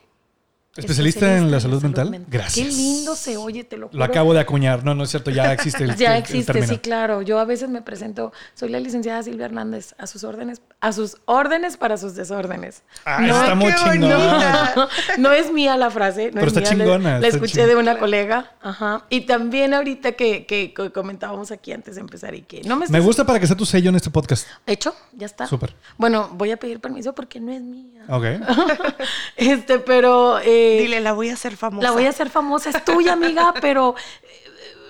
Especialista 0.75 1.37
en 1.37 1.51
la 1.51 1.59
salud 1.59 1.83
mental. 1.83 2.25
Gracias. 2.27 2.65
Qué 2.67 2.73
lindo 2.73 3.15
se 3.15 3.37
oye, 3.37 3.63
te 3.63 3.77
lo 3.77 3.87
juro. 3.89 3.99
Lo 3.99 4.03
acabo 4.05 4.33
de 4.33 4.39
acuñar. 4.39 4.83
No, 4.83 4.95
no 4.95 5.03
es 5.03 5.11
cierto, 5.11 5.29
ya 5.29 5.53
existe 5.53 5.83
el 5.83 5.95
Ya 5.97 6.15
el 6.17 6.23
existe, 6.23 6.65
sí, 6.65 6.79
claro. 6.79 7.21
Yo 7.21 7.37
a 7.39 7.45
veces 7.45 7.69
me 7.69 7.83
presento, 7.83 8.33
soy 8.55 8.69
la 8.69 8.79
licenciada 8.79 9.21
Silvia 9.21 9.45
Hernández, 9.45 9.93
a 9.99 10.07
sus 10.07 10.23
órdenes, 10.23 10.61
a 10.79 10.91
sus 10.91 11.17
órdenes 11.25 11.77
para 11.77 11.97
sus 11.97 12.15
desórdenes. 12.15 12.81
Ah, 13.05 13.21
No, 13.21 13.39
está 13.41 13.55
muy 13.55 13.71
bonita. 13.85 14.89
No 15.19 15.31
es 15.31 15.51
mía 15.53 15.77
la 15.77 15.91
frase, 15.91 16.27
no 16.31 16.39
Pero 16.41 16.47
es 16.47 16.57
está 16.57 16.73
mía, 16.75 16.85
chingona, 16.85 17.19
La, 17.19 17.27
escuché 17.27 17.51
chingona. 17.53 17.67
de 17.67 17.75
una 17.75 17.99
colega. 17.99 18.51
Ajá. 18.61 19.05
Y 19.09 19.21
también 19.21 19.75
ahorita 19.75 20.13
que, 20.13 20.47
que 20.47 20.73
co- 20.73 20.91
comentábamos 20.91 21.51
aquí 21.51 21.71
antes 21.71 21.95
de 21.95 22.01
empezar 22.01 22.33
y 22.33 22.41
que 22.41 22.63
no 22.63 22.77
me 22.77 22.87
Me 22.87 22.99
gusta 22.99 23.25
para 23.25 23.39
que 23.39 23.45
sea 23.45 23.55
tu 23.55 23.65
sello 23.67 23.89
en 23.89 23.95
este 23.97 24.09
podcast. 24.09 24.47
¿Hecho? 24.65 24.95
Ya 25.13 25.27
está. 25.27 25.45
Súper. 25.45 25.75
Bueno, 25.97 26.29
voy 26.33 26.49
a 26.49 26.57
pedir 26.57 26.79
permiso 26.79 27.13
porque 27.13 27.39
no 27.39 27.51
es 27.51 27.61
mía. 27.61 28.05
Ok. 28.09 28.25
Este, 29.35 29.77
pero... 29.79 30.39
eh, 30.39 30.62
Dile, 30.79 30.99
la 30.99 31.13
voy 31.13 31.29
a 31.29 31.33
hacer 31.33 31.57
famosa. 31.57 31.87
La 31.87 31.91
voy 31.91 32.05
a 32.05 32.09
hacer 32.09 32.29
famosa, 32.29 32.69
es 32.69 32.83
tuya, 32.85 33.13
amiga, 33.13 33.53
pero 33.61 33.95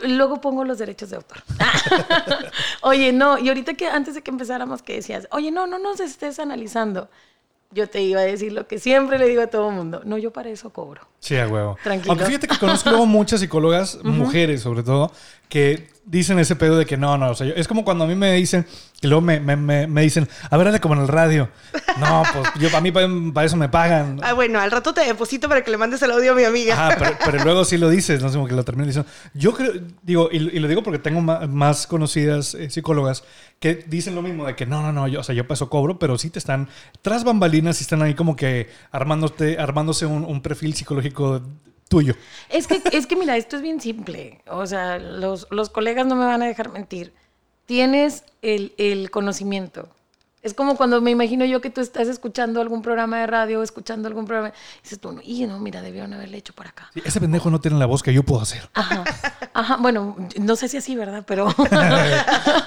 eh, 0.04 0.08
luego 0.08 0.42
pongo 0.42 0.64
los 0.64 0.78
derechos 0.78 1.10
de 1.10 1.18
autor. 1.18 1.44
oye, 2.82 3.14
no, 3.14 3.38
y 3.40 3.50
ahorita 3.50 3.74
que 3.74 3.88
antes 3.88 4.16
de 4.16 4.22
que 4.22 4.32
empezáramos 4.32 4.82
que 4.82 4.96
decías, 4.96 5.28
oye, 5.32 5.52
no, 5.52 5.68
no 5.68 5.80
nos 5.80 6.00
estés 6.00 6.40
analizando. 6.40 7.10
Yo 7.72 7.90
te 7.90 8.04
iba 8.04 8.22
a 8.22 8.24
decir 8.24 8.54
lo 8.54 8.68
que 8.68 8.78
siempre 8.78 9.18
le 9.18 9.28
digo 9.28 9.42
a 9.42 9.48
todo 9.48 9.70
el 9.70 9.76
mundo. 9.76 10.04
No, 10.06 10.20
yo 10.20 10.32
para 10.32 10.50
eso 10.50 10.70
cobro. 10.70 11.02
Sí, 11.20 11.38
a 11.38 11.48
huevo. 11.48 11.76
Tranquilo. 11.82 12.12
Aunque 12.12 12.26
fíjate 12.26 12.48
que 12.48 12.60
conozco 12.60 12.92
luego 12.92 13.08
muchas 13.08 13.40
psicólogas, 13.40 13.98
mujeres 14.04 14.62
sobre 14.62 14.84
todo, 14.84 15.12
que 15.54 15.88
dicen 16.06 16.40
ese 16.40 16.56
pedo 16.56 16.78
de 16.78 16.86
que 16.88 16.98
no, 16.98 17.16
no, 17.16 17.30
o 17.30 17.36
sea, 17.36 17.46
yo- 17.48 17.54
es 17.56 17.68
como 17.68 17.86
cuando 17.86 18.06
a 18.06 18.08
mí 18.08 18.16
me 18.16 18.34
dicen, 18.34 18.66
y 19.02 19.08
luego 19.08 19.22
me, 19.22 19.40
me, 19.40 19.56
me, 19.56 19.86
me 19.86 20.02
dicen, 20.02 20.28
a 20.50 20.58
ver, 20.58 20.68
hazle 20.68 20.80
como 20.82 20.96
en 20.96 21.02
el 21.02 21.08
radio. 21.08 21.48
No, 22.00 22.24
pues 22.34 22.50
yo, 22.60 22.76
a 22.76 22.82
mí 22.82 22.92
para, 22.92 23.08
para 23.36 23.46
eso 23.46 23.56
me 23.56 23.70
pagan. 23.70 24.20
Ah, 24.24 24.34
bueno, 24.34 24.60
al 24.60 24.72
rato 24.72 24.96
te 24.96 25.02
deposito 25.02 25.48
para 25.48 25.64
que 25.64 25.70
le 25.70 25.78
mandes 25.78 26.02
el 26.02 26.10
audio 26.10 26.32
a 26.32 26.36
mi 26.36 26.44
amiga. 26.44 26.74
Ajá, 26.74 26.96
pero, 26.98 27.18
pero 27.24 27.44
luego 27.44 27.66
sí 27.66 27.78
lo 27.78 27.88
dices, 27.88 28.20
no 28.24 28.30
sé, 28.30 28.36
como 28.36 28.48
que 28.48 28.56
lo 28.56 28.64
termino 28.66 28.88
diciendo. 28.88 29.08
Yo 29.36 29.54
creo, 29.54 29.74
digo, 30.02 30.28
y, 30.32 30.38
y 30.38 30.60
lo 30.60 30.68
digo 30.68 30.82
porque 30.82 30.98
tengo 30.98 31.22
ma- 31.22 31.46
más, 31.46 31.86
conocidas 31.86 32.56
eh, 32.56 32.72
psicólogas 32.72 33.24
que 33.60 33.76
dicen 33.76 34.16
lo 34.16 34.24
mismo 34.24 34.48
de 34.48 34.56
que 34.56 34.66
no, 34.66 34.82
no, 34.82 34.92
no, 34.92 35.08
yo, 35.08 35.20
o 35.20 35.24
sea, 35.24 35.36
yo 35.36 35.48
peso 35.48 35.70
cobro, 35.70 36.00
pero 36.00 36.18
sí 36.18 36.32
te 36.32 36.40
están 36.40 36.68
tras 37.04 37.24
bambalinas 37.24 37.80
y 37.80 37.84
están 37.84 38.02
ahí 38.02 38.16
como 38.16 38.36
que 38.36 38.72
armándote, 38.92 39.60
armándose 39.60 40.08
un, 40.08 40.26
un 40.26 40.42
perfil 40.42 40.74
psicológico 40.74 41.44
tuyo. 41.94 42.16
Es 42.50 42.68
que, 42.68 42.82
es 42.92 43.06
que 43.06 43.16
mira, 43.16 43.38
esto 43.38 43.56
es 43.56 43.62
bien 43.62 43.80
simple. 43.80 44.42
O 44.48 44.66
sea, 44.66 44.98
los, 44.98 45.48
los 45.52 45.70
colegas 45.70 46.08
no 46.08 46.16
me 46.16 46.26
van 46.26 46.42
a 46.42 46.48
dejar 46.48 46.72
mentir. 46.72 47.14
Tienes 47.66 48.24
el, 48.42 48.74
el 48.78 49.12
conocimiento. 49.12 49.90
Es 50.42 50.54
como 50.54 50.76
cuando 50.76 51.00
me 51.02 51.12
imagino 51.12 51.46
yo 51.46 51.62
que 51.62 51.70
tú 51.70 51.80
estás 51.80 52.10
escuchando 52.10 52.60
algún 52.60 52.82
programa 52.82 53.20
de 53.20 53.28
radio 53.28 53.62
o 53.62 53.64
escuchando 53.64 54.10
algún 54.10 54.26
programa 54.26 54.50
y 54.50 54.84
dices 54.84 55.00
tú, 55.00 55.14
no, 55.14 55.22
y 55.24 55.46
no, 55.46 55.58
mira, 55.60 55.82
debieron 55.82 56.14
haberle 56.14 56.38
hecho 56.38 56.54
por 56.54 56.68
acá. 56.68 56.90
Sí, 56.94 57.02
ese 57.06 57.22
pendejo 57.22 57.50
no 57.50 57.62
tiene 57.62 57.78
la 57.78 57.86
voz 57.86 58.04
que 58.04 58.14
yo 58.14 58.24
puedo 58.24 58.42
hacer. 58.42 58.70
Ajá, 58.74 59.06
ajá, 59.54 59.78
bueno, 59.78 60.18
no 60.38 60.56
sé 60.58 60.68
si 60.68 60.76
así, 60.76 60.96
¿verdad? 60.96 61.24
Pero, 61.26 61.48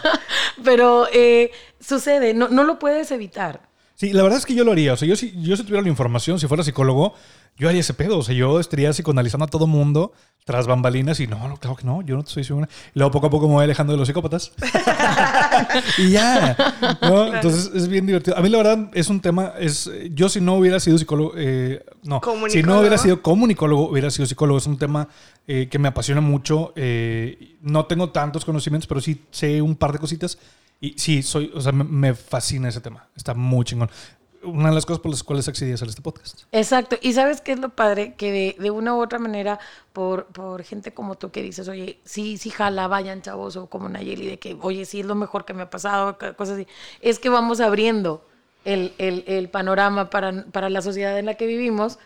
pero 0.64 1.06
eh, 1.12 1.50
sucede, 1.78 2.32
no, 2.32 2.48
no 2.48 2.64
lo 2.64 2.78
puedes 2.78 3.10
evitar. 3.10 3.60
Sí, 3.96 4.12
la 4.12 4.22
verdad 4.22 4.38
es 4.38 4.44
que 4.44 4.54
yo 4.54 4.62
lo 4.62 4.72
haría. 4.72 4.92
O 4.92 4.96
sea, 4.96 5.08
yo 5.08 5.16
si, 5.16 5.32
yo 5.40 5.56
si 5.56 5.62
tuviera 5.62 5.82
la 5.82 5.88
información, 5.88 6.38
si 6.38 6.46
fuera 6.46 6.62
psicólogo, 6.62 7.14
yo 7.56 7.66
haría 7.68 7.80
ese 7.80 7.94
pedo. 7.94 8.18
O 8.18 8.22
sea, 8.22 8.34
yo 8.34 8.60
estaría 8.60 8.92
psicoanalizando 8.92 9.46
a 9.46 9.48
todo 9.48 9.66
mundo 9.66 10.12
tras 10.44 10.66
bambalinas 10.66 11.18
y 11.18 11.26
no, 11.26 11.48
no, 11.48 11.56
claro 11.56 11.76
que 11.76 11.84
no, 11.84 12.02
yo 12.02 12.14
no 12.14 12.26
soy 12.26 12.44
psicólogo. 12.44 12.70
Y 12.94 12.98
luego 12.98 13.10
poco 13.10 13.28
a 13.28 13.30
poco 13.30 13.48
me 13.48 13.54
voy 13.54 13.64
alejando 13.64 13.94
de 13.94 13.98
los 13.98 14.06
psicópatas. 14.06 14.52
y 15.98 16.10
ya. 16.10 16.98
¿no? 17.00 17.34
Entonces 17.34 17.70
es 17.74 17.88
bien 17.88 18.04
divertido. 18.04 18.36
A 18.36 18.42
mí 18.42 18.50
la 18.50 18.58
verdad 18.58 18.90
es 18.92 19.08
un 19.08 19.20
tema, 19.20 19.54
es 19.58 19.90
yo 20.12 20.28
si 20.28 20.42
no 20.42 20.56
hubiera 20.56 20.78
sido 20.78 20.98
psicólogo, 20.98 21.32
eh, 21.34 21.82
no, 22.02 22.20
si 22.48 22.62
no 22.62 22.80
hubiera 22.80 22.98
sido 22.98 23.22
comunicólogo, 23.22 23.88
hubiera 23.88 24.10
sido 24.10 24.26
psicólogo. 24.26 24.58
Es 24.58 24.66
un 24.66 24.76
tema 24.76 25.08
eh, 25.46 25.68
que 25.70 25.78
me 25.78 25.88
apasiona 25.88 26.20
mucho. 26.20 26.74
eh, 26.76 27.56
no 27.62 27.86
tengo 27.86 28.10
tantos 28.10 28.44
conocimientos, 28.44 28.86
pero 28.86 29.00
sí 29.00 29.22
sé 29.30 29.62
un 29.62 29.74
par 29.74 29.92
de 29.92 29.98
cositas. 29.98 30.38
Y 30.86 30.94
sí, 30.98 31.22
soy, 31.22 31.50
o 31.54 31.60
sea, 31.60 31.72
me, 31.72 32.14
fascina 32.14 32.68
ese 32.68 32.80
tema. 32.80 33.08
Está 33.16 33.34
muy 33.34 33.64
chingón. 33.64 33.90
Una 34.44 34.68
de 34.68 34.74
las 34.76 34.86
cosas 34.86 35.00
por 35.00 35.10
las 35.10 35.24
cuales 35.24 35.48
accedí 35.48 35.72
a 35.72 35.74
hacer 35.74 35.88
este 35.88 36.02
podcast. 36.02 36.42
Exacto. 36.52 36.96
Y 37.02 37.12
sabes 37.14 37.40
qué 37.40 37.52
es 37.52 37.58
lo 37.58 37.70
padre? 37.70 38.14
Que 38.14 38.54
de, 38.56 38.70
una 38.70 38.94
u 38.94 39.02
otra 39.02 39.18
manera, 39.18 39.58
por, 39.92 40.26
por 40.26 40.62
gente 40.62 40.94
como 40.94 41.16
tú 41.16 41.32
que 41.32 41.42
dices, 41.42 41.66
oye, 41.66 41.98
sí, 42.04 42.38
sí, 42.38 42.50
jala, 42.50 42.86
vayan 42.86 43.22
chavos, 43.22 43.56
o 43.56 43.66
como 43.66 43.88
Nayeli, 43.88 44.26
de 44.28 44.38
que, 44.38 44.56
oye, 44.60 44.84
sí, 44.84 45.00
es 45.00 45.06
lo 45.06 45.16
mejor 45.16 45.44
que 45.44 45.54
me 45.54 45.62
ha 45.62 45.70
pasado, 45.70 46.16
cosas 46.36 46.54
así. 46.58 46.68
Es 47.00 47.18
que 47.18 47.28
vamos 47.28 47.58
abriendo 47.60 48.24
el, 48.64 48.92
el- 48.98 49.24
el 49.26 49.48
panorama 49.48 50.10
para, 50.10 50.44
para 50.52 50.70
la 50.70 50.82
sociedad 50.82 51.18
en 51.18 51.26
la 51.26 51.34
que 51.34 51.46
vivimos 51.48 51.98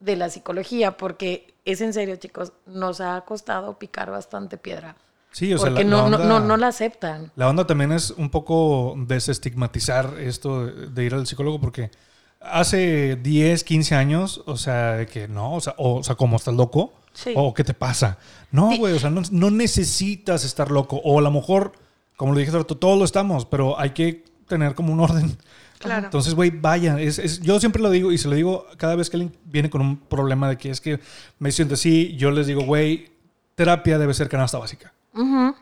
de 0.00 0.16
la 0.16 0.28
psicología, 0.28 0.98
porque 0.98 1.54
es 1.64 1.80
en 1.80 1.94
serio, 1.94 2.16
chicos, 2.16 2.52
nos 2.66 3.00
ha 3.00 3.18
costado 3.22 3.78
picar 3.78 4.10
bastante 4.10 4.58
piedra. 4.58 4.96
Sí, 5.36 5.52
o 5.52 5.58
sea, 5.58 5.68
porque 5.68 5.84
la, 5.84 5.90
no, 5.90 5.96
la 5.96 6.08
no, 6.08 6.16
onda, 6.16 6.28
no, 6.40 6.40
no 6.46 6.56
la 6.56 6.68
aceptan. 6.68 7.30
la 7.36 7.48
onda 7.50 7.66
también 7.66 7.92
es 7.92 8.10
un 8.12 8.30
poco 8.30 8.94
desestigmatizar 8.96 10.14
esto 10.18 10.64
de, 10.64 10.86
de 10.86 11.04
ir 11.04 11.12
al 11.12 11.26
psicólogo 11.26 11.60
porque 11.60 11.90
hace 12.40 13.16
10, 13.16 13.62
15 13.64 13.94
años, 13.94 14.42
o 14.46 14.56
sea, 14.56 15.04
que 15.04 15.28
no, 15.28 15.54
o 15.54 15.60
sea, 15.60 15.74
o, 15.76 15.96
o 15.96 16.02
sea, 16.02 16.14
como 16.14 16.36
estás 16.36 16.54
loco, 16.54 16.92
Sí. 17.12 17.32
o 17.34 17.52
qué 17.54 17.64
te 17.64 17.74
pasa. 17.74 18.18
No, 18.50 18.70
Sí. 18.72 18.78
güey, 18.78 18.94
o 18.94 18.98
sea, 18.98 19.10
no, 19.10 19.22
no 19.30 19.50
necesitas 19.50 20.44
estar 20.44 20.70
loco. 20.70 21.00
O 21.04 21.18
a 21.18 21.22
lo 21.22 21.30
mejor, 21.30 21.72
como 22.16 22.32
lo 22.32 22.38
dije 22.38 22.50
hace 22.50 22.58
rato, 22.58 22.76
todos 22.76 22.98
lo 22.98 23.04
estamos, 23.04 23.44
pero 23.46 23.78
hay 23.80 23.90
que 23.90 24.24
tener 24.48 24.74
como 24.74 24.92
un 24.92 25.00
orden. 25.00 25.36
Claro. 25.78 26.06
Entonces, 26.06 26.34
güey, 26.34 26.48
vaya. 26.50 26.98
Es, 27.00 27.18
es- 27.18 27.40
yo 27.42 27.58
siempre 27.60 27.82
lo 27.82 27.90
digo 27.90 28.10
y 28.12 28.16
se 28.18 28.28
lo 28.28 28.34
digo 28.36 28.66
cada 28.78 28.94
vez 28.96 29.10
que 29.10 29.16
alguien 29.18 29.36
viene 29.44 29.68
con 29.68 29.80
un 29.82 29.98
problema 29.98 30.48
de 30.48 30.56
que 30.56 30.70
es 30.70 30.80
que 30.80 30.98
me 31.38 31.52
siento 31.52 31.74
así, 31.74 32.14
yo 32.16 32.30
les 32.30 32.46
digo, 32.46 32.62
güey, 32.64 33.10
terapia 33.54 33.98
debe 33.98 34.14
ser 34.14 34.28
canasta 34.30 34.56
básica. 34.58 34.92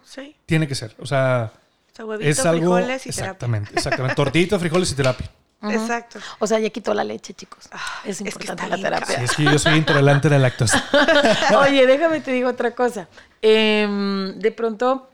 Sí. 0.05 0.37
Tiene 0.47 0.67
que 0.69 0.75
ser. 0.75 0.95
O 0.99 1.07
sea, 1.07 1.53
O 1.93 1.97
sea, 1.97 2.05
huevito, 2.05 2.29
es 2.31 2.45
algo. 2.47 2.75
frijoles 2.77 3.07
y 3.07 3.09
exactamente, 3.11 3.71
exactamente. 3.75 4.15
Tortita, 4.17 4.59
frijoles 4.59 4.91
y 4.93 4.95
terapia. 4.95 5.27
terapia. 5.61 5.81
Exacto. 5.81 6.19
O 6.41 6.47
sea, 6.47 6.59
ya 6.59 6.71
quitó 6.71 6.93
la 6.95 7.05
leche, 7.05 7.33
chicos. 7.35 7.69
es 8.05 8.19
que 8.19 8.29
importante 8.29 8.67
la 8.69 8.77
terapia. 8.77 9.17
Sí, 9.19 9.25
es 9.25 9.33
que 9.37 9.45
yo 9.45 9.59
soy 9.59 9.75
intolerante 9.79 10.29
a 10.29 10.33
la 10.33 10.39
lactosa. 10.39 10.85
Oye, 11.61 11.87
déjame 11.87 12.21
te 12.21 12.33
digo 12.33 12.49
otra 12.51 12.73
cosa. 12.73 13.09
Em, 13.41 14.39
de 14.39 14.51
pronto, 14.53 15.09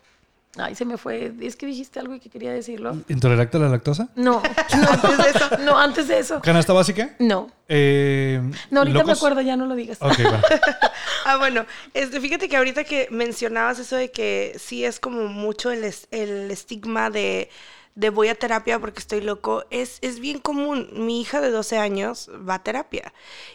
ay, 0.56 0.74
se 0.74 0.84
me 0.84 0.96
fue. 0.98 1.32
Es 1.40 1.54
que 1.56 1.66
dijiste 1.66 2.00
algo 2.00 2.14
y 2.14 2.20
que 2.20 2.30
quería 2.30 2.52
decirlo. 2.52 2.96
¿Intolerante 3.08 3.56
a 3.56 3.60
la 3.60 3.68
lactosa? 3.68 4.08
No, 4.16 4.42
no 4.76 4.88
antes 4.90 5.18
de 5.18 5.30
eso. 5.30 5.58
No, 5.60 5.78
antes 5.78 6.08
de 6.08 6.18
eso. 6.18 6.40
¿Canasta 6.40 6.72
básica? 6.72 7.10
No. 7.20 7.50
Eh, 7.68 8.40
No, 8.70 8.80
ahorita 8.80 9.04
me 9.04 9.12
acuerdo, 9.12 9.40
ya 9.42 9.56
no 9.56 9.66
lo 9.66 9.74
digas. 9.76 9.98
Ok, 10.00 10.18
bueno. 10.22 10.40
Ah, 11.24 11.36
bueno, 11.36 11.66
este, 11.94 12.20
fíjate 12.20 12.48
que 12.48 12.56
ahorita 12.56 12.84
que 12.84 13.08
mencionabas 13.10 13.78
eso 13.78 13.96
de 13.96 14.10
que 14.10 14.56
sí 14.58 14.84
es 14.84 15.00
como 15.00 15.26
mucho 15.28 15.70
el, 15.70 15.84
es- 15.84 16.08
el 16.10 16.50
estigma 16.50 17.10
de, 17.10 17.50
de 17.94 18.10
voy 18.10 18.28
a 18.28 18.34
terapia 18.34 18.78
porque 18.78 19.00
estoy 19.00 19.20
loco, 19.20 19.64
es, 19.70 19.98
es 20.02 20.20
bien 20.20 20.38
común. 20.38 20.88
Mi 20.92 21.20
hija 21.20 21.40
de 21.40 21.50
12 21.50 21.78
años 21.78 22.30
va 22.48 22.54
a 22.56 22.62
terapia 22.62 23.12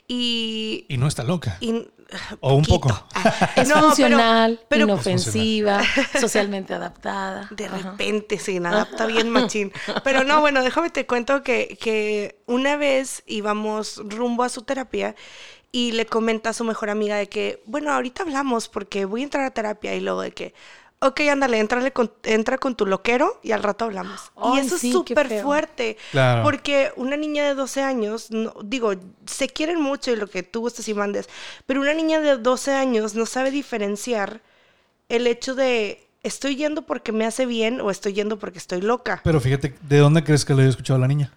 y... 0.08 0.86
Y 0.89 0.97
no 0.97 1.08
está 1.08 1.23
loca. 1.23 1.58
y- 1.60 1.88
O 2.39 2.54
un 2.54 2.63
poquito. 2.63 2.88
poco. 2.89 3.08
Ah, 3.15 3.51
Es 3.56 3.67
no, 3.67 3.82
funcional, 3.82 4.62
pero, 4.69 4.84
inofensiva, 4.84 5.82
socialmente 6.19 6.73
adaptada. 6.75 7.47
De 7.49 7.65
Ajá. 7.65 7.78
repente 7.78 8.38
se 8.38 8.58
adapta 8.58 9.08
bien 9.08 9.30
machín. 9.32 9.73
Pero 10.04 10.23
no, 10.23 10.39
bueno, 10.39 10.62
déjame 10.63 10.91
te 10.91 11.08
cuento 11.08 11.41
que, 11.41 11.78
que 11.82 12.39
una 12.45 12.78
vez 12.78 13.23
íbamos 13.25 13.97
rumbo 14.06 14.43
a 14.43 14.49
su 14.49 14.62
terapia 14.62 15.15
y 15.76 15.92
le 15.92 16.06
comenta 16.06 16.52
a 16.52 16.54
su 16.54 16.64
mejor 16.64 16.90
amiga 16.90 17.18
de 17.18 17.28
que, 17.28 17.62
bueno, 17.66 17.92
ahorita 17.92 18.24
hablamos 18.24 18.70
porque 18.70 19.04
voy 19.04 19.20
a 19.20 19.24
entrar 19.26 19.44
a 19.44 19.52
terapia 19.52 19.94
y 19.94 20.00
luego 20.00 20.22
de 20.22 20.32
que, 20.32 20.54
ok, 21.00 21.20
ándale, 21.30 21.60
entrale 21.60 21.92
con, 21.92 22.14
entra 22.24 22.58
con 22.58 22.76
tu 22.76 22.86
loquero 22.86 23.42
y 23.44 23.52
al 23.52 23.62
rato 23.62 23.84
hablamos. 23.84 24.32
y 24.56 24.60
eso 24.60 24.78
sí, 24.78 24.88
es 24.88 24.94
súper 24.94 25.42
fuerte. 25.42 25.98
Claro. 26.12 26.44
Porque 26.44 26.94
una 26.96 27.18
niña 27.18 27.44
de 27.44 27.56
12 27.56 27.82
años, 27.84 28.32
no- 28.32 28.54
digo, 28.64 28.94
se 29.26 29.50
quieren 29.50 29.82
mucho 29.82 30.12
y 30.12 30.16
lo 30.16 30.28
que 30.28 30.44
tú 30.44 30.62
gustes 30.62 30.88
y 30.88 30.94
mandes, 30.94 31.28
pero 31.66 31.82
una 31.82 31.94
niña 31.94 32.22
de 32.22 32.38
12 32.38 32.72
años 32.72 33.14
no 33.14 33.26
sabe 33.26 33.52
diferenciar 33.52 34.40
el 35.10 35.28
hecho 35.28 35.56
de 35.56 36.08
estoy 36.24 36.56
yendo 36.56 36.84
porque 36.84 37.12
me 37.12 37.26
hace 37.26 37.46
bien 37.46 37.82
o 37.82 37.92
estoy 37.92 38.14
yendo 38.14 38.40
porque 38.40 38.60
estoy 38.60 38.80
loca. 38.80 39.20
Pero 39.26 39.42
fíjate, 39.42 39.76
¿de 39.82 39.98
dónde 39.98 40.24
crees 40.24 40.46
que 40.46 40.54
lo 40.54 40.62
haya 40.62 40.70
escuchado 40.70 41.00
la 41.00 41.08
niña? 41.10 41.34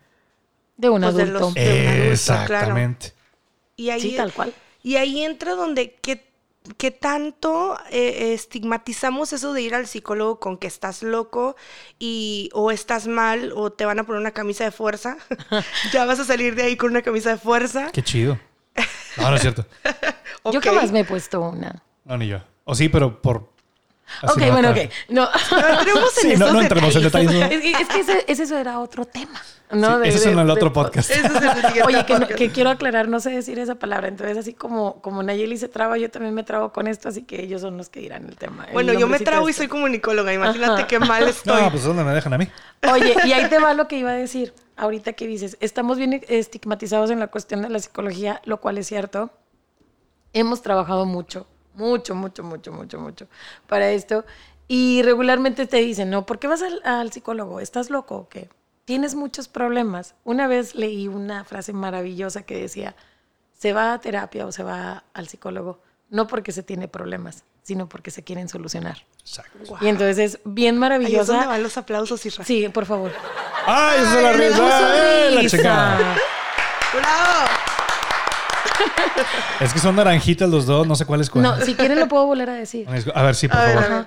De 0.77 0.89
un 0.91 1.03
Pues 1.03 1.17
de 1.17 1.23
adulto. 1.25 1.41
los- 1.41 1.55
de 1.55 1.61
un 1.73 1.89
adulto, 1.89 2.13
Exactamente. 2.13 3.18
Y 3.79 3.89
ahí, 3.91 4.01
Sí, 4.03 4.17
tal 4.17 4.33
cual. 4.35 4.53
Y 4.83 4.97
ahí 4.97 5.23
entra 5.25 5.55
donde 5.55 5.95
qué, 6.03 6.31
qué 6.77 6.91
tanto 6.91 7.79
eh, 7.91 8.33
estigmatizamos 8.35 9.33
eso 9.33 9.53
de 9.55 9.63
ir 9.63 9.75
al 9.75 9.87
psicólogo 9.87 10.39
con 10.41 10.59
que 10.59 10.67
estás 10.67 11.03
loco 11.03 11.57
y 11.99 12.51
o 12.53 12.71
estás 12.71 13.07
mal 13.07 13.53
o 13.55 13.71
te 13.73 13.87
van 13.87 13.99
a 14.01 14.05
poner 14.05 14.21
una 14.21 14.33
camisa 14.33 14.65
de 14.65 14.71
fuerza. 14.73 15.17
ya 15.93 16.05
vas 16.05 16.19
a 16.21 16.25
salir 16.25 16.55
de 16.57 16.65
ahí 16.65 16.77
con 16.77 16.91
una 16.91 17.03
camisa 17.03 17.31
de 17.31 17.39
fuerza. 17.39 17.91
Qué 17.93 18.03
chido. 18.03 18.39
No, 19.17 19.31
no 19.31 19.37
es 19.37 19.43
cierto. 19.43 19.65
Yo 20.53 20.59
Ok. 20.59 20.65
jamás 20.65 20.93
me 20.93 21.01
he 21.01 21.05
puesto 21.05 21.41
una. 21.41 21.83
No, 22.05 22.17
ni 22.19 22.27
yo. 22.29 22.41
O 22.65 22.75
sí, 22.75 22.89
pero 22.89 23.21
por 23.21 23.51
Así 24.23 24.33
ok, 24.41 24.47
no 24.47 24.53
bueno, 24.53 24.71
ok. 24.71 24.79
No. 25.09 25.29
No 25.51 25.69
entremos 25.79 26.19
en 26.25 26.31
Sí, 26.33 26.37
no, 26.37 26.53
no 26.53 26.61
entremos 26.61 26.97
en 26.97 27.03
detalles. 27.03 27.31
es, 27.33 27.49
que- 27.61 27.71
es 27.73 27.89
que 27.89 28.01
ese, 28.01 28.25
ese- 28.29 28.43
eso 28.45 28.59
era 28.59 28.81
otro 28.81 29.05
tema. 29.05 29.41
¿no? 29.71 29.97
Sí, 29.97 30.03
De- 30.03 30.09
ese 30.09 30.19
es 30.19 30.27
en 30.27 30.39
el 30.39 30.47
de- 30.47 30.53
otro 30.55 30.73
podcast. 30.73 31.11
Ese 31.11 31.27
es 31.27 31.33
el 31.35 31.83
Oye, 31.85 32.07
que, 32.07 32.15
no- 32.15 32.21
podcast. 32.21 32.35
que 32.39 32.51
quiero 32.51 32.71
aclarar, 32.71 33.07
no 33.09 33.21
sé 33.21 33.31
decir 33.31 33.59
esa 33.59 33.75
palabra. 33.75 34.09
Entonces, 34.09 34.39
así 34.39 34.55
como, 34.55 35.03
como 35.03 35.23
Nayeli 35.23 35.59
se 35.59 35.69
traba, 35.69 35.99
yo 35.99 36.11
también 36.11 36.35
me 36.35 36.43
trabo 36.43 36.73
con 36.73 36.87
esto, 36.87 37.09
así 37.11 37.23
que 37.25 37.43
ellos 37.43 37.61
son 37.61 37.77
los 37.77 37.91
que 37.91 38.01
dirán 38.01 38.25
el 38.27 38.37
tema. 38.37 38.65
el 38.65 38.73
Bueno, 38.73 38.95
yo 38.95 39.07
me 39.09 39.19
trago 39.21 39.47
y 39.47 39.51
este. 39.51 39.63
soy 39.65 39.69
comunicóloga. 39.69 40.33
Imagínate 40.33 40.73
Ajá. 40.83 40.87
qué 40.87 40.99
mal 40.99 41.29
estoy. 41.29 41.61
No, 41.63 41.71
pues 41.71 41.85
¿dónde 41.85 42.03
me 42.03 42.13
dejan 42.13 42.33
a 42.33 42.39
mí? 42.39 42.49
Oye, 42.91 43.15
y 43.27 43.33
ahí 43.33 43.49
te 43.51 43.59
va 43.59 43.75
lo 43.75 43.89
que 43.89 43.99
iba 43.99 44.11
a 44.11 44.15
decir. 44.15 44.55
Ahorita 44.77 45.13
que 45.15 45.27
dices, 45.27 45.57
estamos 45.61 45.99
bien 45.99 46.23
estigmatizados 46.29 47.11
en 47.11 47.19
la 47.21 47.27
cuestión 47.27 47.63
de 47.63 47.69
la 47.69 47.79
psicología, 47.81 48.41
lo 48.45 48.61
cual 48.61 48.79
es 48.79 48.87
cierto. 48.87 49.31
Hemos 50.33 50.63
trabajado 50.63 51.05
mucho, 51.05 51.47
mucho, 51.79 52.15
mucho, 52.15 52.43
mucho, 52.43 52.73
mucho, 52.73 52.99
mucho 52.99 53.27
para 53.67 53.91
esto. 53.91 54.25
Y 54.67 55.01
regularmente 55.03 55.67
te 55.67 55.79
dicen, 55.79 56.11
no, 56.11 56.27
¿por 56.27 56.39
qué 56.39 56.47
vas 56.47 56.61
al, 56.63 56.83
al 56.85 57.11
psicólogo? 57.11 57.61
¿Estás 57.61 57.89
loco 57.89 58.17
o 58.17 58.29
qué? 58.29 58.51
Tienes 58.85 59.15
muchos 59.15 59.49
problemas. 59.49 60.15
Una 60.25 60.47
vez 60.47 60.75
leí 60.75 61.09
una 61.09 61.45
frase 61.45 61.73
maravillosa 61.73 62.43
que 62.43 62.59
decía, 62.61 62.95
se 63.57 63.73
va 63.73 63.93
a 63.95 64.01
terapia 64.01 64.47
o 64.47 64.53
se 64.53 64.63
va 64.63 65.05
al 65.15 65.29
psicólogo, 65.29 65.81
no 66.11 66.27
porque 66.27 66.53
se 66.53 66.63
tiene 66.63 66.87
problemas, 66.89 67.45
sino 67.63 67.89
porque 67.89 68.11
se 68.11 68.25
quieren 68.25 68.49
solucionar. 68.49 69.05
Exacto. 69.21 69.77
Y 69.81 69.89
entonces 69.89 70.19
es 70.19 70.41
bien 70.45 70.83
Ahí 70.83 70.91
es 70.91 71.27
donde 71.27 71.39
maravillosa. 71.39 71.47
van 71.47 71.63
los 71.63 71.77
aplausos. 71.79 72.21
Sí, 72.21 72.69
por 72.69 72.87
favor. 72.87 73.13
¡Ay, 73.67 74.01
es 74.03 74.23
la 74.23 74.33
risa! 74.33 74.93
¡Ay, 75.27 75.35
la 75.35 75.41
risa. 75.43 75.57
chingada! 75.57 76.17
¡Bravo! 76.95 77.48
Es 79.61 79.73
que 79.73 79.79
son 79.79 79.97
naranjitas 79.97 80.49
los 80.49 80.67
dos, 80.67 80.87
no 80.87 80.95
sé 80.95 81.05
cuál 81.05 81.21
es 81.21 81.31
cuál. 81.31 81.43
No, 81.43 81.61
si 81.61 81.75
quieren 81.75 81.99
lo 81.99 82.09
puedo 82.09 82.27
volver 82.27 82.51
a 82.51 82.55
decir. 82.55 82.89
A 83.15 83.23
ver, 83.23 83.35
sí, 83.35 83.49
por 83.49 83.59
A 83.59 83.65
ver, 83.65 83.79
favor. 83.79 84.07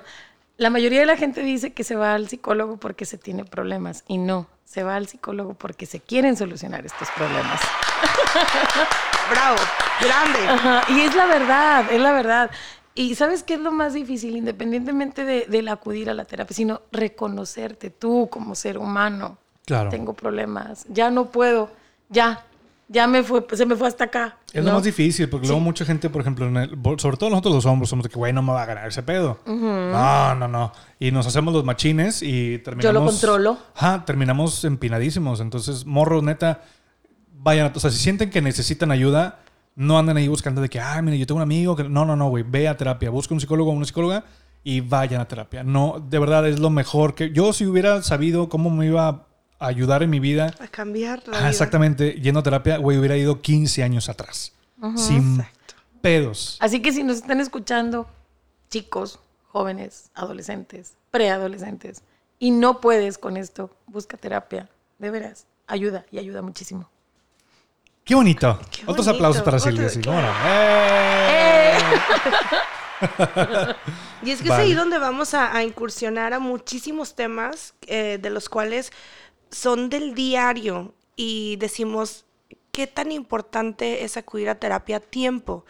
La 0.58 0.70
mayoría 0.70 1.00
de 1.00 1.06
la 1.06 1.16
gente 1.16 1.42
dice 1.42 1.72
que 1.72 1.82
se 1.82 1.96
va 1.96 2.14
al 2.14 2.28
psicólogo 2.28 2.76
porque 2.76 3.04
se 3.04 3.18
tiene 3.18 3.44
problemas 3.44 4.04
y 4.06 4.18
no, 4.18 4.46
se 4.64 4.82
va 4.82 4.96
al 4.96 5.08
psicólogo 5.08 5.54
porque 5.54 5.86
se 5.86 6.00
quieren 6.00 6.36
solucionar 6.36 6.86
estos 6.86 7.08
problemas. 7.16 7.60
¡Bravo! 9.30 9.56
¡Grande! 10.00 10.38
Ajá, 10.48 10.92
Y 10.92 11.00
es 11.00 11.14
la 11.14 11.26
verdad, 11.26 11.90
es 11.90 12.00
la 12.00 12.12
verdad. 12.12 12.50
Y 12.94 13.14
¿sabes 13.14 13.42
qué 13.42 13.54
es 13.54 13.60
lo 13.60 13.72
más 13.72 13.94
difícil? 13.94 14.36
Independientemente 14.36 15.24
de, 15.24 15.46
del 15.48 15.68
acudir 15.68 16.10
a 16.10 16.14
la 16.14 16.26
terapia, 16.26 16.54
sino 16.54 16.82
reconocerte 16.92 17.90
tú 17.90 18.28
como 18.30 18.54
ser 18.54 18.78
humano. 18.78 19.38
Claro. 19.64 19.90
Tengo 19.90 20.12
problemas, 20.12 20.84
ya 20.88 21.10
no 21.10 21.30
puedo, 21.30 21.70
ya, 22.08 22.44
ya 22.92 23.06
me 23.06 23.22
fue, 23.22 23.44
se 23.52 23.64
me 23.66 23.74
fue 23.74 23.88
hasta 23.88 24.04
acá. 24.04 24.38
Es 24.52 24.62
¿no? 24.62 24.68
lo 24.70 24.74
más 24.76 24.84
difícil, 24.84 25.28
porque 25.28 25.46
luego 25.46 25.60
mucha 25.60 25.84
gente, 25.84 26.10
por 26.10 26.20
ejemplo, 26.20 26.46
en 26.46 26.56
el- 26.58 26.78
sobre 26.98 27.16
todo 27.16 27.30
nosotros 27.30 27.54
los 27.54 27.66
hombres, 27.66 27.88
somos 27.88 28.02
de 28.04 28.10
que, 28.10 28.16
güey, 28.16 28.32
no 28.32 28.42
me 28.42 28.52
va 28.52 28.62
a 28.62 28.66
ganar 28.66 28.86
ese 28.86 29.02
pedo. 29.02 29.38
No, 29.46 30.34
no, 30.34 30.46
no. 30.48 30.72
Y 31.00 31.10
nos 31.10 31.26
hacemos 31.26 31.54
los 31.54 31.64
machines 31.64 32.22
y 32.22 32.58
terminamos. 32.58 33.12
controlo. 33.12 33.56
Ajá, 33.74 34.04
terminamos 34.04 34.64
empinadísimos. 34.64 35.40
Entonces, 35.40 35.86
morros, 35.86 36.22
neta, 36.22 36.60
vayan. 37.38 37.72
O 37.74 37.80
sea, 37.80 37.90
si 37.90 37.98
sienten 37.98 38.30
que 38.30 38.42
necesitan 38.42 38.90
ayuda, 38.90 39.40
no 39.74 39.98
anden 39.98 40.16
ahí 40.18 40.28
buscando 40.28 40.60
de 40.60 40.68
que, 40.68 40.78
ah, 40.80 41.00
mira, 41.02 41.16
yo 41.16 41.26
tengo 41.26 41.38
un 41.38 41.42
amigo 41.42 41.74
que. 41.74 41.84
No, 41.84 42.04
no, 42.04 42.14
no, 42.14 42.28
güey, 42.28 42.44
ve 42.46 42.68
a 42.68 42.76
terapia. 42.76 43.10
Busca 43.10 43.34
un 43.34 43.40
psicólogo 43.40 43.70
o 43.70 43.74
una 43.74 43.86
psicóloga 43.86 44.24
y 44.62 44.80
vayan 44.80 45.20
a 45.20 45.26
terapia. 45.26 45.64
No, 45.64 46.04
de 46.08 46.18
verdad, 46.18 46.46
es 46.46 46.58
lo 46.60 46.68
mejor 46.70 47.14
que. 47.14 47.32
Yo, 47.32 47.52
si 47.52 47.66
hubiera 47.66 48.02
sabido 48.02 48.48
cómo 48.48 48.70
me 48.70 48.86
iba 48.86 49.26
ayudar 49.66 50.02
en 50.02 50.10
mi 50.10 50.20
vida. 50.20 50.54
A 50.60 50.66
cambiar 50.68 51.22
la 51.26 51.36
Ah, 51.36 51.40
vida. 51.40 51.50
exactamente. 51.50 52.12
Yendo 52.20 52.40
a 52.40 52.42
terapia, 52.42 52.76
güey, 52.78 52.98
hubiera 52.98 53.16
ido 53.16 53.40
15 53.40 53.82
años 53.82 54.08
atrás. 54.08 54.52
Sin 54.96 55.40
Exacto. 55.40 55.74
pedos. 56.00 56.56
Así 56.60 56.80
que 56.82 56.92
si 56.92 57.02
nos 57.04 57.16
están 57.18 57.40
escuchando, 57.40 58.08
chicos, 58.70 59.20
jóvenes, 59.48 60.10
adolescentes, 60.14 60.94
preadolescentes, 61.10 62.02
y 62.38 62.50
no 62.50 62.80
puedes 62.80 63.18
con 63.18 63.36
esto, 63.36 63.70
busca 63.86 64.16
terapia. 64.16 64.68
De 64.98 65.10
veras, 65.10 65.46
ayuda 65.68 66.04
y 66.10 66.18
ayuda 66.18 66.42
muchísimo. 66.42 66.88
Qué 68.04 68.14
bonito. 68.16 68.58
Qué 68.72 68.82
Otros 68.82 69.06
bonito. 69.06 69.10
aplausos 69.10 69.42
para 69.42 69.58
Silvia. 69.60 69.88
sí. 69.88 70.00
¡Eh! 70.04 71.78
Y 74.24 74.30
es 74.30 74.40
que 74.40 74.48
Vale. 74.48 74.62
es 74.62 74.68
ahí 74.68 74.74
donde 74.74 74.98
vamos 74.98 75.34
a, 75.34 75.56
a 75.56 75.64
incursionar 75.64 76.32
a 76.32 76.38
muchísimos 76.38 77.16
temas 77.16 77.74
eh, 77.88 78.18
de 78.22 78.30
los 78.30 78.48
cuales 78.48 78.92
son 79.52 79.88
del 79.90 80.14
diario 80.14 80.94
y 81.14 81.54
decimos 81.56 82.24
qué 82.72 82.86
tan 82.88 83.12
importante 83.12 84.02
es 84.02 84.16
acudir 84.16 84.48
a 84.48 84.56
terapia 84.56 84.96
a 84.96 85.00
tiempo. 85.00 85.64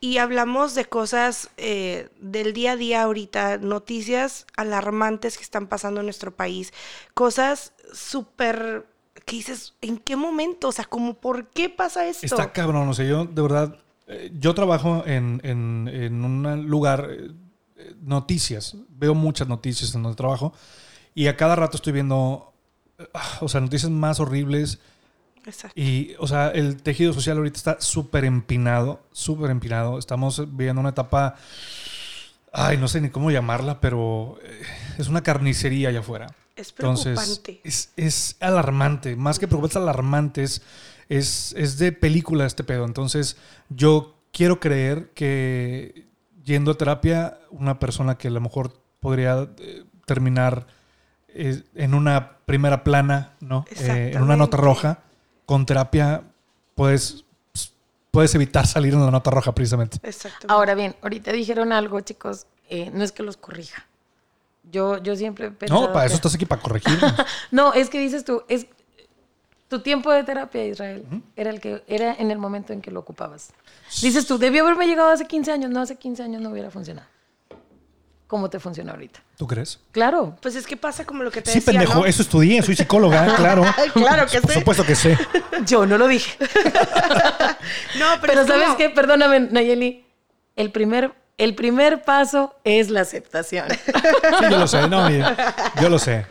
Y 0.00 0.18
hablamos 0.18 0.74
de 0.74 0.86
cosas 0.86 1.50
eh, 1.58 2.08
del 2.20 2.52
día 2.52 2.72
a 2.72 2.76
día 2.76 3.02
ahorita, 3.02 3.58
noticias 3.58 4.46
alarmantes 4.56 5.36
que 5.36 5.44
están 5.44 5.68
pasando 5.68 6.00
en 6.00 6.06
nuestro 6.06 6.34
país, 6.34 6.72
cosas 7.14 7.72
súper 7.92 8.86
que 9.24 9.36
dices, 9.36 9.74
¿en 9.80 9.98
qué 9.98 10.16
momento? 10.16 10.68
O 10.68 10.72
sea, 10.72 10.84
como, 10.84 11.14
¿por 11.14 11.48
qué 11.48 11.68
pasa 11.68 12.06
esto? 12.08 12.24
Está 12.26 12.52
cabrón. 12.52 12.88
O 12.88 12.94
sea, 12.94 13.06
yo 13.06 13.24
de 13.24 13.42
verdad. 13.42 13.78
eh, 14.06 14.30
Yo 14.38 14.54
trabajo 14.54 15.02
en, 15.06 15.40
en, 15.44 15.88
en 15.92 16.24
un 16.24 16.66
lugar. 16.66 17.08
eh, 17.10 17.30
Noticias. 18.00 18.76
Veo 18.88 19.14
muchas 19.14 19.48
noticias 19.48 19.94
en 19.94 20.02
donde 20.02 20.16
trabajo. 20.16 20.52
Y 21.14 21.26
a 21.26 21.36
cada 21.36 21.56
rato 21.56 21.76
estoy 21.76 21.92
viendo. 21.92 22.52
Ah, 23.14 23.38
O 23.40 23.48
sea, 23.48 23.60
noticias 23.60 23.90
más 23.90 24.20
horribles. 24.20 24.78
Exacto. 25.44 25.80
Y, 25.80 26.14
o 26.18 26.26
sea, 26.26 26.48
el 26.48 26.82
tejido 26.82 27.12
social 27.12 27.36
ahorita 27.36 27.56
está 27.56 27.80
súper 27.80 28.24
empinado, 28.24 29.00
súper 29.12 29.50
empinado. 29.50 29.98
Estamos 29.98 30.42
viviendo 30.56 30.80
una 30.80 30.90
etapa, 30.90 31.36
ay, 32.52 32.76
no 32.78 32.88
sé 32.88 33.00
ni 33.00 33.10
cómo 33.10 33.30
llamarla, 33.30 33.80
pero 33.80 34.38
eh, 34.42 34.62
es 34.98 35.08
una 35.08 35.22
carnicería 35.22 35.90
allá 35.90 36.00
afuera. 36.00 36.26
Es 36.56 36.70
Entonces, 36.70 37.14
preocupante. 37.18 37.60
es, 37.64 37.92
es 37.96 38.36
alarmante. 38.40 39.14
Más 39.14 39.38
que 39.38 39.46
preocupante, 39.46 39.78
es 39.78 39.82
alarmante. 39.82 40.42
Es, 40.42 40.62
es, 41.08 41.54
es 41.56 41.78
de 41.78 41.92
película 41.92 42.46
este 42.46 42.64
pedo. 42.64 42.84
Entonces, 42.84 43.36
yo 43.68 44.16
quiero 44.32 44.58
creer 44.58 45.10
que 45.14 46.06
yendo 46.44 46.70
a 46.72 46.74
terapia, 46.78 47.38
una 47.50 47.78
persona 47.78 48.16
que 48.16 48.28
a 48.28 48.30
lo 48.30 48.40
mejor 48.40 48.80
podría 49.00 49.48
eh, 49.58 49.84
terminar 50.06 50.66
eh, 51.28 51.62
en 51.74 51.94
una 51.94 52.35
primera 52.46 52.84
plana, 52.84 53.32
¿no? 53.40 53.64
Eh, 53.70 54.12
en 54.14 54.22
una 54.22 54.36
nota 54.36 54.56
roja, 54.56 55.00
con 55.44 55.66
terapia 55.66 56.22
puedes, 56.74 57.24
puedes 58.12 58.34
evitar 58.34 58.66
salir 58.66 58.94
en 58.94 59.04
la 59.04 59.10
nota 59.10 59.30
roja 59.30 59.52
precisamente. 59.54 59.98
Exacto. 60.02 60.46
Ahora 60.48 60.74
bien, 60.74 60.96
ahorita 61.02 61.32
dijeron 61.32 61.72
algo, 61.72 62.00
chicos, 62.00 62.46
eh, 62.70 62.90
no 62.94 63.04
es 63.04 63.12
que 63.12 63.22
los 63.24 63.36
corrija. 63.36 63.86
Yo, 64.70 64.98
yo 64.98 65.14
siempre 65.16 65.46
he 65.46 65.50
pensado 65.50 65.80
No, 65.88 65.92
para 65.92 66.02
que- 66.04 66.06
eso 66.06 66.16
estás 66.16 66.34
aquí, 66.34 66.46
para 66.46 66.62
corregir. 66.62 66.98
No, 67.50 67.74
es 67.74 67.90
que 67.90 67.98
dices 67.98 68.24
tú, 68.24 68.42
es 68.48 68.66
tu 69.68 69.80
tiempo 69.80 70.12
de 70.12 70.22
terapia, 70.22 70.64
Israel, 70.64 71.04
era 71.34 71.50
el 71.50 71.60
que 71.60 71.82
era 71.88 72.14
en 72.14 72.30
el 72.30 72.38
momento 72.38 72.72
en 72.72 72.80
que 72.80 72.92
lo 72.92 73.00
ocupabas. 73.00 73.50
Dices 74.02 74.24
tú, 74.26 74.38
debió 74.38 74.62
haberme 74.62 74.86
llegado 74.86 75.10
hace 75.10 75.26
15 75.26 75.50
años, 75.50 75.70
no 75.72 75.80
hace 75.80 75.96
15 75.96 76.22
años 76.22 76.40
no 76.42 76.50
hubiera 76.50 76.70
funcionado. 76.70 77.08
¿Cómo 78.26 78.50
te 78.50 78.58
funciona 78.58 78.90
ahorita? 78.92 79.20
¿Tú 79.38 79.46
crees? 79.46 79.78
Claro. 79.92 80.36
Pues 80.42 80.56
es 80.56 80.66
que 80.66 80.76
pasa 80.76 81.04
como 81.04 81.22
lo 81.22 81.30
que 81.30 81.42
te 81.42 81.52
Sí, 81.52 81.58
decía, 81.60 81.72
pendejo, 81.74 82.00
¿no? 82.00 82.06
eso 82.06 82.22
estudié, 82.22 82.60
soy 82.62 82.74
psicóloga, 82.74 83.34
claro. 83.36 83.62
Claro 83.94 84.26
que 84.26 84.40
Por 84.40 84.50
sé. 84.52 84.58
supuesto 84.58 84.84
que 84.84 84.96
sé. 84.96 85.16
Yo 85.66 85.86
no 85.86 85.96
lo 85.96 86.08
dije. 86.08 86.36
No, 87.98 88.06
pero, 88.20 88.32
Pero, 88.32 88.40
es 88.42 88.46
¿sabes 88.46 88.64
como- 88.64 88.76
qué? 88.76 88.90
Perdóname, 88.90 89.40
Nayeli. 89.40 90.04
El 90.54 90.70
primer, 90.72 91.12
el 91.38 91.54
primer 91.54 92.02
paso 92.02 92.54
es 92.64 92.90
la 92.90 93.02
aceptación. 93.02 93.68
Sí, 93.70 94.44
yo 94.50 94.58
lo 94.58 94.66
sé, 94.66 94.88
no, 94.88 95.08
mire, 95.08 95.24
yo 95.80 95.88
lo 95.88 95.98
sé. 95.98 96.26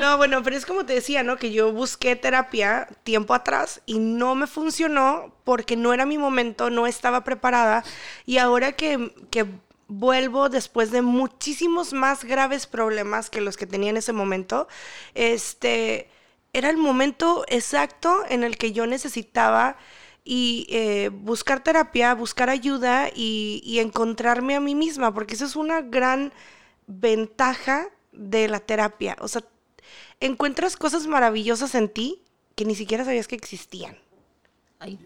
No, 0.00 0.16
bueno, 0.16 0.42
pero 0.42 0.56
es 0.56 0.66
como 0.66 0.84
te 0.84 0.94
decía, 0.94 1.22
¿no? 1.22 1.36
Que 1.36 1.52
yo 1.52 1.72
busqué 1.72 2.16
terapia 2.16 2.88
tiempo 3.04 3.34
atrás 3.34 3.82
y 3.86 3.98
no 3.98 4.34
me 4.34 4.46
funcionó 4.46 5.32
porque 5.44 5.76
no 5.76 5.92
era 5.92 6.06
mi 6.06 6.18
momento, 6.18 6.70
no 6.70 6.86
estaba 6.86 7.22
preparada. 7.24 7.84
Y 8.24 8.38
ahora 8.38 8.72
que, 8.72 9.12
que 9.30 9.46
vuelvo 9.88 10.48
después 10.48 10.90
de 10.90 11.02
muchísimos 11.02 11.92
más 11.92 12.24
graves 12.24 12.66
problemas 12.66 13.30
que 13.30 13.40
los 13.40 13.56
que 13.56 13.66
tenía 13.66 13.90
en 13.90 13.96
ese 13.96 14.12
momento, 14.12 14.68
este, 15.14 16.08
era 16.52 16.70
el 16.70 16.76
momento 16.76 17.44
exacto 17.48 18.24
en 18.28 18.44
el 18.44 18.56
que 18.56 18.72
yo 18.72 18.86
necesitaba 18.86 19.76
y 20.24 20.66
eh, 20.70 21.10
buscar 21.12 21.62
terapia, 21.62 22.14
buscar 22.14 22.50
ayuda 22.50 23.08
y, 23.14 23.60
y 23.64 23.78
encontrarme 23.78 24.56
a 24.56 24.60
mí 24.60 24.74
misma, 24.74 25.14
porque 25.14 25.34
eso 25.34 25.44
es 25.44 25.54
una 25.54 25.82
gran 25.82 26.32
ventaja 26.86 27.88
de 28.12 28.48
la 28.48 28.60
terapia. 28.60 29.16
O 29.20 29.28
sea, 29.28 29.44
encuentras 30.18 30.76
cosas 30.76 31.06
maravillosas 31.06 31.74
en 31.74 31.88
ti 31.88 32.22
que 32.56 32.64
ni 32.64 32.74
siquiera 32.74 33.04
sabías 33.04 33.28
que 33.28 33.36
existían. 33.36 33.96
Ay, 34.78 34.98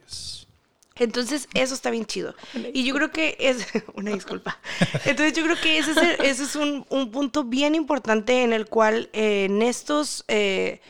Entonces, 1.01 1.49
eso 1.55 1.75
está 1.75 1.91
bien 1.91 2.05
chido. 2.07 2.35
Y 2.73 2.85
yo 2.85 2.95
creo 2.95 3.11
que 3.11 3.37
es 3.41 3.67
una 3.95 4.13
disculpa. 4.13 4.59
Entonces, 5.05 5.33
yo 5.33 5.43
creo 5.45 5.61
que 5.61 5.79
ese 5.79 5.91
es, 5.91 5.97
el- 5.97 6.25
ese 6.25 6.45
es 6.45 6.55
un, 6.57 6.87
un 6.89 7.11
punto 7.11 7.43
bien 7.45 7.75
importante 7.75 8.43
en 8.45 8.53
el 8.53 8.67
cual 8.67 9.11
eh, 9.13 9.47
en 9.47 9.63
estos 9.63 10.25
eh, 10.29 10.81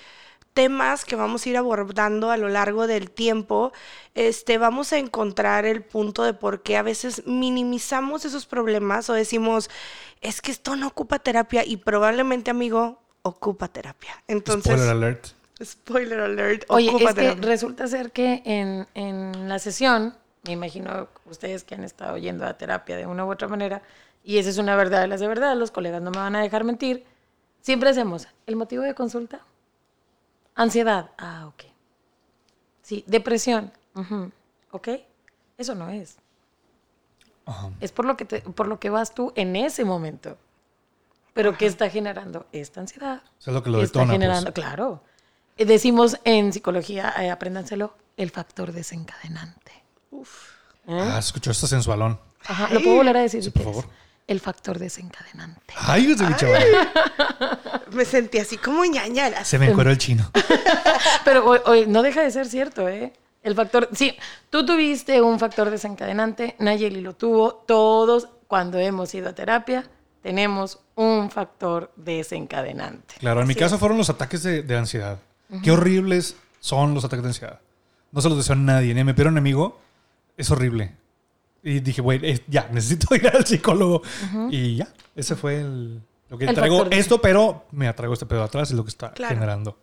temas 0.52 1.04
que 1.04 1.14
vamos 1.16 1.46
a 1.46 1.48
ir 1.48 1.56
abordando 1.56 2.30
a 2.30 2.36
lo 2.36 2.48
largo 2.48 2.86
del 2.86 3.10
tiempo, 3.10 3.72
este, 4.14 4.58
vamos 4.58 4.92
a 4.92 4.98
encontrar 4.98 5.64
el 5.64 5.82
punto 5.82 6.24
de 6.24 6.34
por 6.34 6.62
qué 6.62 6.76
a 6.76 6.82
veces 6.82 7.22
minimizamos 7.26 8.24
esos 8.24 8.46
problemas 8.46 9.08
o 9.08 9.12
decimos, 9.14 9.70
es 10.20 10.40
que 10.42 10.50
esto 10.50 10.74
no 10.76 10.88
ocupa 10.88 11.20
terapia 11.20 11.64
y 11.64 11.76
probablemente, 11.76 12.50
amigo, 12.50 13.00
ocupa 13.22 13.68
terapia. 13.68 14.22
Entonces, 14.26 14.72
Spoiler 14.72 14.88
alert. 14.90 15.26
Spoiler 15.62 16.20
alert, 16.20 16.64
Oye, 16.68 16.90
es 16.98 17.14
que 17.14 17.32
resulta 17.34 17.86
ser 17.86 18.12
que 18.12 18.42
en, 18.44 18.86
en 18.94 19.48
la 19.48 19.58
sesión, 19.58 20.14
me 20.44 20.52
imagino 20.52 21.08
ustedes 21.26 21.64
que 21.64 21.74
han 21.74 21.84
estado 21.84 22.16
yendo 22.16 22.46
a 22.46 22.56
terapia 22.56 22.96
de 22.96 23.06
una 23.06 23.24
u 23.24 23.30
otra 23.30 23.48
manera, 23.48 23.82
y 24.24 24.38
esa 24.38 24.50
es 24.50 24.58
una 24.58 24.76
verdad 24.76 25.00
de 25.02 25.08
las 25.08 25.20
de 25.20 25.28
verdad, 25.28 25.56
los 25.56 25.70
colegas 25.70 26.02
no 26.02 26.10
me 26.10 26.18
van 26.18 26.36
a 26.36 26.40
dejar 26.42 26.64
mentir, 26.64 27.04
siempre 27.60 27.90
hacemos 27.90 28.26
el 28.46 28.56
motivo 28.56 28.82
de 28.82 28.94
consulta, 28.94 29.40
ansiedad, 30.54 31.10
ah, 31.18 31.46
ok. 31.48 31.64
Sí, 32.82 33.04
depresión, 33.06 33.72
ok. 34.72 34.88
Eso 35.58 35.74
no 35.74 35.90
es. 35.90 36.16
Ajá. 37.46 37.70
Es 37.80 37.92
por 37.92 38.04
lo 38.04 38.16
que, 38.16 38.24
te- 38.24 38.40
por 38.40 38.66
lo 38.66 38.80
que 38.80 38.90
vas 38.90 39.14
tú 39.14 39.32
en 39.36 39.56
ese 39.56 39.84
momento. 39.84 40.38
Pero 41.34 41.56
¿qué 41.56 41.66
está 41.66 41.88
generando? 41.90 42.46
Esta 42.50 42.80
ansiedad. 42.80 43.22
Eso 43.38 43.50
es 43.50 43.54
lo 43.54 43.62
que 43.62 43.70
lo 43.70 43.78
¿Qué 43.78 43.84
está 43.84 44.00
detona, 44.00 44.12
pues. 44.16 44.20
generando? 44.24 44.52
Claro. 44.52 45.02
Eh, 45.60 45.66
Decimos 45.66 46.18
en 46.24 46.54
psicología, 46.54 47.12
eh, 47.18 47.30
apréndanselo, 47.30 47.94
el 48.16 48.30
factor 48.30 48.72
desencadenante. 48.72 49.72
¿Eh? 50.86 50.98
Ah, 50.98 51.18
escuchó 51.18 51.50
esto 51.50 51.66
sensualón. 51.66 52.18
Ajá, 52.46 52.72
¿Lo 52.72 52.80
puedo 52.80 52.96
volver 52.96 53.18
a 53.18 53.20
decir? 53.20 53.44
Sí, 53.44 53.50
por 53.50 53.64
favor. 53.64 53.84
El 54.26 54.40
factor 54.40 54.78
desencadenante. 54.78 55.74
Ay, 55.76 56.12
ese 56.12 56.24
chaval. 56.36 56.64
Me 57.92 58.06
sentí 58.06 58.38
así 58.38 58.56
como 58.56 58.86
ñañaras. 58.86 59.46
Se 59.46 59.58
me 59.58 59.68
encueró 59.68 59.90
el 59.90 59.98
chino. 59.98 60.30
Pero 61.26 61.44
hoy, 61.44 61.58
hoy 61.66 61.86
no 61.86 62.00
deja 62.02 62.22
de 62.22 62.30
ser 62.30 62.46
cierto, 62.46 62.88
¿eh? 62.88 63.12
El 63.42 63.54
factor, 63.54 63.90
sí, 63.92 64.16
tú 64.48 64.64
tuviste 64.64 65.20
un 65.20 65.38
factor 65.38 65.68
desencadenante, 65.68 66.56
Nayeli 66.58 67.00
lo 67.02 67.14
tuvo, 67.16 67.52
todos 67.66 68.28
cuando 68.46 68.78
hemos 68.78 69.14
ido 69.14 69.28
a 69.30 69.34
terapia 69.34 69.84
tenemos 70.22 70.78
un 70.94 71.30
factor 71.30 71.92
desencadenante. 71.96 73.14
Claro, 73.18 73.40
en 73.40 73.48
mi 73.48 73.54
caso 73.54 73.78
fueron 73.78 73.96
los 73.98 74.10
ataques 74.10 74.42
de, 74.42 74.62
de 74.62 74.76
ansiedad. 74.76 75.18
Qué 75.62 75.70
horribles 75.72 76.36
son 76.60 76.94
los 76.94 77.04
ataques 77.04 77.22
de 77.22 77.28
ansiedad. 77.30 77.60
No 78.12 78.20
se 78.20 78.28
los 78.28 78.38
deseo 78.38 78.54
a 78.54 78.58
nadie, 78.58 78.94
ni 78.94 79.00
a 79.00 79.04
mi 79.04 79.12
peor 79.12 79.28
enemigo. 79.28 79.78
Es 80.36 80.50
horrible. 80.50 80.94
Y 81.62 81.80
dije, 81.80 82.00
güey, 82.00 82.20
eh, 82.22 82.42
ya, 82.48 82.68
necesito 82.72 83.14
ir 83.14 83.26
al 83.28 83.44
psicólogo. 83.46 84.02
Y 84.50 84.76
ya, 84.76 84.88
ese 85.14 85.36
fue 85.36 85.60
el, 85.60 86.00
lo 86.28 86.38
que 86.38 86.46
El 86.46 86.54
traigo 86.54 86.84
de- 86.84 86.98
esto, 86.98 87.20
pero 87.20 87.64
me 87.72 87.88
atraigo 87.88 88.14
este 88.14 88.26
pedo 88.26 88.42
atrás, 88.42 88.70
es 88.70 88.76
lo 88.76 88.84
que 88.84 88.90
está 88.90 89.12
Claro. 89.12 89.34
generando. 89.34 89.76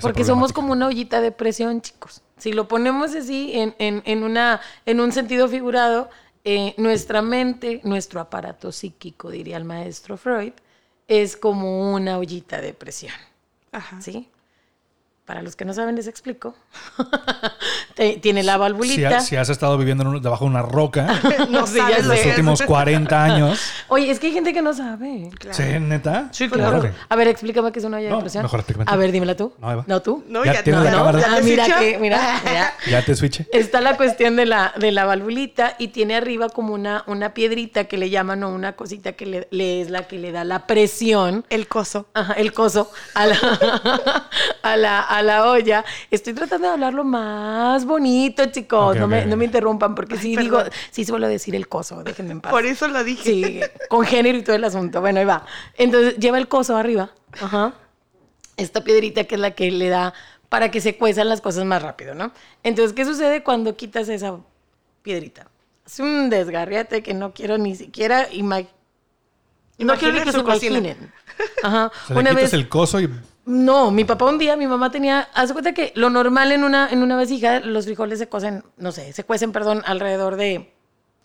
Porque 0.00 0.24
somos 0.24 0.52
como 0.52 0.72
una 0.72 0.86
ollita 0.88 1.20
de 1.22 1.32
presión, 1.32 1.80
chicos. 1.80 2.20
Si 2.36 2.52
lo 2.52 2.68
ponemos 2.68 3.14
así 3.14 3.52
en, 3.54 3.74
en- 3.78 4.02
en 4.04 4.22
una, 4.24 4.60
en 4.84 5.00
un 5.00 5.10
sentido 5.12 5.48
figurado, 5.48 6.10
eh, 6.44 6.74
nuestra 6.76 7.22
mente, 7.22 7.80
nuestro 7.82 8.20
aparato 8.20 8.72
psíquico, 8.72 9.30
diría 9.30 9.56
el 9.56 9.64
maestro 9.64 10.16
Freud, 10.18 10.52
es 11.08 11.36
como 11.36 11.92
una 11.94 12.18
ollita 12.18 12.60
de 12.60 12.74
presión. 12.74 13.14
Ajá. 13.72 14.00
¿Sí? 14.02 14.28
Para 15.26 15.42
los 15.42 15.56
que 15.56 15.64
no 15.64 15.74
saben, 15.74 15.96
les 15.96 16.06
explico. 16.06 16.54
Tiene 18.22 18.42
la 18.42 18.56
valvulita. 18.58 19.20
si 19.20 19.34
has 19.36 19.48
estado 19.48 19.76
viviendo 19.76 20.02
en 20.04 20.08
un- 20.08 20.22
debajo 20.22 20.44
de 20.44 20.50
una 20.50 20.62
roca 20.62 21.06
No 21.50 21.66
Sí, 21.66 21.78
en 21.80 22.06
lo 22.06 22.14
los 22.14 22.26
últimos 22.26 22.62
40 22.62 23.24
años. 23.24 23.60
Oye, 23.88 24.10
es 24.10 24.20
que 24.20 24.28
hay 24.28 24.32
gente 24.34 24.52
que 24.52 24.62
no 24.62 24.72
sabe. 24.74 25.30
Claro. 25.38 25.56
¿Sí, 25.56 25.64
neta? 25.80 26.28
Sí, 26.30 26.48
claro. 26.48 26.80
claro. 26.80 26.94
A 27.08 27.16
ver, 27.16 27.28
explícame 27.28 27.72
qué 27.72 27.78
es 27.80 27.84
una 27.84 27.96
olla 27.96 28.10
No, 28.10 28.16
de 28.16 28.20
presión. 28.22 28.42
mejor 28.44 28.60
explícame. 28.60 28.84
A 28.88 28.96
ver, 28.96 29.10
dímela 29.12 29.34
tú. 29.36 29.52
No, 29.58 29.72
Eva. 29.72 29.84
No, 29.88 30.00
tú. 30.02 30.24
No, 30.28 30.44
Ya 30.44 30.54
ya, 30.54 30.62
tienes 30.62 30.78
no, 30.80 30.84
la 30.84 30.90
no, 30.92 30.96
cámara. 30.98 31.18
ya 31.20 31.26
Ah, 31.32 31.36
te 31.38 31.42
mira 31.42 31.66
que, 31.78 31.98
mira, 31.98 32.40
mira. 32.44 32.74
Ya 32.88 33.04
te 33.04 33.16
switché. 33.16 33.46
Está 33.52 33.80
la 33.80 33.96
cuestión 33.96 34.36
de 34.36 34.46
la, 34.46 34.72
de 34.78 34.92
la 34.92 35.04
valvulita 35.06 35.74
y 35.78 35.88
tiene 35.88 36.14
arriba 36.16 36.48
como 36.50 36.72
una, 36.74 37.02
una 37.08 37.34
piedrita 37.34 37.84
que 37.84 37.96
le 37.98 38.10
llaman 38.10 38.44
o 38.44 38.50
una 38.50 38.74
cosita 38.76 39.12
que 39.14 39.26
le, 39.26 39.48
le 39.50 39.80
es 39.80 39.90
la 39.90 40.06
que 40.06 40.18
le 40.18 40.30
da 40.32 40.44
la 40.44 40.66
presión. 40.68 41.44
El 41.50 41.66
coso. 41.66 42.06
Ajá, 42.14 42.34
el 42.34 42.52
coso 42.52 42.90
a 43.14 43.26
la, 43.26 43.38
a, 44.62 44.76
la, 44.76 45.00
a 45.18 45.22
la 45.22 45.50
olla. 45.50 45.84
Estoy 46.10 46.32
tratando 46.34 46.68
de 46.68 46.74
hablarlo 46.74 47.04
más 47.04 47.84
bonito, 47.84 48.46
chicos. 48.46 48.96
No, 48.96 49.08
me, 49.08 49.26
no 49.26 49.36
me 49.36 49.44
interrumpan 49.44 49.94
porque 49.94 50.16
sí 50.16 50.36
digo, 50.36 50.62
sí 50.90 51.04
suelo 51.04 51.28
decir 51.28 51.54
el 51.54 51.68
coso, 51.68 52.02
déjenme 52.02 52.32
en 52.32 52.40
paz. 52.40 52.50
Por 52.52 52.64
eso 52.66 52.88
lo 52.88 53.02
dije. 53.04 53.22
Sí, 53.24 53.60
con 53.88 54.04
género 54.04 54.38
y 54.38 54.42
todo 54.42 54.56
el 54.56 54.64
asunto. 54.64 55.00
Bueno, 55.00 55.20
ahí 55.20 55.26
va. 55.26 55.44
Entonces 55.76 56.16
lleva 56.18 56.38
el 56.38 56.48
coso 56.48 56.76
arriba. 56.76 57.10
Ajá. 57.40 57.74
Esta 58.56 58.82
piedrita 58.82 59.24
que 59.24 59.34
es 59.34 59.40
la 59.40 59.50
que 59.52 59.70
le 59.70 59.88
da 59.88 60.14
para 60.48 60.70
que 60.70 60.80
se 60.80 60.96
cuezan 60.96 61.28
las 61.28 61.40
cosas 61.40 61.64
más 61.64 61.82
rápido, 61.82 62.14
¿no? 62.14 62.32
Entonces, 62.62 62.92
¿qué 62.92 63.04
sucede 63.04 63.42
cuando 63.42 63.76
quitas 63.76 64.08
esa 64.08 64.36
piedrita? 65.02 65.48
Es 65.84 66.00
un 66.00 66.30
desgarriate 66.30 67.02
que 67.02 67.14
no 67.14 67.32
quiero 67.32 67.58
ni 67.58 67.76
siquiera 67.76 68.28
imaginar. 68.32 68.72
No 69.78 69.94
quiero 69.96 70.22
que 70.22 70.32
su 70.32 70.38
se 70.38 70.38
imaginen. 70.40 71.12
Ajá. 71.62 71.86
O 71.86 72.06
sea, 72.06 72.14
le 72.14 72.20
Una 72.20 72.30
quitas 72.30 72.42
vez. 72.44 72.52
el 72.54 72.68
coso 72.68 73.00
y 73.00 73.10
No, 73.46 73.90
mi 73.92 74.04
papá 74.04 74.24
un 74.26 74.38
día, 74.38 74.56
mi 74.56 74.66
mamá 74.66 74.90
tenía, 74.90 75.28
haz 75.32 75.52
cuenta 75.52 75.72
que 75.72 75.92
lo 75.94 76.10
normal 76.10 76.50
en 76.52 76.64
una, 76.64 76.90
en 76.90 77.02
una 77.02 77.14
vasija, 77.16 77.60
los 77.60 77.84
frijoles 77.84 78.18
se 78.18 78.28
cocen, 78.28 78.64
no 78.76 78.90
sé, 78.92 79.12
se 79.12 79.22
cuecen, 79.24 79.52
perdón, 79.52 79.82
alrededor 79.86 80.34
de, 80.34 80.74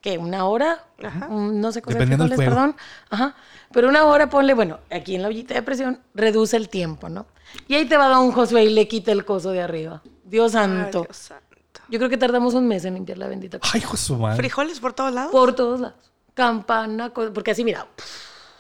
¿qué? 0.02 0.20
¿Una 0.20 0.46
hora? 0.46 0.86
Ajá. 1.04 1.28
Un- 1.30 1.60
No 1.60 1.72
se 1.72 1.82
cocen 1.82 1.98
Dependiendo 1.98 2.26
del 2.26 2.36
frijoles, 2.36 2.54
fuego. 2.54 2.74
perdón. 2.74 2.86
Ajá. 3.10 3.36
Pero 3.74 3.90
una 3.90 4.06
hora, 4.06 4.30
ponle, 4.30 4.54
bueno, 4.54 4.80
aquí 4.92 5.16
en 5.16 5.24
la 5.24 5.30
ollita 5.30 5.56
de 5.56 5.64
presión, 5.64 6.00
reduce 6.14 6.56
el 6.58 6.70
tiempo, 6.70 7.10
¿no? 7.10 7.26
Y 7.68 7.74
ahí 7.74 7.86
te 7.86 7.98
va 7.98 8.08
don 8.08 8.32
Josué 8.32 8.66
y 8.66 8.70
le 8.70 8.88
quita 8.88 9.12
el 9.12 9.26
coso 9.26 9.50
de 9.50 9.62
arriba. 9.64 10.04
Dios 10.24 10.54
Ay, 10.54 10.62
santo. 10.62 11.02
Dios 11.04 11.18
santo. 11.18 11.58
Yo 11.90 11.98
creo 11.98 12.10
que 12.10 12.18
tardamos 12.18 12.54
un 12.54 12.68
mes 12.68 12.86
en 12.86 12.94
limpiar 12.94 13.18
la 13.18 13.28
bendita 13.28 13.58
cosa. 13.58 13.72
Ay, 13.74 13.84
madre. 14.20 14.38
¿Frijoles 14.38 14.80
por 14.80 14.94
todos 14.94 15.12
lados? 15.12 15.32
Por 15.32 15.54
todos 15.56 15.80
lados. 15.80 16.12
Campana, 16.36 17.12
porque 17.14 17.52
así, 17.52 17.64
mira, 17.66 17.88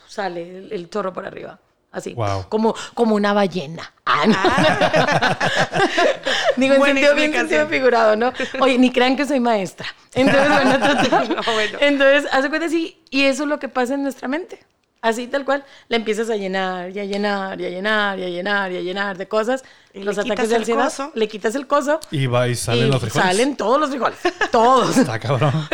sale 0.08 0.58
el, 0.58 0.72
el 0.74 0.90
chorro 0.90 1.14
por 1.14 1.26
arriba. 1.26 1.60
Así. 1.92 2.14
Wow. 2.14 2.46
Como, 2.48 2.74
como 2.94 3.16
una 3.16 3.34
ballena. 3.34 3.92
Ah, 4.06 4.26
no. 4.26 4.38
Digo, 6.58 6.76
en 6.76 6.84
sentido 6.84 7.16
bien 7.16 7.34
sentido 7.34 7.68
figurado, 7.68 8.16
¿no? 8.16 8.32
Oye, 8.60 8.78
ni 8.78 8.92
crean 8.92 9.18
que 9.18 9.26
soy 9.26 9.40
maestra. 9.42 9.88
Entonces, 10.14 10.50
bueno, 10.64 10.74
total. 10.80 11.36
No, 11.36 11.42
bueno. 11.54 11.78
Entonces, 11.82 12.30
hace 12.32 12.48
cuenta 12.50 12.68
así, 12.68 13.02
y 13.10 13.24
eso 13.24 13.44
es 13.44 13.50
lo 13.50 13.60
que 13.60 13.68
pasa 13.68 13.96
en 13.96 14.04
nuestra 14.04 14.30
mente. 14.30 14.60
Así 15.02 15.28
tal 15.28 15.44
cual, 15.46 15.66
la 15.90 15.98
empiezas 15.98 16.30
a 16.30 16.36
llenar, 16.36 16.92
y 16.92 17.00
a 17.00 17.06
llenar, 17.06 17.60
y 17.60 17.66
a 17.66 17.70
llenar, 17.70 18.20
y 18.20 18.24
a 18.24 18.30
llenar, 18.30 18.72
y 18.72 18.78
a 18.78 18.82
llenar 18.82 19.18
de 19.18 19.28
cosas. 19.28 19.64
Y 19.94 20.04
los 20.04 20.18
ataques 20.18 20.48
de 20.50 20.56
ansiedad, 20.58 20.86
coso. 20.86 21.12
le 21.16 21.28
quitas 21.28 21.56
el 21.56 21.66
coso. 21.68 22.00
Y 22.12 22.28
va 22.28 22.48
y 22.48 22.56
salen 22.56 22.88
y 22.88 22.92
los 22.92 23.02
frijoles. 23.02 23.28
Salen 23.28 23.58
todos 23.58 23.78
los 23.80 23.90
frijoles. 23.90 24.20
Todos. 24.52 24.96
Está 24.98 25.20
cabrón. 25.20 25.68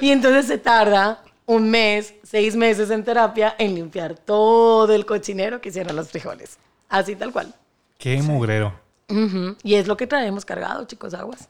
y 0.00 0.12
entonces 0.12 0.46
se 0.46 0.56
tarda 0.58 1.22
un 1.48 1.70
mes, 1.70 2.14
seis 2.22 2.54
meses 2.54 2.90
en 2.90 3.02
terapia 3.02 3.56
en 3.58 3.74
limpiar 3.74 4.14
todo 4.14 4.92
el 4.92 5.06
cochinero 5.06 5.62
que 5.62 5.70
hicieron 5.70 5.96
los 5.96 6.10
frijoles. 6.10 6.58
Así 6.90 7.16
tal 7.16 7.32
cual. 7.32 7.54
Qué 7.96 8.20
mugrero. 8.22 8.78
Y 9.62 9.74
es 9.74 9.88
lo 9.88 9.96
que 9.96 10.06
traemos 10.06 10.44
cargado, 10.44 10.84
chicos, 10.84 11.14
aguas. 11.14 11.48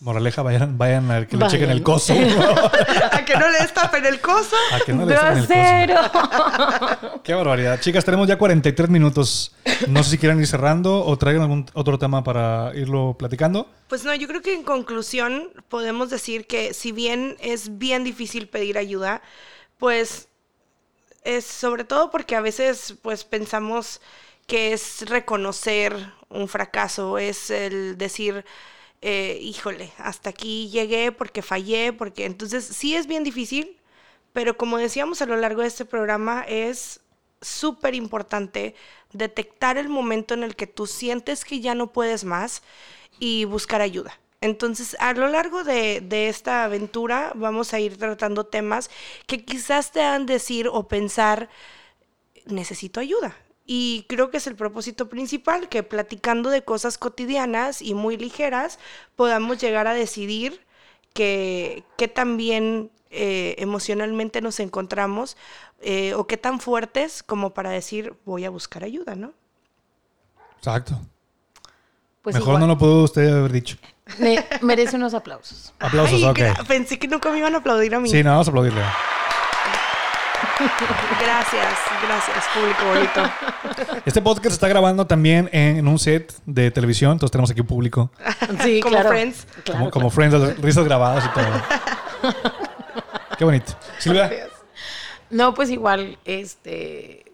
Moraleja, 0.00 0.42
vayan, 0.42 0.78
vayan 0.78 1.10
a 1.10 1.26
que 1.26 1.36
le 1.36 1.44
Vayan. 1.44 1.50
chequen 1.50 1.70
el 1.70 1.82
coso. 1.82 2.14
¿A 2.14 3.24
que 3.24 3.34
no 3.36 3.50
le 3.50 3.58
destapen 3.58 4.04
el 4.06 4.20
coso? 4.20 4.56
a 4.72 4.80
que 4.80 4.92
no 4.94 5.04
le 5.04 5.14
saquen 5.14 5.90
el 5.90 5.96
coso. 6.10 7.22
Qué 7.22 7.34
barbaridad. 7.34 7.78
Chicas, 7.80 8.04
tenemos 8.04 8.26
ya 8.26 8.38
43 8.38 8.88
minutos. 8.88 9.54
No 9.88 10.02
sé 10.02 10.10
si 10.12 10.18
quieran 10.18 10.40
ir 10.40 10.46
cerrando 10.46 11.04
o 11.04 11.16
traigan 11.18 11.42
algún 11.42 11.66
otro 11.74 11.98
tema 11.98 12.24
para 12.24 12.72
irlo 12.74 13.14
platicando. 13.18 13.68
Pues 13.88 14.04
no, 14.04 14.14
yo 14.14 14.26
creo 14.26 14.40
que 14.40 14.54
en 14.54 14.62
conclusión 14.62 15.50
podemos 15.68 16.08
decir 16.10 16.46
que 16.46 16.72
si 16.74 16.92
bien 16.92 17.36
es 17.40 17.78
bien 17.78 18.02
difícil 18.04 18.48
pedir 18.48 18.78
ayuda, 18.78 19.20
pues 19.78 20.28
es 21.24 21.44
sobre 21.44 21.84
todo 21.84 22.10
porque 22.10 22.36
a 22.36 22.40
veces 22.40 22.94
pues 23.02 23.24
pensamos 23.24 24.00
que 24.46 24.72
es 24.72 25.02
reconocer 25.08 25.94
un 26.30 26.48
fracaso, 26.48 27.18
es 27.18 27.50
el 27.50 27.98
decir, 27.98 28.44
eh, 29.02 29.38
híjole, 29.40 29.92
hasta 29.98 30.30
aquí 30.30 30.68
llegué 30.70 31.12
porque 31.12 31.42
fallé, 31.42 31.92
porque 31.92 32.26
entonces 32.26 32.64
sí 32.64 32.94
es 32.94 33.06
bien 33.06 33.24
difícil, 33.24 33.76
pero 34.32 34.56
como 34.56 34.78
decíamos 34.78 35.22
a 35.22 35.26
lo 35.26 35.36
largo 35.36 35.62
de 35.62 35.68
este 35.68 35.84
programa, 35.84 36.44
es 36.46 37.00
súper 37.40 37.94
importante 37.94 38.74
detectar 39.12 39.78
el 39.78 39.88
momento 39.88 40.34
en 40.34 40.44
el 40.44 40.56
que 40.56 40.66
tú 40.66 40.86
sientes 40.86 41.44
que 41.44 41.60
ya 41.60 41.74
no 41.74 41.92
puedes 41.92 42.24
más 42.24 42.62
y 43.18 43.44
buscar 43.44 43.80
ayuda. 43.80 44.18
Entonces, 44.40 44.96
a 45.00 45.12
lo 45.12 45.28
largo 45.28 45.64
de, 45.64 46.28
esta 46.28 46.64
aventura 46.64 47.32
vamos 47.34 47.74
a 47.74 47.80
ir 47.80 47.98
tratando 47.98 48.46
temas 48.46 48.90
que 49.26 49.44
quizás 49.44 49.92
te 49.92 50.00
hagan 50.00 50.26
decir 50.26 50.68
o 50.68 50.88
pensar, 50.88 51.50
necesito 52.46 53.00
ayuda. 53.00 53.36
Y 53.72 54.04
creo 54.08 54.32
que 54.32 54.38
es 54.38 54.48
el 54.48 54.56
propósito 54.56 55.08
principal, 55.08 55.68
que 55.68 55.84
platicando 55.84 56.50
de 56.50 56.64
cosas 56.64 56.98
cotidianas 56.98 57.80
y 57.82 57.94
muy 57.94 58.16
ligeras, 58.16 58.80
podamos 59.14 59.58
llegar 59.60 59.86
a 59.86 59.94
decidir 59.94 60.60
que, 61.14 61.84
que 61.96 62.08
tan 62.08 62.36
bien 62.36 62.90
eh, 63.12 63.54
emocionalmente 63.58 64.40
nos 64.40 64.58
encontramos 64.58 65.36
eh, 65.82 66.14
o 66.14 66.26
qué 66.26 66.36
tan 66.36 66.58
fuertes 66.58 67.22
como 67.22 67.50
para 67.54 67.70
decir 67.70 68.14
voy 68.24 68.44
a 68.44 68.50
buscar 68.50 68.82
ayuda, 68.82 69.14
¿no? 69.14 69.34
Exacto. 70.58 70.98
Pues 72.22 72.34
Mejor 72.34 72.48
igual, 72.48 72.60
no 72.62 72.66
lo 72.66 72.76
pudo 72.76 73.04
usted 73.04 73.32
haber 73.32 73.52
dicho. 73.52 73.76
me- 74.18 74.44
merece 74.62 74.96
unos 74.96 75.14
aplausos. 75.14 75.72
Aplausos, 75.78 76.20
Ay, 76.20 76.24
ok. 76.24 76.66
Pensé 76.66 76.98
que 76.98 77.06
nunca 77.06 77.30
me 77.30 77.38
iban 77.38 77.54
a 77.54 77.58
aplaudir 77.58 77.94
a 77.94 78.00
mí. 78.00 78.10
Sí, 78.10 78.20
no, 78.24 78.30
vamos 78.30 78.48
a 78.48 78.50
aplaudirle. 78.50 78.82
Gracias, 80.60 81.78
gracias, 82.02 82.44
público 82.54 82.84
bonito. 82.86 84.02
Este 84.04 84.20
podcast 84.20 84.48
se 84.48 84.54
está 84.54 84.68
grabando 84.68 85.06
también 85.06 85.48
en 85.52 85.88
un 85.88 85.98
set 85.98 86.34
de 86.44 86.70
televisión, 86.70 87.12
entonces 87.12 87.32
tenemos 87.32 87.50
aquí 87.50 87.62
un 87.62 87.66
público. 87.66 88.10
Sí, 88.62 88.80
Como 88.82 88.94
claro. 88.94 89.08
Friends. 89.08 89.46
Claro, 89.64 89.78
como, 89.78 89.90
como 89.90 90.10
Friends, 90.10 90.58
risas 90.58 90.84
grabadas 90.84 91.24
y 91.24 91.28
todo. 91.30 92.32
Qué 93.38 93.44
bonito. 93.44 93.72
Silvia, 93.98 94.30
No, 95.30 95.54
pues 95.54 95.70
igual, 95.70 96.18
este, 96.26 97.32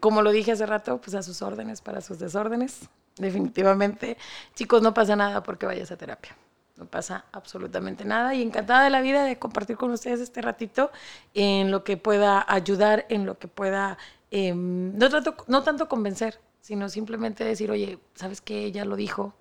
como 0.00 0.22
lo 0.22 0.30
dije 0.30 0.52
hace 0.52 0.64
rato, 0.64 0.98
pues 1.00 1.14
a 1.14 1.22
sus 1.22 1.42
órdenes, 1.42 1.82
para 1.82 2.00
sus 2.00 2.18
desórdenes, 2.18 2.80
definitivamente. 3.18 4.16
Chicos, 4.54 4.80
no 4.80 4.94
pasa 4.94 5.16
nada 5.16 5.42
porque 5.42 5.66
vayas 5.66 5.90
a 5.90 5.96
terapia. 5.96 6.34
No 6.76 6.84
pasa 6.86 7.24
absolutamente 7.32 8.04
nada 8.04 8.34
y 8.34 8.42
encantada 8.42 8.84
de 8.84 8.90
la 8.90 9.00
vida 9.00 9.24
de 9.24 9.38
compartir 9.38 9.76
con 9.78 9.90
ustedes 9.92 10.20
este 10.20 10.42
ratito 10.42 10.90
en 11.32 11.70
lo 11.70 11.84
que 11.84 11.96
pueda 11.96 12.44
ayudar, 12.46 13.06
en 13.08 13.24
lo 13.24 13.38
que 13.38 13.48
pueda, 13.48 13.96
em, 14.30 14.96
no, 14.98 15.08
trato, 15.08 15.36
no 15.46 15.62
tanto 15.62 15.88
convencer, 15.88 16.38
sino 16.60 16.88
simplemente 16.90 17.44
decir, 17.44 17.70
oye, 17.70 17.98
¿sabes 18.14 18.42
qué? 18.42 18.64
Ella 18.66 18.84
lo 18.84 18.96
dijo, 18.96 19.32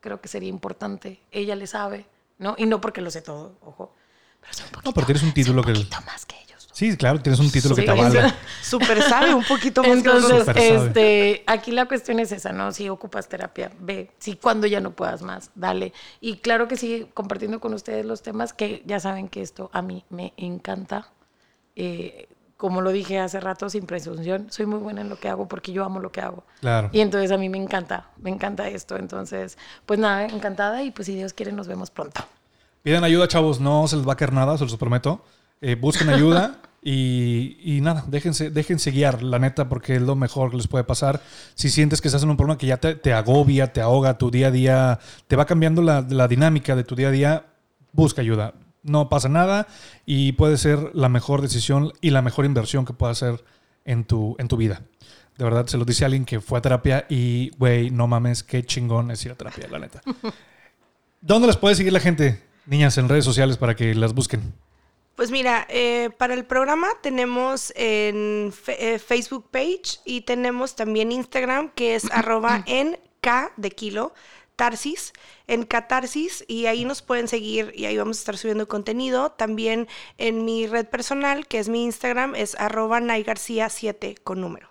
creo 0.00 0.20
que 0.20 0.28
sería 0.28 0.48
importante, 0.50 1.20
ella 1.32 1.56
le 1.56 1.66
sabe, 1.66 2.06
¿no? 2.38 2.54
Y 2.58 2.66
no 2.66 2.80
porque 2.80 3.00
lo 3.00 3.10
sé 3.10 3.22
todo, 3.22 3.56
ojo. 3.64 3.92
Pero 4.40 4.52
sé 4.54 4.62
un 4.64 4.70
poquito, 4.70 4.92
pero 4.92 5.06
tienes 5.06 5.22
un 5.24 5.30
sé 5.30 5.34
título 5.34 5.62
que- 5.64 5.72
poquito 5.72 5.96
más 6.06 6.24
que 6.26 6.36
ellos. 6.42 6.53
Sí, 6.74 6.96
claro, 6.96 7.20
tienes 7.20 7.40
un 7.40 7.50
título 7.50 7.74
que 7.74 7.82
te 7.82 7.92
Sí, 7.92 7.98
avala. 7.98 8.34
Súper 8.62 9.02
sabe 9.02 9.32
un 9.32 9.44
poquito 9.44 9.82
más 9.82 9.92
Entonces, 9.92 10.46
este, 10.54 11.42
aquí 11.46 11.72
la 11.72 11.86
cuestión 11.86 12.20
es 12.20 12.30
esa, 12.32 12.52
¿no? 12.52 12.72
Si 12.72 12.88
ocupas 12.90 13.28
terapia, 13.28 13.70
ve. 13.80 14.10
Si 14.18 14.36
cuando 14.36 14.66
ya 14.66 14.80
no 14.80 14.90
puedas 14.90 15.22
más, 15.22 15.50
dale. 15.54 15.92
Y 16.20 16.36
claro 16.36 16.68
que 16.68 16.76
sí, 16.76 17.06
compartiendo 17.14 17.60
con 17.60 17.72
ustedes 17.72 18.04
los 18.04 18.22
temas 18.22 18.52
que 18.52 18.82
ya 18.84 19.00
saben 19.00 19.28
que 19.28 19.40
esto 19.40 19.70
a 19.72 19.80
mí 19.80 20.04
me 20.10 20.34
encanta. 20.36 21.08
Eh, 21.76 22.28
como 22.56 22.80
lo 22.80 22.92
dije 22.92 23.18
hace 23.18 23.40
rato, 23.40 23.68
sin 23.68 23.84
presunción, 23.84 24.46
soy 24.50 24.66
muy 24.66 24.78
buena 24.78 25.00
en 25.00 25.08
lo 25.08 25.18
que 25.18 25.28
hago 25.28 25.48
porque 25.48 25.72
yo 25.72 25.84
amo 25.84 26.00
lo 26.00 26.12
que 26.12 26.20
hago. 26.20 26.44
Claro. 26.60 26.88
Y 26.92 27.00
entonces 27.00 27.30
a 27.30 27.36
mí 27.36 27.48
me 27.48 27.58
encanta, 27.58 28.08
me 28.16 28.30
encanta 28.30 28.68
esto. 28.68 28.96
Entonces, 28.96 29.58
pues 29.86 29.98
nada, 29.98 30.24
encantada 30.26 30.82
y 30.82 30.90
pues 30.90 31.06
si 31.06 31.14
Dios 31.14 31.32
quiere 31.32 31.52
nos 31.52 31.68
vemos 31.68 31.90
pronto. 31.90 32.22
Pidan 32.82 33.04
ayuda, 33.04 33.26
chavos, 33.28 33.60
no 33.60 33.88
se 33.88 33.96
les 33.96 34.06
va 34.06 34.12
a 34.12 34.16
caer 34.16 34.32
nada, 34.32 34.56
se 34.56 34.64
los 34.64 34.76
prometo. 34.76 35.24
Eh, 35.66 35.76
busquen 35.76 36.10
ayuda 36.10 36.60
y, 36.82 37.56
y 37.64 37.80
nada, 37.80 38.04
déjense, 38.06 38.50
déjense 38.50 38.90
guiar, 38.90 39.22
la 39.22 39.38
neta, 39.38 39.66
porque 39.70 39.96
es 39.96 40.02
lo 40.02 40.14
mejor 40.14 40.50
que 40.50 40.58
les 40.58 40.68
puede 40.68 40.84
pasar. 40.84 41.22
Si 41.54 41.70
sientes 41.70 42.02
que 42.02 42.08
estás 42.08 42.22
en 42.22 42.28
un 42.28 42.36
problema 42.36 42.58
que 42.58 42.66
ya 42.66 42.76
te, 42.76 42.96
te 42.96 43.14
agobia, 43.14 43.72
te 43.72 43.80
ahoga 43.80 44.18
tu 44.18 44.30
día 44.30 44.48
a 44.48 44.50
día, 44.50 44.98
te 45.26 45.36
va 45.36 45.46
cambiando 45.46 45.80
la, 45.80 46.02
la 46.06 46.28
dinámica 46.28 46.76
de 46.76 46.84
tu 46.84 46.94
día 46.96 47.08
a 47.08 47.12
día, 47.12 47.46
busca 47.92 48.20
ayuda. 48.20 48.52
No 48.82 49.08
pasa 49.08 49.30
nada 49.30 49.66
y 50.04 50.32
puede 50.32 50.58
ser 50.58 50.90
la 50.92 51.08
mejor 51.08 51.40
decisión 51.40 51.94
y 52.02 52.10
la 52.10 52.20
mejor 52.20 52.44
inversión 52.44 52.84
que 52.84 52.92
puedas 52.92 53.22
hacer 53.22 53.42
en 53.86 54.04
tu, 54.04 54.36
en 54.38 54.48
tu 54.48 54.58
vida. 54.58 54.82
De 55.38 55.44
verdad, 55.44 55.66
se 55.66 55.78
lo 55.78 55.86
dice 55.86 56.04
alguien 56.04 56.26
que 56.26 56.42
fue 56.42 56.58
a 56.58 56.62
terapia 56.62 57.06
y, 57.08 57.52
güey, 57.56 57.88
no 57.90 58.06
mames, 58.06 58.42
qué 58.42 58.62
chingón 58.64 59.10
es 59.10 59.24
ir 59.24 59.32
a 59.32 59.34
terapia, 59.34 59.66
la 59.68 59.78
neta. 59.78 60.02
¿Dónde 61.22 61.46
las 61.46 61.56
puede 61.56 61.74
seguir 61.74 61.94
la 61.94 62.00
gente, 62.00 62.42
niñas, 62.66 62.98
en 62.98 63.08
redes 63.08 63.24
sociales 63.24 63.56
para 63.56 63.74
que 63.74 63.94
las 63.94 64.12
busquen? 64.12 64.52
Pues 65.16 65.30
mira, 65.30 65.66
eh, 65.68 66.10
para 66.18 66.34
el 66.34 66.44
programa 66.44 66.88
tenemos 67.00 67.72
en 67.76 68.52
eh, 68.66 68.98
Facebook 68.98 69.48
page 69.50 70.00
y 70.04 70.22
tenemos 70.22 70.74
también 70.74 71.12
Instagram 71.12 71.70
que 71.70 71.94
es 71.94 72.04
arroba 72.12 72.64
en 72.66 72.98
K 73.20 73.52
de 73.56 73.70
kilo, 73.70 74.12
Tarsis, 74.56 75.12
en 75.46 75.64
Catarsis 75.64 76.44
y 76.48 76.66
ahí 76.66 76.84
nos 76.84 77.02
pueden 77.02 77.28
seguir 77.28 77.72
y 77.74 77.86
ahí 77.86 77.96
vamos 77.96 78.18
a 78.18 78.20
estar 78.20 78.36
subiendo 78.36 78.66
contenido. 78.66 79.30
También 79.30 79.88
en 80.18 80.44
mi 80.44 80.66
red 80.66 80.86
personal 80.86 81.46
que 81.46 81.60
es 81.60 81.68
mi 81.68 81.84
Instagram 81.84 82.34
es 82.34 82.56
arroba 82.56 83.00
García 83.00 83.68
7 83.68 84.16
con 84.22 84.40
número. 84.40 84.68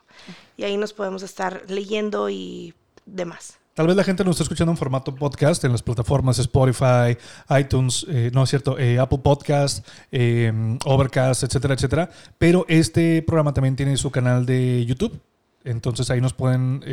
Y 0.57 0.63
ahí 0.63 0.77
nos 0.77 0.93
podemos 0.93 1.23
estar 1.23 1.63
leyendo 1.67 2.29
y 2.29 2.73
demás. 3.05 3.59
Tal 3.73 3.87
vez 3.87 3.95
la 3.95 4.03
gente 4.03 4.23
nos 4.23 4.35
está 4.35 4.43
escuchando 4.43 4.71
en 4.71 4.77
formato 4.77 5.15
podcast 5.15 5.63
en 5.63 5.71
las 5.71 5.81
plataformas 5.81 6.37
Spotify, 6.37 7.17
iTunes, 7.59 8.05
eh, 8.07 8.29
no 8.31 8.43
es 8.43 8.49
cierto, 8.51 8.77
eh, 8.77 8.99
Apple 8.99 9.17
Podcast, 9.23 9.87
eh, 10.11 10.77
Overcast, 10.85 11.41
etcétera, 11.41 11.73
etcétera. 11.73 12.09
Pero 12.37 12.67
este 12.69 13.23
programa 13.23 13.51
también 13.51 13.75
tiene 13.75 13.97
su 13.97 14.11
canal 14.11 14.45
de 14.45 14.85
YouTube. 14.85 15.19
Entonces 15.63 16.11
ahí 16.11 16.21
nos 16.21 16.33
pueden 16.33 16.83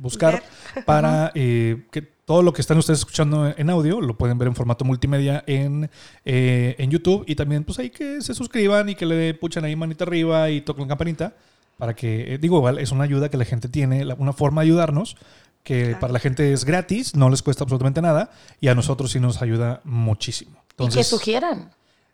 buscar 0.00 0.42
para 0.86 1.30
que 1.34 2.14
todo 2.24 2.42
lo 2.42 2.52
que 2.52 2.62
están 2.62 2.78
ustedes 2.78 2.98
escuchando 3.00 3.54
en 3.56 3.70
audio 3.70 4.00
lo 4.00 4.16
pueden 4.16 4.36
ver 4.36 4.48
en 4.48 4.56
formato 4.56 4.84
multimedia 4.84 5.44
en, 5.46 5.88
en 6.24 6.90
YouTube. 6.90 7.22
Y 7.28 7.36
también 7.36 7.62
pues 7.62 7.78
ahí 7.78 7.90
que 7.90 8.20
se 8.22 8.34
suscriban 8.34 8.88
y 8.88 8.96
que 8.96 9.06
le 9.06 9.34
puchan 9.34 9.64
ahí 9.64 9.76
manita 9.76 10.02
arriba 10.02 10.50
y 10.50 10.62
toquen 10.62 10.82
la 10.82 10.88
campanita. 10.88 11.36
Para 11.78 11.94
que, 11.94 12.38
digo, 12.40 12.58
igual 12.58 12.78
es 12.78 12.92
una 12.92 13.04
ayuda 13.04 13.28
que 13.28 13.36
la 13.36 13.44
gente 13.44 13.68
tiene, 13.68 14.06
una 14.18 14.32
forma 14.32 14.62
de 14.62 14.68
ayudarnos 14.68 15.16
que 15.64 15.82
Claro. 15.86 15.98
para 16.00 16.12
la 16.12 16.18
gente 16.20 16.52
es 16.52 16.64
gratis, 16.64 17.16
no 17.16 17.28
les 17.30 17.42
cuesta 17.42 17.64
absolutamente 17.64 18.00
nada 18.00 18.30
y 18.60 18.68
a 18.68 18.74
nosotros 18.76 19.10
sí 19.10 19.18
nos 19.18 19.42
ayuda 19.42 19.80
muchísimo. 19.84 20.62
y 20.78 20.88
que 20.88 21.02
sugieran, 21.02 21.72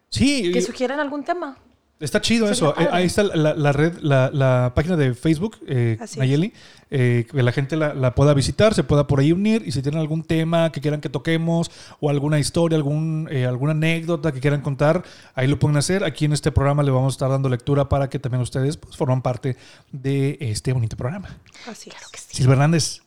sí, 0.08 0.50
que 0.52 0.62
sugieran 0.62 1.00
algún 1.00 1.24
tema. 1.24 1.58
está 1.98 2.20
chido 2.22 2.48
eso. 2.50 2.74
Eh, 2.80 2.88
ahí 2.92 3.04
está 3.06 3.22
la, 3.24 3.52
la 3.54 3.72
red, 3.72 3.98
la, 4.00 4.30
la 4.32 4.72
página 4.74 4.96
de 4.96 5.12
Facebook, 5.14 5.58
eh. 5.66 5.98
Nayeli, 6.16 6.52
eh, 6.90 7.26
que 7.30 7.42
la 7.42 7.52
gente 7.52 7.76
la, 7.76 7.92
la 7.92 8.14
pueda 8.14 8.32
visitar, 8.34 8.72
se 8.74 8.84
pueda 8.84 9.06
por 9.06 9.20
ahí 9.20 9.32
unir 9.32 9.62
y 9.66 9.72
si 9.72 9.82
tienen 9.82 10.00
algún 10.00 10.22
tema 10.24 10.72
que 10.72 10.80
quieran 10.80 11.00
que 11.02 11.08
toquemos 11.10 11.70
o 12.00 12.08
alguna 12.08 12.38
historia, 12.38 12.76
algún, 12.76 13.28
eh, 13.30 13.44
alguna 13.46 13.72
anécdota 13.72 14.32
que 14.32 14.40
quieran 14.40 14.62
contar, 14.62 15.02
ahí 15.34 15.46
lo 15.46 15.58
pueden 15.58 15.76
hacer. 15.76 16.02
Aquí 16.04 16.24
en 16.24 16.32
este 16.32 16.50
programa 16.52 16.82
le 16.82 16.90
vamos 16.90 17.12
a 17.12 17.16
estar 17.16 17.28
dando 17.30 17.48
lectura 17.50 17.88
para 17.88 18.08
que 18.08 18.18
también 18.18 18.40
ustedes 18.42 18.76
pues, 18.78 18.96
forman 18.96 19.20
parte 19.22 19.56
de 19.92 20.38
este 20.40 20.72
bonito 20.72 20.96
programa. 20.96 21.36
Así 21.66 21.90
es. 21.90 22.22
Silvia 22.34 22.52
Hernández, 22.54 23.02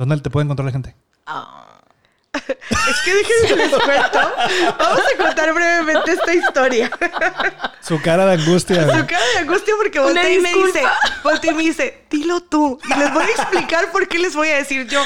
¿dónde 0.00 0.22
te 0.22 0.30
puede 0.30 0.44
encontrar 0.44 0.64
la 0.64 0.72
gente? 0.72 0.96
Ah. 1.26 1.66
Es 2.40 3.00
que 3.04 3.14
déjenme 3.14 3.64
les 3.64 3.70
cuento. 3.70 4.18
Vamos 4.78 5.00
a 5.00 5.22
contar 5.22 5.52
brevemente 5.52 6.12
esta 6.12 6.34
historia. 6.34 6.90
Su 7.80 8.00
cara 8.00 8.24
de 8.26 8.40
angustia. 8.40 8.82
Su 8.84 9.06
cara 9.06 9.26
de 9.34 9.38
angustia 9.40 9.74
porque 9.76 9.98
voltea 10.00 10.30
y 10.30 10.38
me 10.38 10.52
dice, 10.52 10.82
voltea 11.22 11.52
y 11.52 11.54
me 11.54 11.62
dice, 11.64 12.04
dilo 12.08 12.40
tú. 12.40 12.78
Y 12.84 12.98
les 12.98 13.12
voy 13.12 13.24
a 13.24 13.28
explicar 13.28 13.90
por 13.92 14.08
qué 14.08 14.18
les 14.18 14.34
voy 14.34 14.48
a 14.48 14.56
decir 14.56 14.86
yo. 14.86 15.02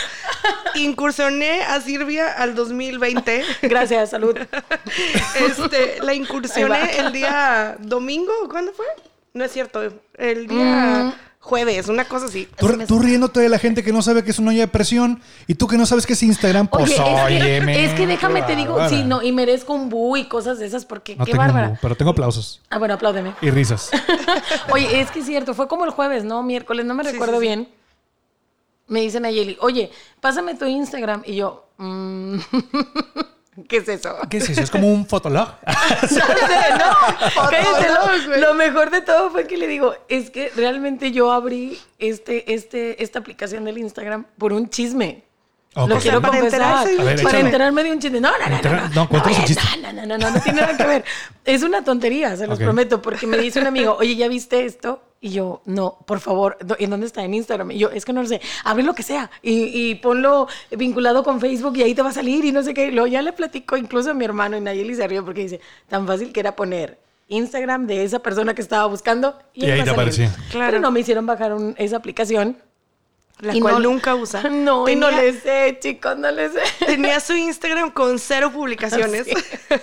Incursioné 0.75 1.63
a 1.63 1.81
Silvia 1.81 2.33
al 2.33 2.55
2020. 2.55 3.45
Gracias, 3.63 4.11
salud. 4.11 4.39
Este, 5.35 6.03
la 6.03 6.15
incursioné 6.15 6.99
el 6.99 7.13
día 7.13 7.77
domingo, 7.81 8.33
¿cuándo 8.51 8.73
fue? 8.73 8.87
No 9.33 9.45
es 9.45 9.53
cierto, 9.53 9.83
el 10.17 10.47
día 10.47 11.15
jueves, 11.45 11.89
una 11.89 12.07
cosa 12.07 12.27
así. 12.27 12.49
Tú, 12.57 12.67
tú 12.87 12.99
riéndote 12.99 13.39
de 13.41 13.49
la 13.49 13.59
gente 13.59 13.83
que 13.85 13.93
no 13.93 14.01
sabe 14.03 14.25
que 14.25 14.31
es 14.31 14.39
una 14.39 14.51
olla 14.51 14.61
de 14.63 14.69
presión 14.69 15.21
y 15.47 15.55
tú 15.55 15.67
que 15.69 15.77
no 15.77 15.85
sabes 15.87 16.07
que 16.07 16.15
es 16.15 16.23
Instagram, 16.23 16.67
pues 16.69 16.85
Oye, 16.85 16.95
es, 16.95 17.01
que, 17.01 17.23
óyeme, 17.23 17.85
es 17.85 17.93
que 17.95 18.07
déjame 18.07 18.43
te 18.43 18.57
digo, 18.57 18.75
bárbara. 18.75 18.89
sí, 18.89 19.05
no, 19.05 19.23
y 19.23 19.31
merezco 19.31 19.75
un 19.75 19.89
bu 19.91 20.17
y 20.17 20.25
cosas 20.27 20.59
de 20.59 20.67
esas 20.67 20.85
porque 20.87 21.15
No 21.17 21.25
qué 21.25 21.33
tengo 21.33 21.43
un 21.43 21.49
bárbara. 21.49 21.69
bu, 21.69 21.79
pero 21.83 21.95
tengo 21.97 22.11
aplausos 22.13 22.61
Ah, 22.71 22.79
bueno, 22.79 22.95
apláudeme. 22.95 23.35
y 23.43 23.51
risas. 23.51 23.91
Oye, 24.73 25.01
es 25.01 25.11
que 25.11 25.21
es 25.21 25.27
cierto, 25.27 25.53
fue 25.55 25.69
como 25.69 25.85
el 25.85 25.91
jueves, 25.91 26.25
¿no? 26.25 26.43
Miércoles, 26.43 26.87
no 26.87 26.95
me 26.95 27.05
Sí, 27.05 27.13
recuerdo 27.13 27.35
sí, 27.35 27.41
sí. 27.41 27.47
bien. 27.47 27.69
Me 28.87 29.01
dicen 29.01 29.25
a 29.25 29.31
Yeli, 29.31 29.57
oye, 29.61 29.91
pásame 30.21 30.55
tu 30.57 30.67
Instagram. 30.67 31.23
Y 31.27 31.37
yo, 31.37 31.67
mm, 31.79 32.37
¿qué 33.69 33.79
es 33.79 33.89
eso? 33.89 34.17
¿Qué 34.31 34.39
es 34.39 34.49
eso? 34.49 34.63
¿Es 34.63 34.71
como 34.71 34.93
un 34.93 35.07
fotolog? 35.07 35.49
No, 37.35 37.49
cállate, 37.51 37.89
lo, 37.89 38.37
lo 38.39 38.55
mejor 38.55 38.91
de 38.91 39.01
todo 39.01 39.31
fue 39.31 39.47
que 39.47 39.57
le 39.57 39.67
digo, 39.67 39.95
es 40.09 40.31
que 40.31 40.51
realmente 40.57 41.13
yo 41.13 41.33
abrí 41.33 41.79
este, 41.99 42.53
este, 42.55 43.03
esta 43.03 43.19
aplicación 43.21 43.65
del 43.65 43.79
Instagram 43.79 44.25
por 44.39 44.53
un 44.53 44.69
chisme. 44.69 45.25
Ok. 45.77 45.89
Lo 45.89 45.97
O 45.97 46.01
sea, 46.01 46.01
quiero 46.01 46.21
para 46.23 46.39
confesar. 46.41 46.87
enterarse 46.89 47.23
para 47.25 47.41
enterarme 47.41 47.85
de 47.85 47.93
un 47.93 47.99
chisme. 47.99 48.21
No, 48.21 48.31
no, 48.31 48.49
no. 48.49 48.63
No, 48.63 48.71
no, 48.73 49.09
no, 49.11 49.21
no, 49.21 49.45
chiste. 49.45 49.63
no, 49.83 49.93
no, 49.93 50.07
no, 50.07 50.19
no, 50.19 50.31
no 50.31 50.41
tiene 50.41 50.61
nada 50.61 50.77
que 50.77 50.85
ver. 50.85 51.05
Es 51.45 51.63
una 51.63 51.83
tontería, 51.85 52.37
se 52.37 52.47
los 52.47 52.59
Ok. 52.59 52.65
prometo, 52.65 53.03
porque 53.03 53.27
me 53.27 53.37
dice 53.39 53.61
un 53.61 53.67
amigo, 53.67 53.97
oye, 53.99 54.15
¿ya 54.17 54.29
viste 54.29 54.65
esto? 54.65 55.03
Y 55.21 55.31
yo, 55.31 55.63
no, 55.65 55.97
por 56.07 56.21
favor, 56.21 56.59
¿dó- 56.61 56.77
¿en 56.79 56.91
dónde 56.91 57.07
está? 57.07 57.25
En 57.25 57.33
Instagram. 57.33 57.71
Y 57.71 57.79
yo, 57.79 57.89
es 57.91 58.05
que 58.05 58.13
no 58.13 58.21
lo 58.23 58.29
sé, 58.29 58.41
abre 58.63 58.83
lo 58.85 58.95
que 58.95 59.03
sea 59.03 59.31
y, 59.43 59.71
y 59.91 59.95
ponlo 59.95 60.47
vinculado 60.71 61.23
con 61.25 61.41
Facebook 61.41 61.77
y 61.79 61.83
ahí 61.83 61.95
te 61.95 62.03
va 62.03 62.11
a 62.11 62.13
salir 62.13 62.45
y 62.45 62.53
no 62.53 62.63
sé 62.63 62.75
qué. 62.75 62.87
Y 62.89 62.91
luego 62.91 63.07
ya 63.07 63.23
le 63.23 63.33
platico 63.33 63.77
incluso 63.79 64.11
a 64.11 64.15
mi 64.15 64.25
hermano 64.27 64.57
y 64.59 64.61
Nayeli 64.61 64.95
se 64.95 65.09
rió 65.09 65.25
porque 65.25 65.41
dice, 65.41 65.61
tan 65.89 66.07
fácil 66.07 66.31
que 66.31 66.41
era 66.41 66.55
poner 66.55 66.99
Instagram 67.29 67.87
de 67.87 68.05
esa 68.05 68.19
persona 68.19 68.55
que 68.55 68.61
estaba 68.61 68.85
buscando 68.87 69.39
y, 69.55 69.65
Y 69.65 69.71
ahí 69.71 69.83
te 69.83 69.91
aparecía. 69.91 70.31
Claro. 70.51 70.71
Pero 70.73 70.81
no 70.83 70.91
me 70.91 71.01
hicieron 71.01 71.25
bajar 71.25 71.55
un- 71.55 71.75
esa 71.79 71.97
aplicación. 71.97 72.59
La 73.45 73.55
Y 73.55 73.61
cual 73.61 73.75
no- 73.75 73.81
nunca 73.91 74.15
usa. 74.15 74.43
No, 74.51 74.89
y 74.89 74.97
no 74.97 75.09
Tenía- 75.09 75.23
le 75.23 75.33
sé, 75.41 75.79
chicos, 75.81 76.17
no 76.17 76.31
le 76.31 76.49
sé. 76.51 76.61
Tenía 76.87 77.21
su 77.21 77.35
Instagram 77.37 77.91
con 77.91 78.19
cero 78.19 78.51
publicaciones. 78.53 79.27
Sí. 79.27 79.35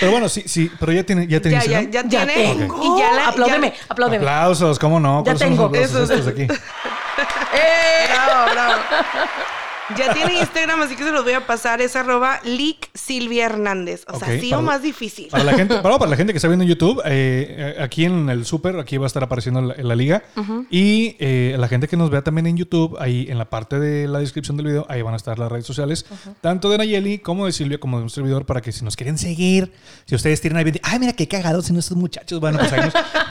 Pero 0.00 0.12
bueno, 0.12 0.28
sí, 0.28 0.44
sí, 0.46 0.70
pero 0.80 0.92
ya 0.92 1.04
tiene, 1.04 1.26
ya 1.26 1.40
tiene 1.40 1.58
ya, 1.58 1.64
ya, 1.66 1.80
Instagram. 1.82 2.08
ya 2.10 2.18
Ya 2.26 2.32
tiene. 2.34 2.54
tengo. 2.60 2.80
Y 2.82 3.00
ya 3.00 3.12
la, 3.12 3.28
Apláudeme, 3.28 3.70
ya- 3.70 3.76
apláudeme. 3.88 4.16
Aplausos, 4.24 4.78
¿cómo 4.78 4.98
no? 5.00 5.18
Ya 5.24 5.34
¿Cuáles 5.34 5.40
son 5.40 5.50
los 5.56 5.72
tengo. 5.72 5.84
Eso, 5.84 6.02
estos 6.02 6.26
aquí? 6.28 6.42
¡Eh! 6.42 8.06
Bravo, 8.08 8.50
bravo. 8.52 8.82
Ya 9.96 10.12
tiene 10.14 10.38
Instagram, 10.40 10.82
así 10.82 10.96
que 10.96 11.04
se 11.04 11.12
los 11.12 11.24
voy 11.24 11.32
a 11.32 11.46
pasar. 11.46 11.80
Es 11.80 11.96
arroba 11.96 12.40
Lick 12.44 12.88
Silvia 12.94 13.46
Hernández. 13.46 14.04
O 14.08 14.18
sea, 14.18 14.38
sí 14.40 14.50
para- 14.50 14.58
o 14.60 14.62
más 14.62 14.82
difícil. 14.82 15.28
Para 15.30 15.44
la 15.44 15.52
gente, 15.54 15.74
para, 15.82 15.98
para 15.98 16.10
la 16.10 16.16
gente 16.16 16.32
que 16.32 16.36
está 16.38 16.48
viendo 16.48 16.62
en 16.64 16.68
YouTube, 16.68 17.02
eh, 17.04 17.76
aquí 17.80 18.04
en 18.04 18.28
el 18.30 18.44
super, 18.44 18.78
aquí 18.78 18.96
va 18.96 19.06
a 19.06 19.08
estar 19.08 19.22
apareciendo 19.22 19.60
la, 19.62 19.74
la 19.76 19.94
liga. 19.96 20.22
Y 20.70 21.16
eh, 21.18 21.56
la 21.58 21.68
gente 21.68 21.88
que 21.88 21.96
nos 21.96 22.10
vea 22.10 22.22
también 22.22 22.46
en 22.46 22.56
YouTube, 22.56 22.96
ahí 23.00 23.26
en 23.28 23.38
la 23.38 23.48
parte 23.50 23.78
de 23.78 24.06
la 24.08 24.18
descripción 24.20 24.56
del 24.56 24.66
video, 24.66 24.86
ahí 24.88 25.02
van 25.02 25.14
a 25.14 25.16
estar 25.16 25.38
las 25.38 25.50
redes 25.50 25.66
sociales, 25.66 26.06
tanto 26.40 26.70
de 26.70 26.78
Nayeli 26.78 27.18
como 27.18 27.46
de 27.46 27.52
Silvia, 27.52 27.78
como 27.78 27.98
de 27.98 28.04
un 28.04 28.10
servidor, 28.10 28.46
para 28.46 28.60
que 28.60 28.72
si 28.72 28.84
nos 28.84 28.96
quieren 28.96 29.18
seguir, 29.18 29.72
si 30.06 30.14
ustedes 30.14 30.40
tienen 30.40 30.58
ahí, 30.66 30.72
ay, 30.82 30.98
mira 30.98 31.12
qué 31.12 31.26
cagados 31.28 31.70
en 31.70 31.76
estos 31.76 31.96
muchachos, 31.96 32.40
bueno, 32.40 32.58
pues 32.58 32.72
ahí 32.72 32.80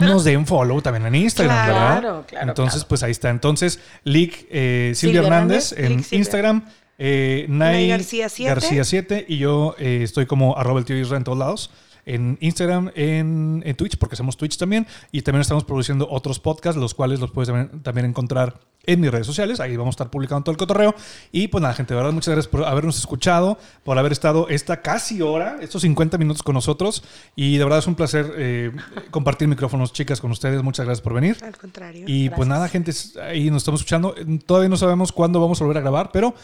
nos 0.10 0.24
den 0.24 0.46
follow 0.46 0.80
también 0.82 1.06
en 1.06 1.14
Instagram, 1.14 1.54
Claro, 1.66 1.72
¿verdad? 1.72 2.24
claro, 2.26 2.48
Entonces, 2.48 2.74
claro. 2.80 2.88
pues 2.88 3.02
ahí 3.02 3.10
está. 3.12 3.30
Entonces, 3.30 3.80
Lick 4.04 4.46
eh, 4.50 4.92
Silvia 4.94 5.20
Silvia 5.20 5.20
Hernández, 5.22 5.72
Hernández, 5.72 5.92
en 5.98 6.04
Silvia. 6.04 6.18
Instagram. 6.18 6.49
Eh, 6.98 7.46
Nay 7.48 7.88
García 7.88 8.28
siete. 8.28 8.50
García 8.50 8.84
7 8.84 9.24
y 9.26 9.38
yo 9.38 9.74
eh, 9.78 10.00
estoy 10.02 10.26
como 10.26 10.58
arroba 10.58 10.80
el 10.80 10.84
tío 10.84 10.98
Isra 10.98 11.16
en 11.16 11.24
todos 11.24 11.38
lados. 11.38 11.70
En 12.06 12.38
Instagram, 12.40 12.90
en, 12.94 13.62
en 13.64 13.76
Twitch, 13.76 13.96
porque 13.98 14.14
hacemos 14.14 14.36
Twitch 14.36 14.56
también. 14.56 14.86
Y 15.12 15.22
también 15.22 15.42
estamos 15.42 15.64
produciendo 15.64 16.08
otros 16.10 16.40
podcasts, 16.40 16.80
los 16.80 16.94
cuales 16.94 17.20
los 17.20 17.30
puedes 17.30 17.48
también, 17.48 17.82
también 17.82 18.06
encontrar 18.06 18.58
en 18.86 19.00
mis 19.00 19.10
redes 19.10 19.26
sociales. 19.26 19.60
Ahí 19.60 19.76
vamos 19.76 19.92
a 19.92 19.96
estar 19.96 20.10
publicando 20.10 20.44
todo 20.44 20.52
el 20.52 20.56
cotorreo. 20.56 20.94
Y 21.32 21.48
pues 21.48 21.62
nada, 21.62 21.74
gente, 21.74 21.94
de 21.94 21.98
verdad, 21.98 22.12
muchas 22.12 22.32
gracias 22.32 22.50
por 22.50 22.64
habernos 22.64 22.98
escuchado, 22.98 23.58
por 23.84 23.98
haber 23.98 24.12
estado 24.12 24.48
esta 24.48 24.80
casi 24.82 25.22
hora, 25.22 25.58
estos 25.60 25.82
50 25.82 26.18
minutos 26.18 26.42
con 26.42 26.54
nosotros. 26.54 27.04
Y 27.36 27.56
de 27.58 27.64
verdad 27.64 27.80
es 27.80 27.86
un 27.86 27.94
placer 27.94 28.32
eh, 28.36 28.72
compartir 29.10 29.48
micrófonos, 29.48 29.92
chicas, 29.92 30.20
con 30.20 30.30
ustedes. 30.30 30.62
Muchas 30.62 30.86
gracias 30.86 31.02
por 31.02 31.14
venir. 31.14 31.36
Al 31.42 31.56
contrario. 31.56 32.04
Y 32.06 32.30
pues 32.30 32.48
nada, 32.48 32.68
gente, 32.68 32.92
ahí 33.22 33.50
nos 33.50 33.58
estamos 33.58 33.80
escuchando. 33.80 34.14
Todavía 34.46 34.68
no 34.68 34.76
sabemos 34.76 35.12
cuándo 35.12 35.40
vamos 35.40 35.60
a 35.60 35.64
volver 35.64 35.78
a 35.78 35.80
grabar, 35.82 36.10
pero 36.12 36.34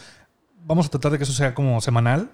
vamos 0.65 0.85
a 0.85 0.89
tratar 0.89 1.11
de 1.11 1.17
que 1.17 1.23
eso 1.23 1.33
sea 1.33 1.53
como 1.53 1.81
semanal. 1.81 2.29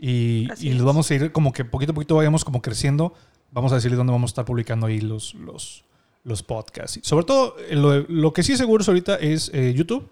Y, 0.00 0.48
los 0.72 0.84
vamos 0.84 1.10
a 1.10 1.14
ir 1.14 1.30
como 1.30 1.52
que 1.52 1.64
poquito 1.64 1.92
a 1.92 1.94
poquito 1.94 2.16
vayamos 2.16 2.44
como 2.44 2.62
creciendo. 2.62 3.12
Vamos 3.52 3.72
a 3.72 3.74
decirles 3.76 3.98
dónde 3.98 4.12
vamos 4.12 4.30
a 4.30 4.32
estar 4.32 4.44
publicando 4.44 4.86
ahí 4.86 5.00
los, 5.00 5.34
los, 5.34 5.84
los 6.24 6.42
podcasts. 6.42 6.96
Y 6.96 7.00
sobre 7.02 7.26
todo, 7.26 7.56
eh, 7.58 7.76
lo, 7.76 8.00
lo 8.00 8.32
que 8.32 8.42
sí 8.42 8.56
seguro 8.56 8.82
ahorita 8.86 9.16
es 9.16 9.50
eh, 9.52 9.74
YouTube 9.76 10.10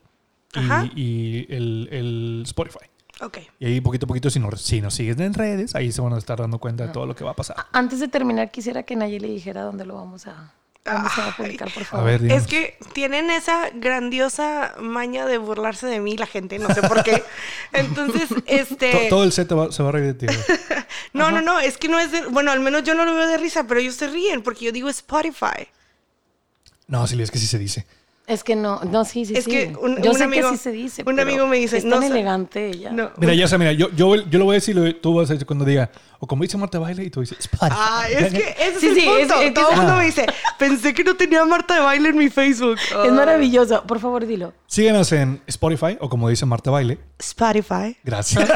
y, 0.95 1.47
el, 1.53 1.89
el 1.91 2.43
Spotify. 2.45 2.87
Ok. 3.21 3.39
Y 3.59 3.67
ahí 3.67 3.81
poquito 3.81 4.07
a 4.07 4.09
poquito, 4.09 4.29
si 4.29 4.39
nos, 4.39 4.61
si 4.61 4.81
nos 4.81 4.95
siguen 4.95 5.21
en 5.23 5.35
redes, 5.35 5.75
ahí 5.75 5.91
se 5.91 6.01
van 6.01 6.13
a 6.13 6.19
estar 6.19 6.39
dando 6.39 6.59
cuenta 6.59 6.87
de 6.87 6.93
todo 6.93 7.07
lo 7.07 7.17
que 7.17 7.25
va 7.25 7.31
a 7.31 7.37
pasar. 7.37 7.57
Antes 7.73 8.01
de 8.01 8.09
terminar, 8.09 8.51
quisiera 8.51 8.83
que 8.83 8.95
Nayeli 8.95 9.29
dijera 9.29 9.63
dónde 9.63 9.87
lo 9.87 9.95
vamos 9.95 10.27
a, 10.27 10.53
dónde 10.95 11.11
se 11.11 11.21
va 11.21 11.29
a 11.29 11.37
publicar, 11.37 11.73
por 11.73 11.83
A 11.83 11.87
favor. 11.87 12.07
ver. 12.21 12.33
Es 12.33 12.47
que 12.47 12.77
tienen 12.93 13.31
esa 13.31 13.71
grandiosa 13.75 14.75
maña 14.81 15.27
de 15.27 15.39
burlarse 15.39 15.87
de 15.87 16.01
mí 16.01 16.17
la 16.17 16.27
gente, 16.27 16.59
no 16.59 16.73
sé 16.75 16.83
por 16.83 17.03
qué. 17.03 17.23
Entonces, 17.73 18.29
To- 18.29 18.43
este... 18.47 19.07
todo 19.09 19.25
el 19.25 19.33
set 19.33 19.51
va- 19.53 19.71
se 19.73 19.83
va 19.83 19.89
a 19.91 19.93
reír 19.93 20.15
de 20.15 20.27
ti. 20.27 20.35
No, 21.13 21.31
no, 21.33 21.41
no, 21.43 21.61
es 21.61 21.77
que 21.79 21.89
no 21.89 21.99
es 22.01 22.11
de... 22.13 22.23
Bueno, 22.27 22.51
al 22.51 22.61
menos 22.61 22.83
yo 22.85 22.95
no 22.95 23.05
lo 23.05 23.15
veo 23.15 23.27
de 23.29 23.37
risa, 23.39 23.65
pero 23.67 23.81
ellos 23.81 23.95
se 23.95 24.07
ríen 24.09 24.43
porque 24.43 24.65
yo 24.67 24.73
digo 24.73 24.89
Spotify. 24.89 25.69
No, 26.87 27.07
Silvia, 27.07 27.25
es 27.25 27.31
que 27.31 27.39
sí 27.39 27.47
se 27.47 27.59
dice. 27.59 27.87
Es 28.29 28.45
que 28.45 28.55
no, 28.57 28.79
no, 28.85 29.07
sí, 29.07 29.25
sí, 29.25 29.33
Es 29.35 29.45
sí. 29.45 29.51
que 29.51 29.73
un- 29.81 30.03
yo 30.03 30.11
un 30.11 30.19
sé 30.19 30.25
amigo- 30.25 30.51
que 30.51 30.59
sí 30.59 30.63
se 30.63 30.71
dice. 30.71 31.03
un 31.07 31.17
pero 31.17 31.23
amigo 31.23 31.47
me 31.47 31.57
dice, 31.57 31.79
es 31.79 31.85
no 31.87 31.93
tan 31.99 32.03
sé- 32.03 32.09
elegante 32.09 32.69
ella. 32.69 32.91
No. 32.93 33.11
Mira, 33.17 33.33
ya 33.33 33.49
sé, 33.49 33.57
mira, 33.57 33.73
yo, 33.73 33.89
yo, 33.97 34.17
yo 34.17 34.39
lo 34.39 34.45
voy 34.45 34.53
a 34.53 34.59
decir, 34.59 34.77
lo- 34.77 34.95
tú 34.97 35.15
vas 35.15 35.31
a 35.31 35.33
decir 35.33 35.47
cuando 35.47 35.65
diga, 35.65 35.91
o 36.21 36.27
como 36.27 36.43
dice 36.43 36.59
Marta 36.59 36.79
Baile, 36.79 37.05
y 37.05 37.11
tú 37.11 37.21
dices, 37.21 37.39
Spotify. 37.41 37.75
Ah, 37.81 38.05
es 38.07 38.31
que 38.33 38.55
ese 38.61 38.81
Sí, 38.81 38.87
es 38.89 38.93
el 38.93 38.95
sí, 39.01 39.09
es- 39.09 39.29
punto. 39.29 39.41
es 39.43 39.55
Todo 39.55 39.71
el 39.71 39.77
mundo 39.77 39.93
Ah. 39.95 39.97
me 39.97 40.05
dice, 40.05 40.27
pensé 40.59 40.93
que 40.93 41.05
no 41.05 41.17
tenía 41.17 41.43
Marta 41.47 41.73
de 41.75 41.81
baile 41.81 42.11
en 42.11 42.19
mi 42.19 42.29
Facebook. 42.29 42.77
Es 43.05 43.13
maravilloso. 43.13 43.83
Por 43.87 43.99
favor, 43.99 44.27
dilo. 44.27 44.53
Síguenos 44.67 45.11
en 45.13 45.41
Spotify, 45.47 45.97
o 45.99 46.11
como 46.11 46.29
dice 46.29 46.45
Marta 46.45 46.71
Baile. 46.71 46.99
Spotify. 47.19 47.97
Gracias. 48.05 48.47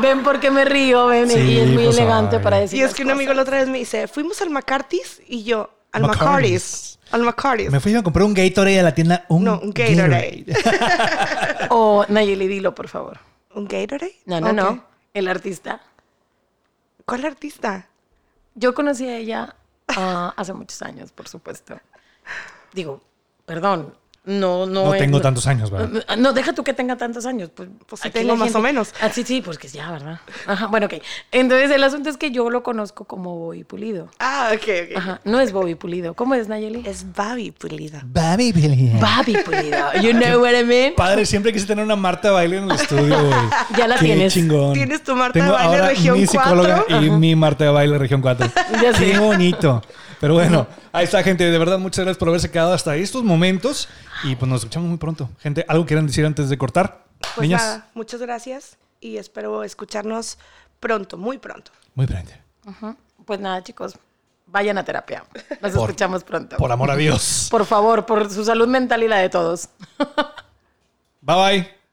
Ven 0.00 0.22
porque 0.24 0.50
me 0.50 0.64
río, 0.64 1.06
ven. 1.06 1.30
Sí, 1.30 1.38
y 1.38 1.58
es 1.60 1.68
muy 1.68 1.84
pues, 1.84 1.98
elegante 1.98 2.36
ay. 2.36 2.42
para 2.42 2.58
decir. 2.58 2.80
Y 2.80 2.82
es 2.82 2.94
que 2.94 3.04
un 3.04 3.10
amigo 3.10 3.32
la 3.32 3.42
otra 3.42 3.58
vez 3.58 3.68
me 3.68 3.78
dice, 3.78 4.08
fuimos 4.08 4.40
al 4.42 4.50
McCarthy's 4.50 5.22
y 5.28 5.44
yo, 5.44 5.70
al 5.94 6.02
McCarthy's. 6.02 6.98
Al 7.10 7.22
McCarthy's. 7.22 7.70
Me 7.70 7.80
fui 7.80 7.94
a 7.94 8.02
comprar 8.02 8.24
un 8.24 8.34
Gatorade 8.34 8.80
a 8.80 8.82
la 8.82 8.94
tienda. 8.94 9.24
Un 9.28 9.44
No, 9.44 9.60
un 9.60 9.72
Gatorade. 9.72 10.46
O 11.70 12.04
Nayeli, 12.08 12.48
dilo, 12.48 12.74
por 12.74 12.88
favor. 12.88 13.18
¿Un 13.54 13.66
Gatorade? 13.66 14.16
No, 14.26 14.40
no, 14.40 14.52
no. 14.52 14.84
El 15.12 15.28
artista. 15.28 15.80
¿Cuál 17.04 17.24
artista? 17.24 17.88
Yo 18.54 18.74
conocí 18.74 19.06
a 19.08 19.16
ella 19.16 19.54
ah, 19.88 20.34
hace 20.36 20.52
muchos 20.52 20.82
años, 20.82 21.12
por 21.12 21.28
supuesto. 21.28 21.78
Digo, 22.72 23.00
perdón, 23.46 23.94
no, 24.26 24.64
no. 24.66 24.84
No 24.86 24.94
es- 24.94 25.00
tengo 25.00 25.20
tantos 25.20 25.46
años, 25.46 25.70
¿verdad? 25.70 26.02
Ah, 26.08 26.16
No, 26.16 26.32
deja 26.32 26.52
tú 26.54 26.64
que 26.64 26.72
tenga 26.72 26.96
tantos 26.96 27.26
años. 27.26 27.50
Pues, 27.54 27.68
Pues 27.86 28.00
tengo 28.12 28.36
más 28.36 28.54
o 28.54 28.60
menos. 28.60 28.94
Ah, 29.02 29.10
sí, 29.12 29.22
sí, 29.22 29.42
pues 29.42 29.58
que 29.58 29.68
ya, 29.68 29.90
¿verdad? 29.90 30.18
Ajá, 30.46 30.66
bueno, 30.68 30.86
ok. 30.86 30.94
Entonces, 31.30 31.70
el 31.70 31.84
asunto 31.84 32.08
es 32.08 32.16
que 32.16 32.30
yo 32.30 32.48
lo 32.48 32.62
conozco 32.62 33.04
como 33.04 33.38
Bobby 33.38 33.64
Pulido. 33.64 34.08
Ah, 34.18 34.50
ok, 34.54 34.62
ok. 34.90 34.96
Ajá, 34.96 35.20
no 35.24 35.40
es 35.40 35.52
Bobby 35.52 35.74
Pulido. 35.74 36.14
¿Cómo 36.14 36.34
es, 36.34 36.48
Nayeli? 36.48 36.82
Es 36.86 37.04
Babi 37.14 37.50
Pulida. 37.50 38.02
Baby 38.06 38.52
Billy. 38.52 38.92
Bobby 38.98 39.36
Pulido. 39.44 39.92
You 40.02 40.12
know 40.12 40.40
what 40.40 40.52
I 40.58 40.64
mean? 40.64 40.94
Padre, 40.94 41.26
siempre 41.26 41.52
quise 41.52 41.66
tener 41.66 41.84
una 41.84 41.96
Marta 41.96 42.30
Baile 42.30 42.58
en 42.58 42.64
el 42.64 42.72
estudio, 42.72 43.18
güey. 43.26 43.34
Ya 43.76 43.86
la 43.88 43.96
Qué 43.96 44.06
tienes. 44.06 44.32
chingón. 44.32 44.72
Tienes 44.72 45.02
tu 45.04 45.14
Marta 45.14 45.32
Tengo 45.38 45.46
de 45.52 45.52
Baile 45.58 45.74
ahora 45.76 45.88
Región 45.88 46.18
mi 46.18 46.26
psicóloga 46.26 46.84
4. 46.88 47.02
y 47.04 47.10
mi 47.10 47.36
Marta 47.36 47.64
de 47.64 47.70
Baile 47.70 47.98
Región 47.98 48.20
4. 48.22 48.46
Ya 48.82 48.92
Qué 48.92 49.12
sé. 49.12 49.18
bonito. 49.18 49.82
Pero 50.20 50.34
bueno, 50.34 50.66
ahí 50.92 51.04
está, 51.04 51.22
gente. 51.22 51.50
De 51.50 51.58
verdad, 51.58 51.78
muchas 51.78 52.04
gracias 52.04 52.18
por 52.18 52.28
haberse 52.28 52.50
quedado 52.50 52.72
hasta 52.72 52.96
estos 52.96 53.22
momentos. 53.24 53.88
Y 54.24 54.36
pues 54.36 54.48
nos 54.48 54.60
escuchamos 54.60 54.88
muy 54.88 54.98
pronto. 54.98 55.28
Gente, 55.40 55.64
¿algo 55.68 55.86
quieran 55.86 56.06
decir 56.06 56.24
antes 56.26 56.48
de 56.48 56.58
cortar? 56.58 57.04
Pues 57.34 57.48
Niñas, 57.48 57.62
nada, 57.62 57.88
muchas 57.94 58.20
gracias 58.20 58.76
y 59.00 59.16
espero 59.16 59.64
escucharnos 59.64 60.38
pronto, 60.80 61.16
muy 61.16 61.38
pronto. 61.38 61.72
muy 61.94 62.06
pronto. 62.06 62.32
Pues 63.24 63.40
nada, 63.40 63.62
chicos, 63.62 63.96
vayan 64.46 64.76
a 64.78 64.84
terapia. 64.84 65.24
Nos 65.62 65.72
Por- 65.72 65.88
escuchamos 65.90 66.24
pronto. 66.24 66.56
Por 66.56 66.70
amor 66.72 66.90
a 66.90 66.96
Dios. 66.96 67.48
Por 67.50 67.64
favor, 67.64 68.04
por 68.06 68.30
su 68.30 68.44
salud 68.44 68.68
mental 68.68 69.02
y 69.02 69.08
la 69.08 69.16
de 69.18 69.28
todos. 69.30 69.68
Bye 71.22 71.36
bye. 71.60 71.83